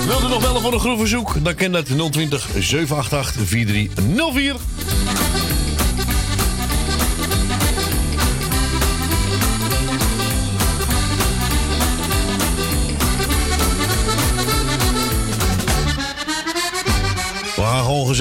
Wilt 0.06 0.22
u 0.22 0.28
nog 0.28 0.40
bellen 0.40 0.60
voor 0.60 0.72
een 0.72 0.80
groeverzoek? 0.80 1.44
Dan 1.44 1.54
kent 1.54 1.72
dat 1.72 2.12
020 2.12 2.48
788 2.58 3.46
4304. 3.46 4.56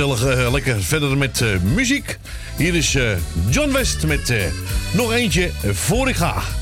Eh, 0.02 0.52
lekker 0.52 0.84
verder 0.84 1.18
met 1.18 1.41
eh, 1.41 1.48
muziek. 1.73 2.18
Hier 2.57 2.76
is 2.76 2.95
eh, 2.95 3.11
John 3.49 3.72
West 3.72 4.06
met 4.06 4.34
nog 4.94 5.14
eentje 5.14 5.52
voor 5.73 6.10
ik 6.10 6.15
ga. 6.15 6.60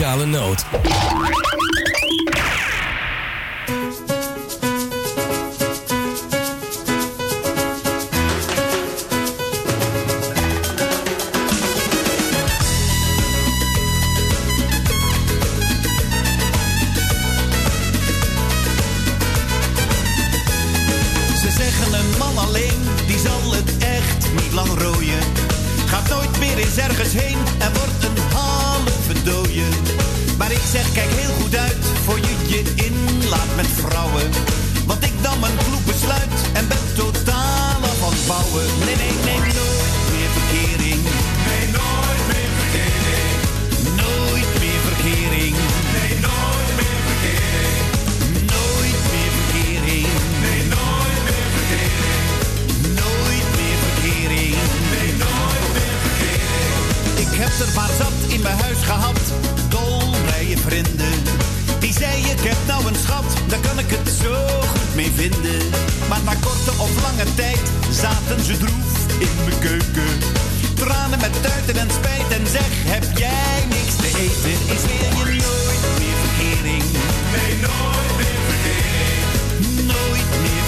muzikale 0.00 0.26
noot. 0.26 1.49
ik 63.80 63.90
het 63.90 64.08
zo 64.22 64.34
goed 64.72 64.94
mee 64.94 65.10
vinden. 65.14 65.60
Maar 66.08 66.22
na 66.24 66.34
korte 66.34 66.72
of 66.84 66.92
lange 67.02 67.34
tijd 67.34 67.60
zaten 67.90 68.44
ze 68.44 68.56
droef 68.58 68.92
in 69.18 69.34
mijn 69.44 69.58
keuken. 69.58 70.12
Tranen 70.74 71.20
met 71.20 71.42
tuiten 71.42 71.76
en 71.76 71.90
spijt 71.90 72.30
en 72.38 72.46
zeg, 72.46 72.70
heb 72.94 73.04
jij 73.18 73.56
niks 73.68 73.94
te 74.02 74.08
eten? 74.24 74.56
Is 74.74 74.82
weer 74.90 75.34
je 75.34 75.40
nooit 75.48 75.84
meer 76.00 76.18
verkering. 76.24 76.84
Nee, 77.34 77.52
nooit 77.66 78.12
meer 78.20 78.40
verkering. 78.50 79.24
Nooit 79.92 80.30
meer 80.44 80.64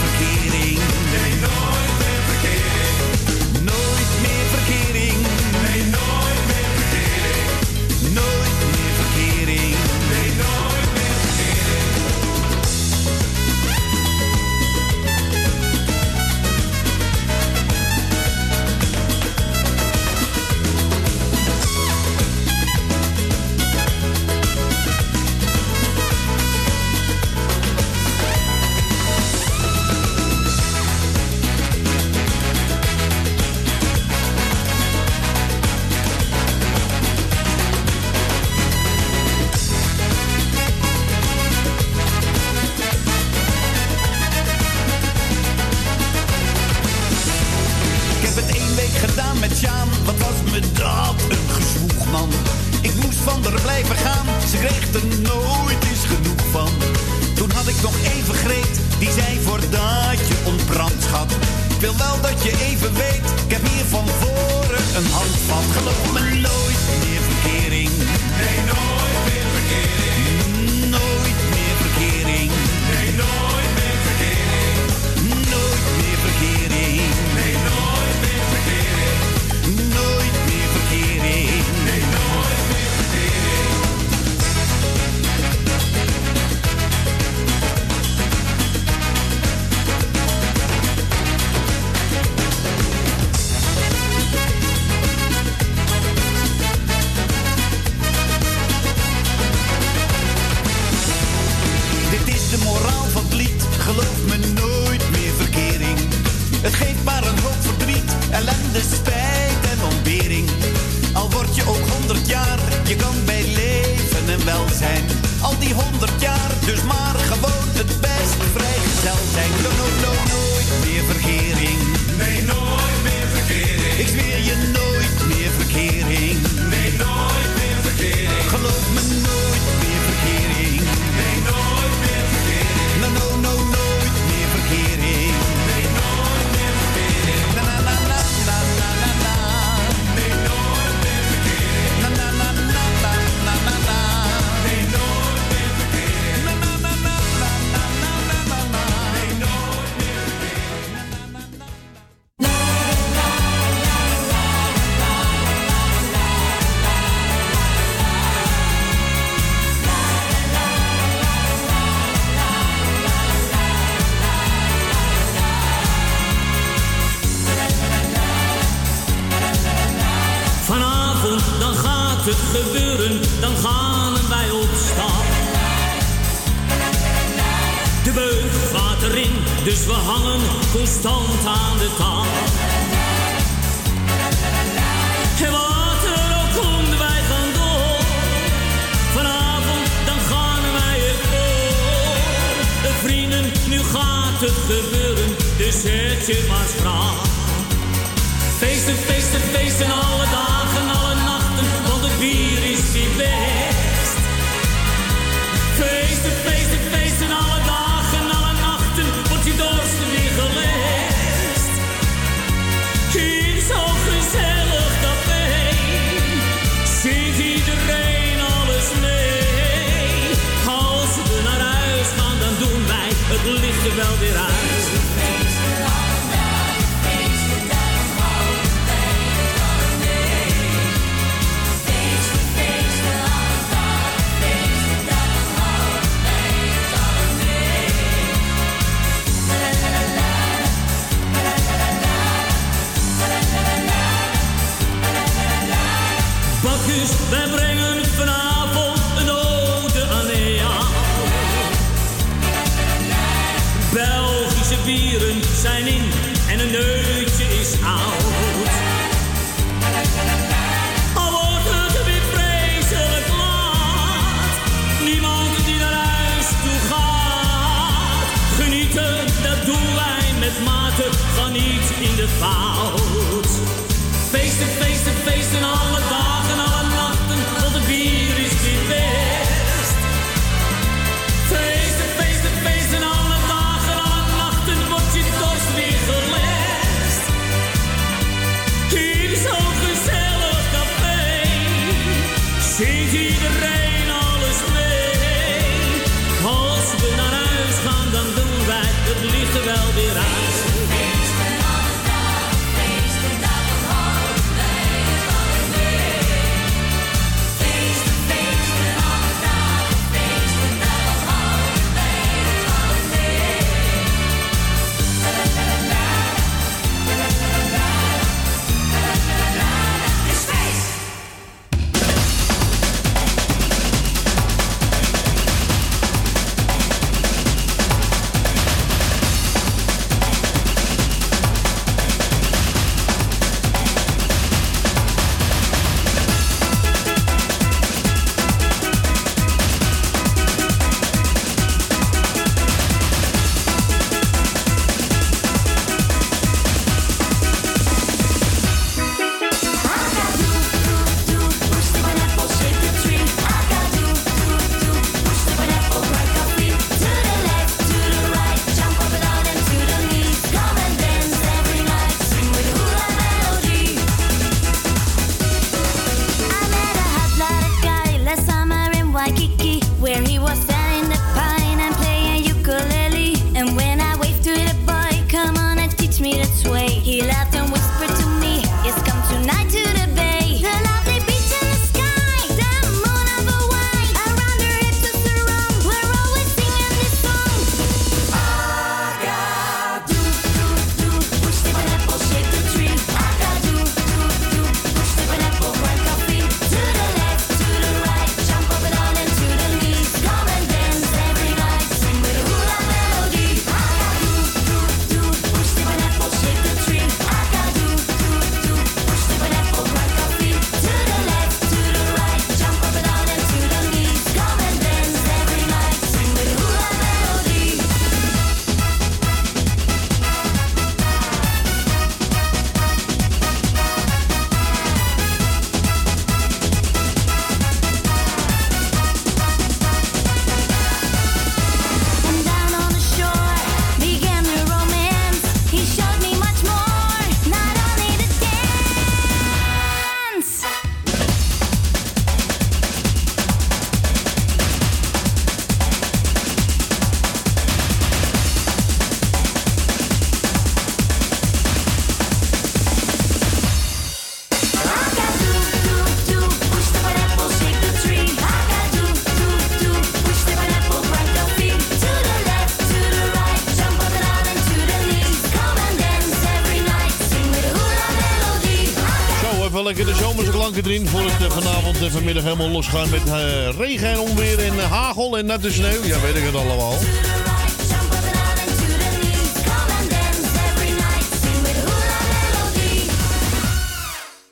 klanken 470.72 470.90
erin 470.90 471.08
voor 471.08 471.20
het 471.20 471.42
eh, 471.42 471.50
vanavond 471.50 472.02
en 472.02 472.10
vanmiddag 472.10 472.42
helemaal 472.42 472.68
losgaan 472.68 473.10
met 473.10 473.26
eh, 473.26 473.68
regen 473.78 474.08
en 474.08 474.18
onweer 474.18 474.58
en 474.58 474.78
eh, 474.78 474.92
hagel 474.92 475.38
en 475.38 475.46
natte 475.46 475.72
sneeuw. 475.72 476.02
Ja, 476.04 476.20
weet 476.20 476.36
ik 476.36 476.44
het 476.44 476.54
allemaal. 476.54 476.92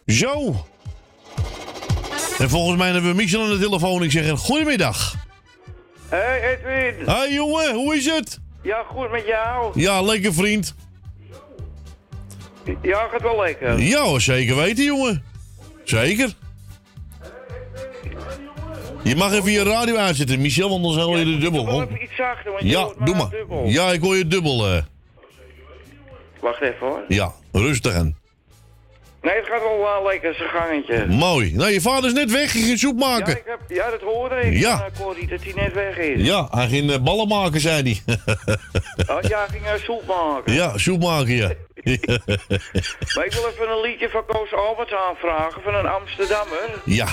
Zo. 0.06 0.64
En 2.38 2.50
volgens 2.50 2.78
mij 2.78 2.90
hebben 2.90 3.10
we 3.10 3.16
Michel 3.16 3.42
aan 3.42 3.50
de 3.50 3.58
telefoon. 3.58 4.02
Ik 4.02 4.10
zeg 4.10 4.28
een 4.28 4.38
goedemiddag. 4.38 5.14
Hey 6.08 6.58
Edwin. 6.58 7.06
Hoi 7.06 7.34
jongen, 7.34 7.74
hoe 7.74 7.96
is 7.96 8.06
het? 8.06 8.40
Ja, 8.62 8.84
goed 8.88 9.10
met 9.10 9.26
jou. 9.26 9.80
Ja, 9.80 10.02
lekker 10.02 10.34
vriend. 10.34 10.74
Ja, 12.82 13.08
gaat 13.10 13.22
wel 13.22 13.40
lekker. 13.40 13.80
Ja, 13.80 14.18
zeker 14.18 14.56
weten 14.56 14.84
jongen. 14.84 15.19
Zeker. 15.90 16.32
Je 19.02 19.16
mag 19.16 19.32
even 19.32 19.50
je 19.52 19.62
radio 19.62 19.96
uitzetten, 19.96 20.40
Michel, 20.40 20.68
want 20.68 20.82
dan 20.82 20.92
zijn 20.92 21.06
we 21.10 21.24
weer 21.24 21.40
dubbel. 21.40 21.66
Wel 21.66 21.82
even 21.82 22.02
iets 22.02 22.16
zachter, 22.16 22.50
want 22.50 22.62
je 22.62 22.68
Ja, 22.68 22.88
doe 23.04 23.14
maar. 23.16 23.30
dubbel. 23.30 23.64
Ja, 23.66 23.90
ik 23.92 24.00
hoor 24.00 24.16
je 24.16 24.26
dubbel. 24.26 24.66
eh. 24.66 24.82
Wacht 26.40 26.60
even 26.60 26.86
hoor. 26.86 27.04
ja, 27.08 27.32
rustig 27.52 27.94
aan. 27.94 28.18
Nee, 29.22 29.34
het 29.34 29.46
gaat 29.46 29.60
wel 29.62 29.80
uh, 29.80 30.04
lekker, 30.10 30.34
zijn 30.34 30.48
gangetje. 30.48 31.06
Mooi. 31.06 31.52
Nou, 31.54 31.70
je 31.70 31.80
vader 31.80 32.04
is 32.04 32.12
net 32.12 32.30
weg, 32.30 32.52
je 32.52 32.58
ging 32.58 32.78
soep 32.78 33.00
Ja, 33.00 33.06
maken. 33.08 33.36
ik 33.36 33.42
heb, 33.46 33.60
ja, 33.68 33.90
dat 33.90 34.00
hoorde 34.00 34.40
ik. 34.40 34.58
Ja. 34.58 34.84
eh, 34.94 35.00
Corrie, 35.04 35.26
dat 35.26 35.42
hij 35.42 35.52
net 35.64 35.72
weg 35.74 35.96
is. 35.98 36.26
Ja, 36.26 36.48
hij 36.50 36.68
ging 36.68 36.90
eh, 36.90 36.98
ballen 37.02 37.28
maken, 37.28 37.60
zei 37.60 37.82
hij. 37.82 38.16
Oh, 39.16 39.22
ja, 39.22 39.46
ging 39.50 39.64
uh, 39.64 39.70
soep 39.84 40.06
maken. 40.06 40.52
ja, 40.52 40.78
soep 40.78 41.02
maken, 41.02 41.34
ja. 41.34 41.50
Maar 43.14 43.24
ik 43.26 43.32
wil 43.32 43.48
even 43.52 43.70
een 43.70 43.80
liedje 43.80 44.08
van 44.08 44.26
Koos 44.26 44.54
Alberts 44.54 44.92
aanvragen, 44.92 45.62
van 45.62 45.74
een 45.74 45.86
Amsterdammer. 45.86 46.70
ja, 46.84 47.06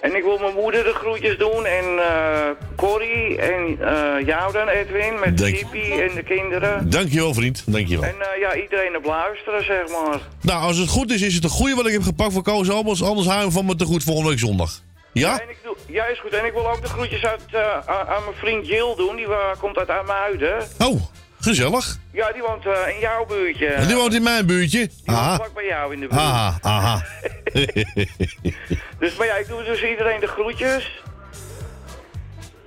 En 0.00 0.16
ik 0.16 0.22
wil 0.22 0.38
mijn 0.38 0.54
moeder 0.54 0.84
de 0.84 0.92
groetjes 0.94 1.38
doen 1.38 1.64
en 1.66 1.98
eh 1.98 2.48
Corrie 2.76 3.38
en 3.38 3.78
eh, 3.80 4.26
jou 4.26 4.52
dan, 4.52 4.68
Edwin, 4.68 5.18
met 5.20 5.38
Dank- 5.38 5.54
Tippy 5.56 5.90
en 5.92 6.14
de 6.14 6.22
kinderen. 6.22 6.90
dankjewel 6.90 7.34
vriend, 7.34 7.62
dankjewel. 7.66 8.04
En 8.08 8.20
eh, 8.20 8.40
ja, 8.40 8.54
iedereen 8.56 8.96
op 8.96 9.04
luisteren, 9.04 9.64
zeg 9.64 9.88
maar. 9.88 10.18
Nou, 10.40 10.62
als 10.62 10.76
het 10.76 10.88
goed 10.88 11.10
is, 11.10 11.22
is 11.22 11.34
het 11.34 11.44
een 11.44 11.50
goede 11.50 11.74
wat 11.74 11.86
ik 11.86 11.92
heb 11.92 12.02
gepakt 12.02 12.32
voor 12.32 12.42
Koos 12.42 12.70
Albers. 12.70 13.02
Anders 13.02 13.26
hou 13.26 13.40
hem 13.40 13.50
van 13.52 13.66
me 13.66 13.76
te 13.76 13.84
goed 13.84 14.02
volgende 14.04 14.28
week 14.30 14.38
zondag. 14.38 14.70
Ja? 15.12 15.40
En 15.40 15.48
ik 15.50 15.58
doe, 15.62 15.76
ja, 15.86 16.04
is 16.06 16.20
goed. 16.20 16.32
En 16.32 16.44
ik 16.44 16.52
wil 16.52 16.70
ook 16.70 16.82
de 16.82 16.88
groetjes 16.88 17.24
uit, 17.24 17.40
aan, 17.86 18.06
aan 18.06 18.24
mijn 18.24 18.36
vriend 18.36 18.66
Jill 18.66 18.94
doen. 18.96 19.16
Die 19.16 19.26
komt 19.60 19.76
uit 19.78 19.90
Amuiden. 19.90 20.66
Oh, 20.78 21.00
gezellig. 21.44 21.98
Ja, 22.12 22.32
die 22.32 22.42
woont 22.42 22.66
eh, 22.66 22.94
in 22.94 23.00
jouw 23.00 23.26
buurtje. 23.26 23.66
En 23.66 23.86
die 23.86 23.96
woont 23.96 24.14
in 24.14 24.22
mijn 24.22 24.46
buurtje. 24.46 24.78
Die 24.78 25.14
Aha. 25.14 25.34
vlak 25.36 25.54
bij 25.54 25.66
jou 25.66 25.92
in 25.94 26.00
de 26.00 26.06
buurt. 26.06 26.20
Aha, 26.20 26.58
aha. 26.62 27.04
Dus, 28.98 29.16
maar 29.16 29.26
ja, 29.26 29.34
ik 29.36 29.48
doe 29.48 29.64
dus 29.64 29.82
iedereen 29.82 30.20
de 30.20 30.26
groetjes. 30.26 31.02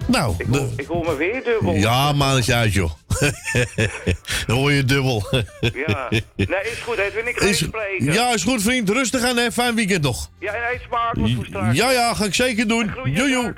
nou, 0.08 0.36
de- 0.50 0.74
Ik 0.78 0.86
hoor 0.88 1.06
me 1.06 1.16
weer 1.16 1.44
dubbel. 1.44 1.74
ja, 1.74 2.12
maar 2.14 2.30
dat 2.30 2.40
is 2.40 2.52
uit, 2.52 2.74
joh. 2.74 2.92
Dan 4.48 4.58
hoor 4.58 4.72
je 4.72 4.84
dubbel. 4.84 5.28
Ja. 5.60 6.08
Nee, 6.36 6.48
is 6.72 6.80
goed, 6.86 6.98
Edwin. 6.98 7.28
Ik 7.28 7.38
ga 7.40 7.46
Is, 7.46 7.58
spreken. 7.58 8.14
ja, 8.14 8.34
is 8.34 8.44
goed, 8.44 8.62
vriend. 8.62 8.90
Rustig 8.90 9.24
aan, 9.24 9.38
hè. 9.38 9.52
Fijn 9.52 9.76
weekend 9.76 10.02
nog. 10.04 10.30
Ja, 10.40 10.54
en 10.54 10.74
eet 10.74 10.82
smakelijk 10.88 11.36
voor 11.36 11.46
straks. 11.46 11.78
Ja, 11.78 11.92
ja, 11.92 12.14
ga 12.14 12.26
ik 12.26 12.34
zeker 12.36 12.68
doen. 12.68 12.92
Jo, 13.06 13.28
jo. 13.28 13.54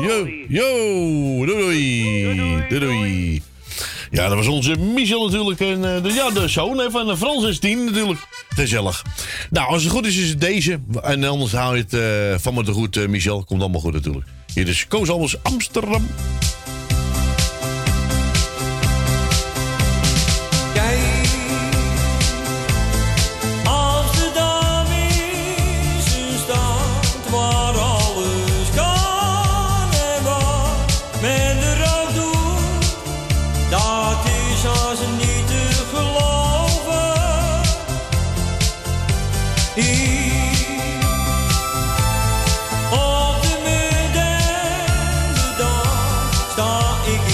Jo, 0.00 0.28
jo. 0.48 1.46
Doei, 1.46 1.46
doei. 1.46 2.36
Doei, 2.68 2.78
doei. 2.80 3.42
Ja, 4.12 4.28
dat 4.28 4.36
was 4.36 4.46
onze 4.46 4.76
Michel 4.76 5.24
natuurlijk. 5.24 5.60
En 5.60 5.94
eh, 5.94 6.02
de, 6.02 6.12
ja, 6.12 6.30
de 6.30 6.48
zoon 6.48 6.90
van 6.90 7.10
eh, 7.10 7.16
Frans 7.16 7.44
en 7.44 7.54
Stien 7.54 7.84
natuurlijk. 7.84 8.20
Gezellig. 8.48 9.04
Nou, 9.50 9.68
als 9.68 9.82
het 9.82 9.92
goed 9.92 10.06
is, 10.06 10.16
is 10.16 10.28
het 10.28 10.40
deze. 10.40 10.80
En 11.02 11.24
anders 11.24 11.52
hou 11.52 11.76
je 11.76 11.82
het 11.82 11.94
eh, 11.94 12.42
van 12.42 12.54
me 12.54 12.64
te 12.64 12.72
goed, 12.72 13.08
Michel. 13.08 13.44
Komt 13.44 13.60
allemaal 13.60 13.80
goed 13.80 13.92
natuurlijk. 13.92 14.26
Hier 14.54 14.68
is 14.68 14.86
Koos 14.88 15.10
Albers. 15.10 15.42
Amsterdam 15.42 16.06
dag 46.56 47.00
sta 47.02 47.12
ik 47.12 47.31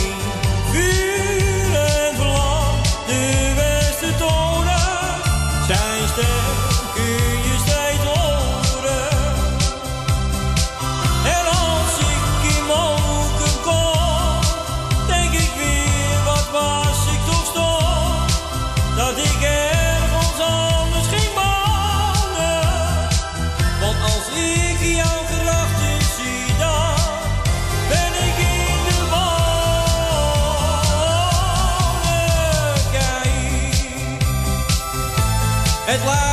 het 35.88 36.04
laatste 36.04 36.27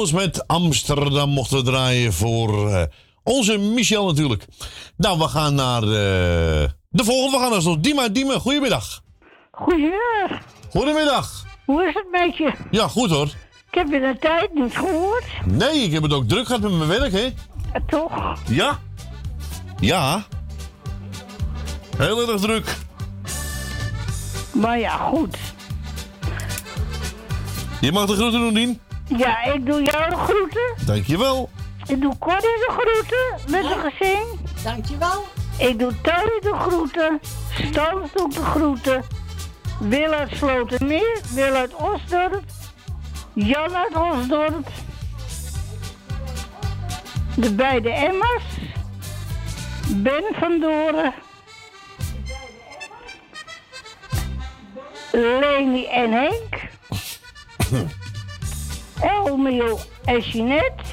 Met 0.00 0.46
Amsterdam 0.46 1.30
mochten 1.30 1.56
we 1.56 1.62
draaien 1.62 2.12
voor 2.12 2.68
eh, 2.68 2.82
onze 3.22 3.58
Michel 3.58 4.06
natuurlijk. 4.06 4.44
Nou, 4.96 5.18
we 5.18 5.28
gaan 5.28 5.54
naar 5.54 5.80
de 5.80 7.04
volgende. 7.04 7.36
We 7.36 7.42
gaan 7.42 7.50
naar 7.50 7.60
zo. 7.60 7.80
Dima, 7.80 8.08
Dima, 8.08 8.38
goedemiddag. 8.38 9.02
Goedemiddag. 9.50 10.40
Goedemiddag. 10.70 11.44
Hoe 11.66 11.84
is 11.84 11.94
het 11.94 12.06
met 12.10 12.36
je? 12.36 12.52
Ja, 12.70 12.88
goed 12.88 13.10
hoor. 13.10 13.26
Ik 13.70 13.74
heb 13.74 13.90
je 13.90 14.02
een 14.02 14.18
tijd 14.18 14.54
niet 14.54 14.76
gehoord. 14.76 15.24
Nee, 15.44 15.82
ik 15.82 15.92
heb 15.92 16.02
het 16.02 16.12
ook 16.12 16.28
druk 16.28 16.46
gehad 16.46 16.62
met 16.62 16.72
mijn 16.72 16.88
werk, 16.88 17.12
hè? 17.12 17.28
Toch? 17.86 18.38
Ja. 18.48 18.78
Ja. 19.80 20.24
Heel 21.96 22.28
erg 22.30 22.40
druk. 22.40 22.76
Maar 24.52 24.78
ja, 24.78 24.96
goed. 24.96 25.36
Je 27.80 27.92
mag 27.92 28.06
de 28.06 28.14
groeten 28.14 28.40
doen, 28.40 28.54
Dien. 28.54 28.80
Ja, 29.16 29.42
ik 29.42 29.66
doe 29.66 29.82
jou 29.82 30.10
de 30.10 30.16
groeten. 30.16 30.74
Dankjewel. 30.86 31.50
Ik 31.86 32.00
doe 32.00 32.18
Corrie 32.18 32.40
de 32.40 32.70
groeten 32.78 33.50
met 33.50 33.64
een 33.64 33.92
gezin. 33.92 34.26
Dankjewel. 34.62 35.24
Ik 35.58 35.78
doe 35.78 36.00
Tony 36.00 36.40
de 36.40 36.54
groeten. 36.58 37.20
Stans 37.52 38.12
doet 38.12 38.34
de 38.34 38.42
groeten. 38.42 39.04
Wil 39.78 40.12
uit 40.12 40.36
Slotermeer. 40.36 41.20
Wil 41.34 41.54
uit 41.54 41.74
Osdorp. 41.74 42.42
Jan 43.32 43.76
uit 43.76 43.96
Osdorp. 43.96 44.68
De 47.36 47.54
beide 47.54 47.90
Emma's. 47.90 48.42
Ben 49.88 50.24
van 50.32 50.60
Doren. 50.60 51.14
Leni 55.12 55.86
en 55.86 56.12
Henk. 56.12 56.68
Elmio 59.00 59.78
en 60.04 60.20
Jeanette. 60.20 60.84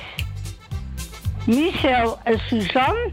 Michel 1.46 2.18
en 2.24 2.40
Suzanne. 2.40 3.10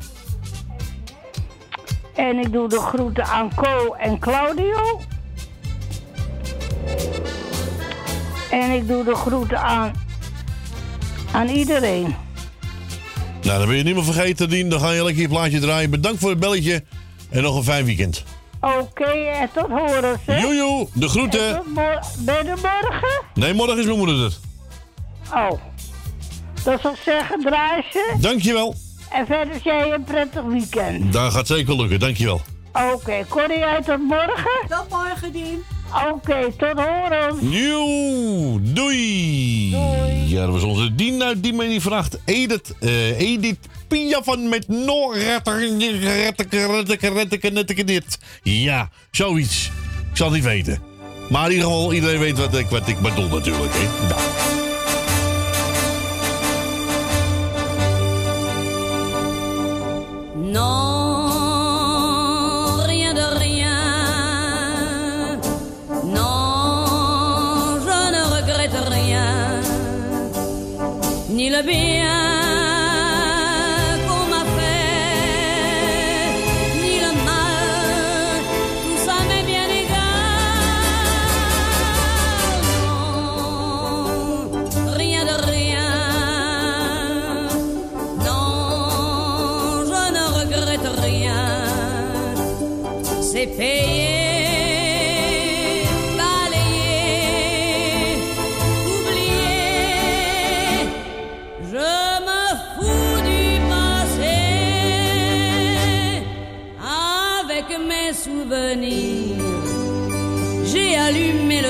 En 2.14 2.38
ik 2.38 2.52
doe 2.52 2.68
de 2.68 2.78
groeten 2.78 3.24
aan 3.24 3.54
Co 3.54 3.92
en 3.92 4.18
Claudio. 4.18 5.00
En 8.50 8.70
ik 8.70 8.88
doe 8.88 9.04
de 9.04 9.14
groeten 9.14 9.60
aan, 9.60 9.92
aan 11.32 11.48
iedereen. 11.48 12.16
Nou, 13.42 13.58
dan 13.58 13.68
ben 13.68 13.76
je 13.76 13.82
niet 13.82 13.94
meer 13.94 14.04
vergeten, 14.04 14.48
Dien. 14.48 14.68
Dan 14.68 14.80
ga 14.80 14.90
je 14.90 15.04
lekker 15.04 15.22
je 15.22 15.28
plaatje 15.28 15.60
draaien. 15.60 15.90
Bedankt 15.90 16.20
voor 16.20 16.30
het 16.30 16.40
belletje. 16.40 16.84
En 17.30 17.42
nog 17.42 17.56
een 17.56 17.64
fijn 17.64 17.84
weekend. 17.84 18.24
Oké, 18.60 19.04
en 19.12 19.48
tot 19.52 19.68
horen. 19.68 20.20
Jojo, 20.26 20.88
de 20.92 21.08
groeten. 21.08 21.54
Tot 21.54 21.74
Ben 22.24 22.44
je 22.44 22.54
morgen? 22.62 23.22
Nee, 23.34 23.54
morgen 23.54 23.78
is 23.78 23.84
mijn 23.84 23.98
moeder 23.98 24.24
er. 24.24 24.32
Oh. 25.34 25.60
Dat 26.64 26.80
zal 26.80 26.92
ik 26.92 27.00
zeggen, 27.04 27.40
draai 27.40 27.82
ze. 27.92 28.16
Dankjewel. 28.20 28.74
En 29.10 29.26
verder 29.26 29.60
jij 29.62 29.92
een 29.92 30.04
prettig 30.04 30.42
weekend. 30.42 31.12
Dat 31.12 31.32
gaat 31.32 31.46
zeker 31.46 31.76
lukken. 31.76 32.00
Dankjewel. 32.00 32.40
Oké, 32.92 33.24
Corrie, 33.28 33.58
jij 33.58 33.82
tot 33.82 33.98
morgen? 33.98 34.66
Tot 34.68 34.88
morgen, 34.90 35.32
Dien. 35.32 35.62
Oké, 36.12 36.52
tot 36.56 36.80
horen. 36.80 37.36
Nieuw, 37.40 38.58
doei. 38.62 39.70
Ja, 40.26 40.44
dat 40.44 40.50
was 40.50 40.62
onze 40.62 40.94
Dien 40.94 41.22
uit 41.22 41.42
die 41.42 41.52
me 41.52 41.68
die 41.68 41.80
vraagt. 41.80 42.18
Edith, 42.24 42.74
eh 42.80 43.20
Edith 43.20 43.68
Piafan 43.88 44.48
met 44.48 44.68
nog 44.68 45.14
dit. 47.84 48.18
Ja, 48.42 48.88
zoiets. 49.10 49.70
Ik 50.10 50.16
zal 50.16 50.26
het 50.26 50.34
niet 50.34 50.44
weten. 50.44 50.82
Maar 51.30 51.44
in 51.44 51.52
ieder 51.52 51.66
geval, 51.66 51.92
iedereen 51.92 52.18
weet 52.18 52.38
wat 52.38 52.54
ik, 52.54 52.66
wat 52.66 52.88
ik 52.88 53.00
bedoel 53.00 53.28
natuurlijk. 53.28 53.72
Hè. 53.72 54.08
Nou. 54.08 54.63
Non, 60.54 61.03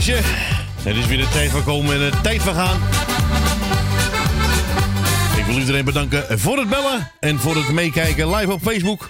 Het 0.00 0.96
is 0.96 1.06
weer 1.06 1.18
de 1.18 1.28
tijd 1.32 1.50
van 1.50 1.64
komen 1.64 1.94
en 1.94 2.10
de 2.10 2.20
tijd 2.22 2.42
van 2.42 2.54
gaan. 2.54 2.80
Ik 5.36 5.44
wil 5.44 5.58
iedereen 5.58 5.84
bedanken 5.84 6.38
voor 6.38 6.58
het 6.58 6.68
bellen 6.68 7.10
en 7.20 7.38
voor 7.38 7.56
het 7.56 7.68
meekijken 7.68 8.34
live 8.34 8.52
op 8.52 8.62
Facebook. 8.62 9.08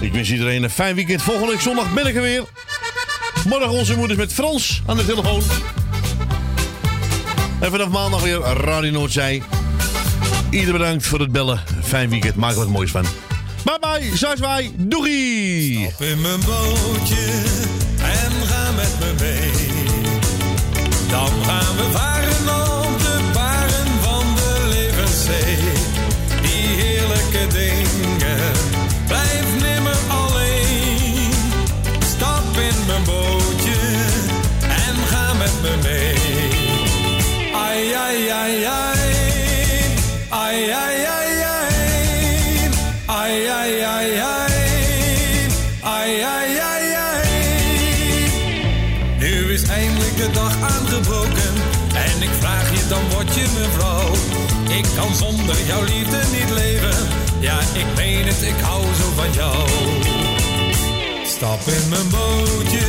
Ik 0.00 0.12
wens 0.12 0.30
iedereen 0.30 0.62
een 0.62 0.70
fijn 0.70 0.94
weekend. 0.94 1.22
Volgende 1.22 1.50
week 1.52 1.60
zondag 1.60 1.94
ben 1.94 2.06
ik 2.06 2.14
er 2.14 2.22
weer. 2.22 2.44
Morgen 3.48 3.70
onze 3.70 3.96
moeders 3.96 4.18
met 4.18 4.32
Frans 4.32 4.82
aan 4.86 4.96
de 4.96 5.06
telefoon. 5.06 5.42
En 7.60 7.70
vanaf 7.70 7.88
maandag 7.88 8.22
weer 8.22 8.38
Radio 8.40 8.90
Noordzij. 8.90 9.42
Ieder 10.50 10.72
bedankt 10.72 11.06
voor 11.06 11.20
het 11.20 11.32
bellen. 11.32 11.60
Fijn 11.82 12.10
weekend. 12.10 12.34
Maak 12.34 12.50
er 12.50 12.56
wat 12.56 12.68
moois 12.68 12.90
van. 12.90 13.04
Bye 13.64 13.78
bye. 13.80 14.36
Wij. 14.40 14.72
Doei. 14.76 15.88
Stap 15.88 16.06
in 16.06 16.20
mijn 16.20 16.40
bootje 16.40 17.79
Dan 21.10 21.44
gaan 21.44 21.76
we 21.76 21.90
varen 21.92 22.48
op 22.84 22.98
de 22.98 23.30
baren 23.32 23.88
van 24.00 24.34
de 24.34 24.66
levenszee. 24.68 25.58
Die 26.42 26.66
heerlijke 26.82 27.46
dingen, 27.46 28.19
zonder 55.50 55.66
jouw 55.66 55.84
liefde 55.84 56.18
niet 56.32 56.50
leven. 56.50 57.08
Ja, 57.40 57.58
ik 57.60 57.86
meen 57.96 58.26
het, 58.26 58.42
ik 58.42 58.60
hou 58.60 58.82
zo 58.82 59.10
van 59.14 59.32
jou. 59.32 59.68
Stap 61.24 61.60
in 61.66 61.88
mijn 61.88 62.08
bootje 62.10 62.86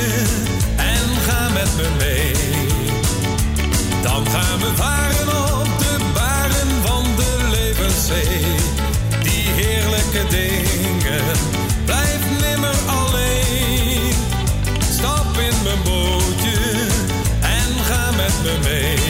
en 0.75 1.05
ga 1.27 1.49
met 1.49 1.75
me 1.75 1.87
mee. 1.97 2.33
Dan 4.01 4.25
gaan 4.27 4.59
we 4.59 4.71
varen 4.75 5.27
op 5.59 5.79
de 5.79 5.95
baren 6.13 6.71
van 6.85 7.03
de 7.15 7.47
levenszee. 7.51 8.55
Die 9.23 9.45
heerlijke 9.49 10.23
dingen, 10.29 11.23
blijf 11.85 12.21
nimmer 12.41 12.75
alleen. 12.85 14.13
Stap 14.91 15.37
in 15.37 15.63
mijn 15.63 15.83
bootje 15.83 16.59
en 17.41 17.83
ga 17.83 18.11
met 18.11 18.33
me 18.43 18.57
mee. 18.63 19.00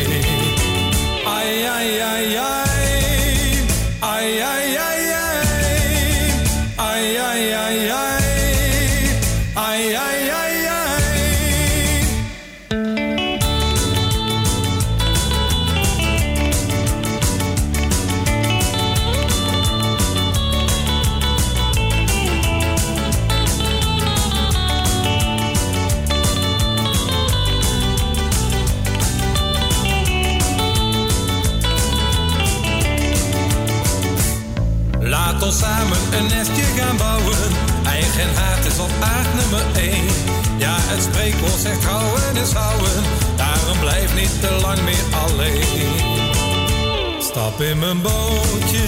Het 40.92 41.04
spreekwoord 41.04 41.62
zegt 41.62 41.84
houden 41.84 42.42
is 42.42 42.52
houden. 42.52 43.04
Daarom 43.36 43.80
blijf 43.80 44.16
niet 44.16 44.42
te 44.42 44.52
lang 44.62 44.82
meer 44.84 45.06
alleen. 45.24 47.22
Stap 47.22 47.62
in 47.62 47.80
mijn 47.80 48.02
bootje 48.02 48.88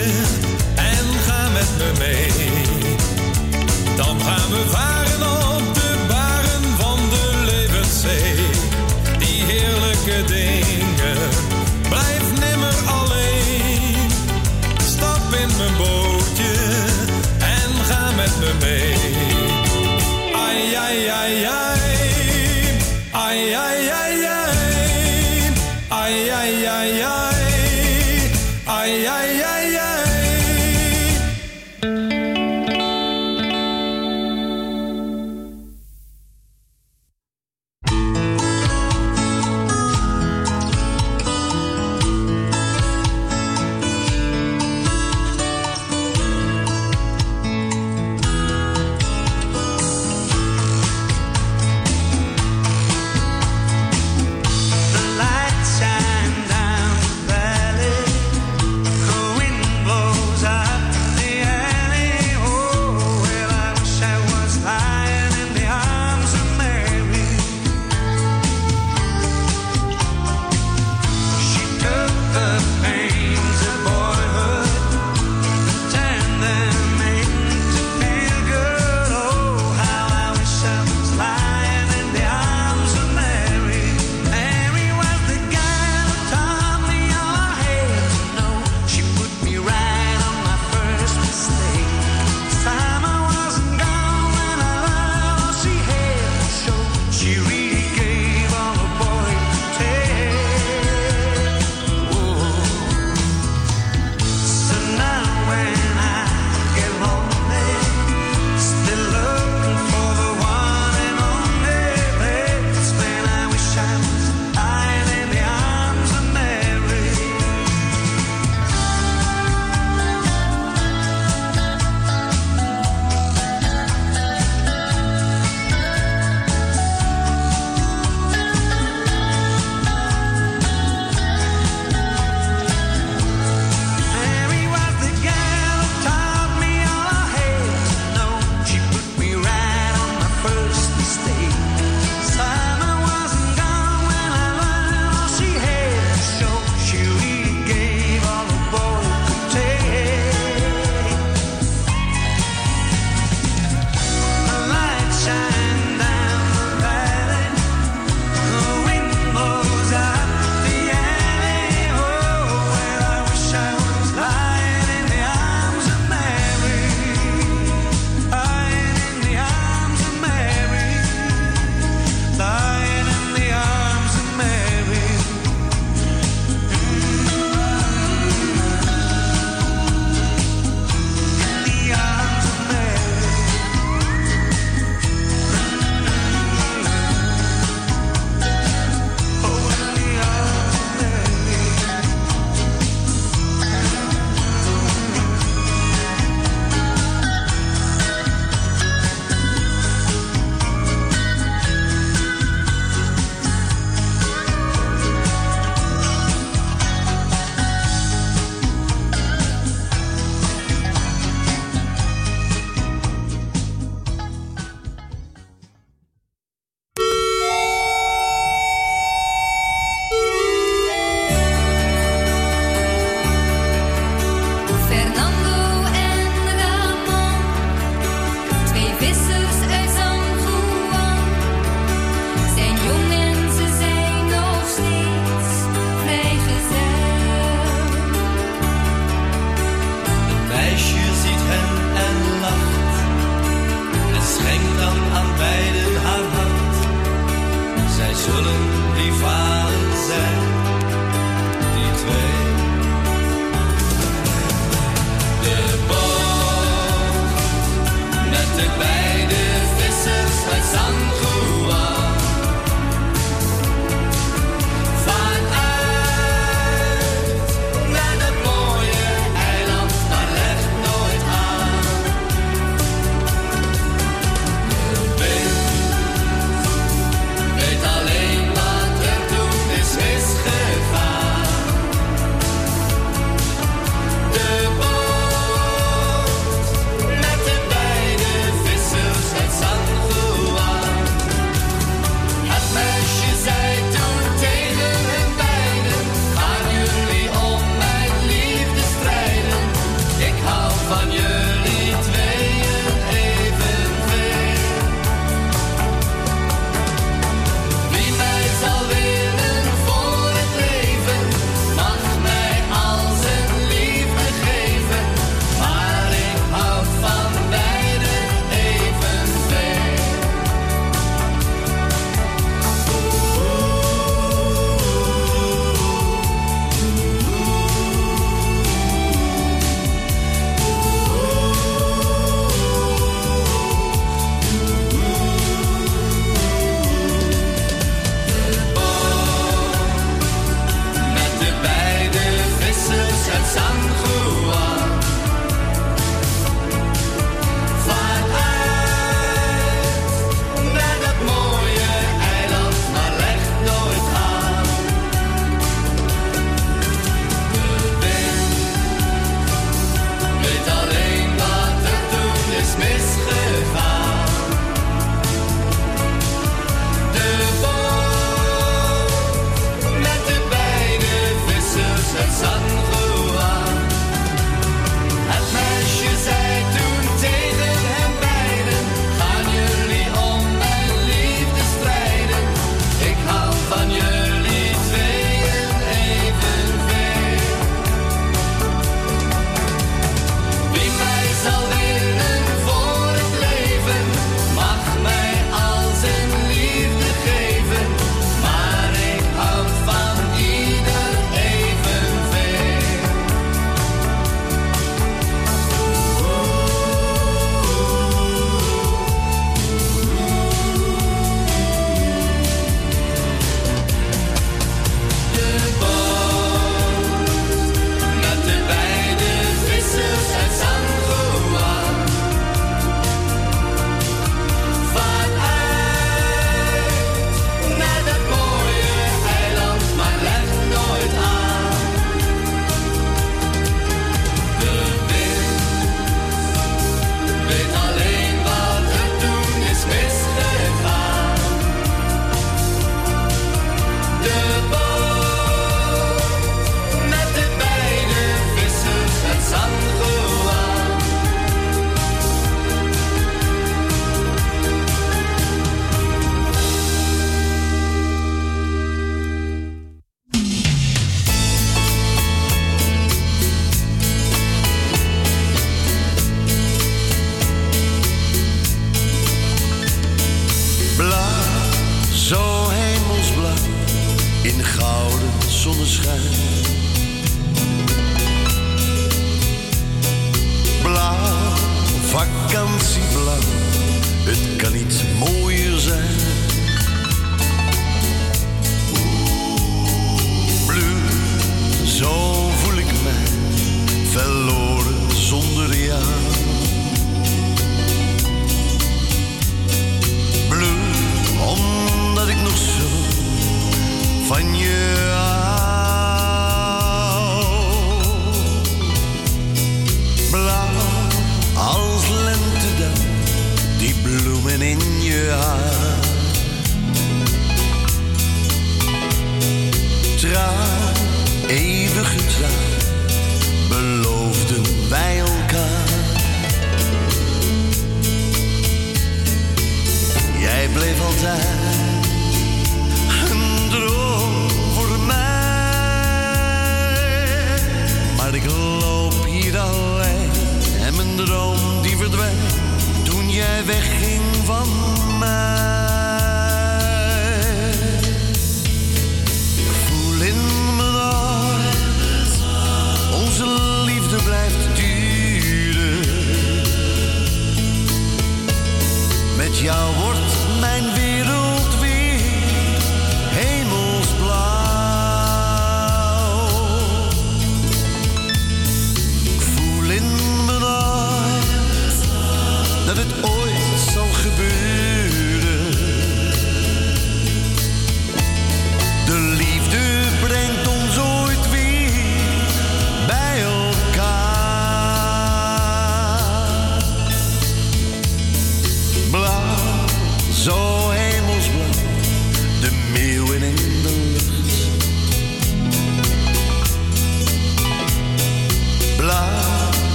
en 0.76 1.06
ga 1.26 1.50
met 1.58 1.72
me 1.78 1.92
mee. 2.00 2.32
Dan 3.96 4.22
gaan 4.22 4.50
we 4.50 4.64
varen 4.70 5.24
op 5.56 5.74
de 5.74 5.92
baren 6.08 6.64
van 6.80 7.00
de 7.10 7.26
levenszee. 7.46 8.36
Die 9.20 9.44
heerlijke 9.44 10.24
dingen, 10.34 11.18
blijf 11.90 12.26
nimmer 12.40 12.76
alleen. 13.00 14.10
Stap 14.94 15.24
in 15.42 15.52
mijn 15.58 15.78
bootje 15.78 16.54
en 17.40 17.86
ga 17.90 18.12
met 18.16 18.34
me 18.40 18.52
mee. 18.60 18.96
Ai, 20.36 20.74
ai, 20.76 21.08
ai, 21.08 21.44
ai. 21.44 21.44
Ai, 21.46 21.73